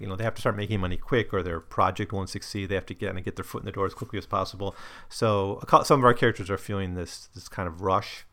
You 0.00 0.08
know 0.08 0.16
they 0.16 0.24
have 0.24 0.34
to 0.34 0.40
start 0.40 0.56
making 0.56 0.80
money 0.80 0.96
quick, 0.96 1.32
or 1.32 1.42
their 1.42 1.60
project 1.60 2.12
won't 2.12 2.28
succeed. 2.28 2.68
They 2.68 2.74
have 2.74 2.86
to 2.86 2.94
get 2.94 3.14
and 3.14 3.24
get 3.24 3.36
their 3.36 3.44
foot 3.44 3.62
in 3.62 3.66
the 3.66 3.72
door 3.72 3.86
as 3.86 3.94
quickly 3.94 4.18
as 4.18 4.26
possible. 4.26 4.74
So 5.08 5.62
some 5.84 6.00
of 6.00 6.04
our 6.04 6.14
characters 6.14 6.50
are 6.50 6.58
feeling 6.58 6.94
this 6.94 7.28
this 7.34 7.48
kind 7.48 7.68
of 7.68 7.80
rush, 7.80 8.26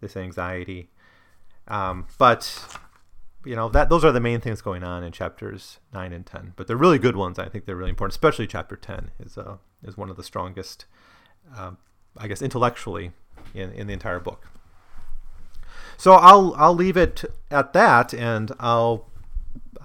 this 0.00 0.16
anxiety. 0.16 0.90
Um, 1.66 2.06
but 2.18 2.78
you 3.44 3.56
know 3.56 3.68
that 3.68 3.88
those 3.88 4.04
are 4.04 4.12
the 4.12 4.20
main 4.20 4.40
things 4.40 4.62
going 4.62 4.84
on 4.84 5.02
in 5.02 5.12
chapters 5.12 5.78
9 5.92 6.12
and 6.12 6.24
10 6.24 6.52
but 6.56 6.66
they're 6.66 6.76
really 6.76 6.98
good 6.98 7.16
ones 7.16 7.38
i 7.38 7.48
think 7.48 7.64
they're 7.64 7.76
really 7.76 7.90
important 7.90 8.12
especially 8.12 8.46
chapter 8.46 8.76
10 8.76 9.10
is 9.20 9.36
uh, 9.36 9.56
is 9.82 9.96
one 9.96 10.10
of 10.10 10.16
the 10.16 10.22
strongest 10.22 10.84
um, 11.56 11.78
i 12.16 12.28
guess 12.28 12.40
intellectually 12.40 13.12
in, 13.54 13.70
in 13.72 13.86
the 13.86 13.92
entire 13.92 14.20
book 14.20 14.46
so 15.96 16.12
i'll 16.14 16.54
i'll 16.56 16.74
leave 16.74 16.96
it 16.96 17.24
at 17.50 17.72
that 17.72 18.14
and 18.14 18.52
i'll 18.60 19.10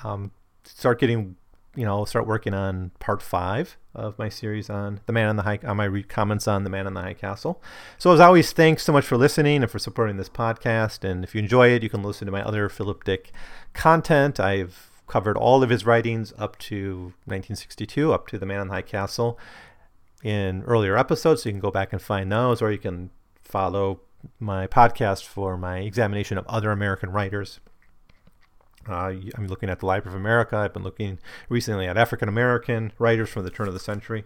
um, 0.04 0.32
start 0.78 1.00
getting 1.00 1.36
you 1.76 1.84
know 1.84 2.06
start 2.06 2.28
working 2.28 2.54
on 2.54 2.92
part 3.00 3.22
five 3.22 3.78
of 3.96 4.18
my 4.20 4.30
series 4.30 4.70
on 4.70 5.02
the 5.08 5.12
man 5.14 5.28
on 5.28 5.36
the 5.36 5.42
high 5.42 5.60
on 5.64 5.76
my 5.76 6.04
comments 6.08 6.48
on 6.48 6.64
the 6.64 6.70
man 6.70 6.86
on 6.86 6.94
the 6.94 7.02
high 7.02 7.16
castle. 7.16 7.62
So 7.98 8.14
as 8.14 8.20
always, 8.20 8.52
thanks 8.52 8.84
so 8.84 8.94
much 8.94 9.06
for 9.06 9.18
listening 9.18 9.64
and 9.64 9.72
for 9.72 9.80
supporting 9.80 10.18
this 10.18 10.30
podcast. 10.30 11.04
And 11.04 11.24
if 11.24 11.34
you 11.34 11.40
enjoy 11.40 11.70
it, 11.70 11.82
you 11.82 11.90
can 11.90 12.04
listen 12.04 12.28
to 12.28 12.32
my 12.32 12.44
other 12.44 12.70
Philip 12.70 13.04
Dick 13.04 13.32
content. 13.74 14.40
I've 14.40 14.92
covered 15.08 15.36
all 15.36 15.64
of 15.64 15.72
his 15.72 15.86
writings 15.86 16.32
up 16.38 16.60
to 16.60 17.14
1962, 17.26 18.14
up 18.14 18.28
to 18.28 18.38
the 18.38 18.46
man 18.46 18.60
on 18.60 18.68
the 18.68 18.76
high 18.76 18.82
castle 18.84 19.40
in 20.24 20.62
earlier 20.64 20.96
episodes. 20.96 21.44
So 21.44 21.50
you 21.50 21.54
can 21.54 21.60
go 21.60 21.72
back 21.72 21.92
and 21.92 22.02
find 22.02 22.32
those, 22.32 22.62
or 22.62 22.72
you 22.72 22.78
can 22.78 23.10
follow 23.42 24.02
my 24.40 24.68
podcast 24.68 25.24
for 25.24 25.58
my 25.58 25.80
examination 25.80 26.38
of 26.38 26.46
other 26.48 26.72
American 26.72 27.10
writers. 27.10 27.60
Uh, 28.88 29.14
I'm 29.36 29.48
looking 29.48 29.70
at 29.70 29.80
the 29.80 29.86
Library 29.86 30.16
of 30.16 30.20
America. 30.20 30.58
I've 30.58 30.74
been 30.74 30.84
looking 30.84 31.20
recently 31.50 31.88
at 31.88 31.98
African 31.98 32.30
American 32.30 32.94
writers 33.00 33.30
from 33.30 33.44
the 33.44 33.50
turn 33.50 33.68
of 33.68 33.74
the 33.74 33.80
century. 33.80 34.24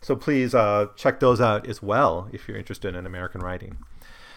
So 0.00 0.16
please 0.16 0.54
uh, 0.54 0.88
check 0.96 1.20
those 1.20 1.40
out 1.40 1.66
as 1.68 1.82
well 1.82 2.28
if 2.32 2.48
you're 2.48 2.56
interested 2.56 2.94
in 2.94 3.06
American 3.06 3.40
writing. 3.40 3.78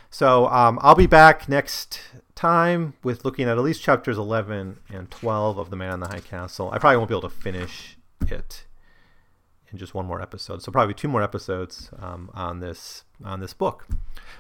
So 0.10 0.48
um, 0.48 0.78
I'll 0.82 0.96
be 0.96 1.08
back 1.08 1.50
next 1.50 2.00
time 2.36 2.94
with 3.04 3.26
looking 3.26 3.48
at 3.48 3.58
at 3.58 3.64
least 3.64 3.82
chapters 3.82 4.18
11 4.18 4.78
and 4.90 5.10
12 5.10 5.58
of 5.58 5.70
The 5.70 5.76
Man 5.76 5.92
on 5.92 6.00
the 6.02 6.08
High 6.08 6.20
Castle. 6.20 6.70
I 6.72 6.78
probably 6.78 6.98
won't 6.98 7.10
be 7.10 7.16
able 7.16 7.30
to 7.30 7.36
finish 7.36 7.98
it 8.28 8.66
in 9.72 9.80
just 9.80 9.94
one 9.94 10.06
more 10.06 10.22
episode. 10.22 10.62
So 10.62 10.72
probably 10.72 10.94
two 10.94 11.08
more 11.08 11.24
episodes 11.24 11.90
um, 12.00 12.30
on 12.34 12.60
this 12.60 13.06
on 13.24 13.40
this 13.40 13.54
book. 13.54 13.88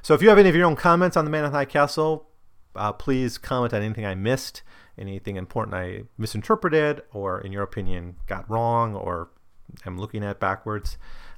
So 0.01 0.14
if 0.14 0.22
you 0.22 0.30
have 0.30 0.38
any 0.38 0.49
of 0.49 0.55
your 0.55 0.66
own 0.66 0.76
comments 0.76 1.18
on 1.18 1.26
The 1.26 1.32
Man 1.32 1.43
on 1.43 1.51
the 1.51 1.57
High 1.57 1.66
Castle, 1.66 2.28
uh, 2.76 2.93
please 2.93 3.38
comment 3.38 3.74
on 3.74 3.82
anything 3.82 4.05
I 4.05 4.14
missed 4.14 4.61
anything 4.97 5.35
important 5.37 5.75
I 5.75 6.03
misinterpreted 6.17 7.01
or, 7.11 7.41
in 7.41 7.51
your 7.51 7.63
opinion, 7.63 8.15
got 8.27 8.49
wrong 8.49 8.95
or 8.95 9.29
am 9.85 9.97
looking 9.97 10.23
at 10.23 10.39
backwards, 10.39 10.97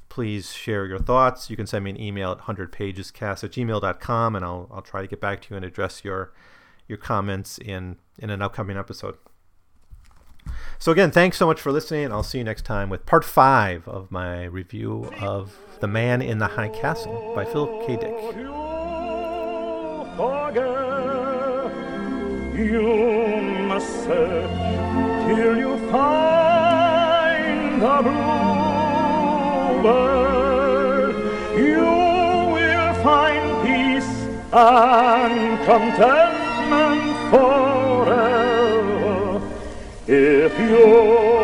please 0.09 0.53
share 0.53 0.85
your 0.85 0.99
thoughts. 0.99 1.49
You 1.49 1.55
can 1.55 1.67
send 1.67 1.85
me 1.85 1.91
an 1.91 1.99
email 1.99 2.31
at 2.31 2.39
100pagescast 2.39 3.43
at 3.43 3.51
gmail.com 3.51 4.35
and 4.35 4.45
I'll, 4.45 4.69
I'll 4.71 4.81
try 4.81 5.01
to 5.01 5.07
get 5.07 5.21
back 5.21 5.41
to 5.43 5.51
you 5.51 5.55
and 5.57 5.65
address 5.65 6.03
your, 6.03 6.33
your 6.87 6.97
comments 6.97 7.57
in, 7.57 7.97
in 8.19 8.29
an 8.29 8.41
upcoming 8.41 8.77
episode. 8.77 9.17
So, 10.77 10.91
again, 10.91 11.09
thanks 11.09 11.37
so 11.37 11.47
much 11.47 11.59
for 11.59 11.71
listening. 11.71 12.11
I'll 12.11 12.21
see 12.21 12.37
you 12.37 12.43
next 12.43 12.65
time 12.65 12.89
with 12.89 13.05
part 13.05 13.25
five 13.25 13.87
of 13.87 14.11
my 14.11 14.43
review 14.43 15.11
of 15.19 15.57
The 15.79 15.87
Man 15.87 16.21
in 16.21 16.37
the 16.37 16.47
High 16.47 16.69
Castle 16.69 17.33
by 17.33 17.45
Philip 17.45 17.87
K. 17.87 17.95
Dick. 17.95 18.13
You 22.55 23.24
search 24.05 24.57
till 25.27 25.55
you 25.57 25.77
find 25.91 27.81
the 27.81 27.97
bluebird. 29.83 31.15
You 31.57 31.86
will 32.55 32.93
find 33.03 33.45
peace 33.65 34.13
and 34.51 35.36
contentment 35.65 37.03
forever 37.31 38.75
if 40.07 40.51
you 40.59 41.34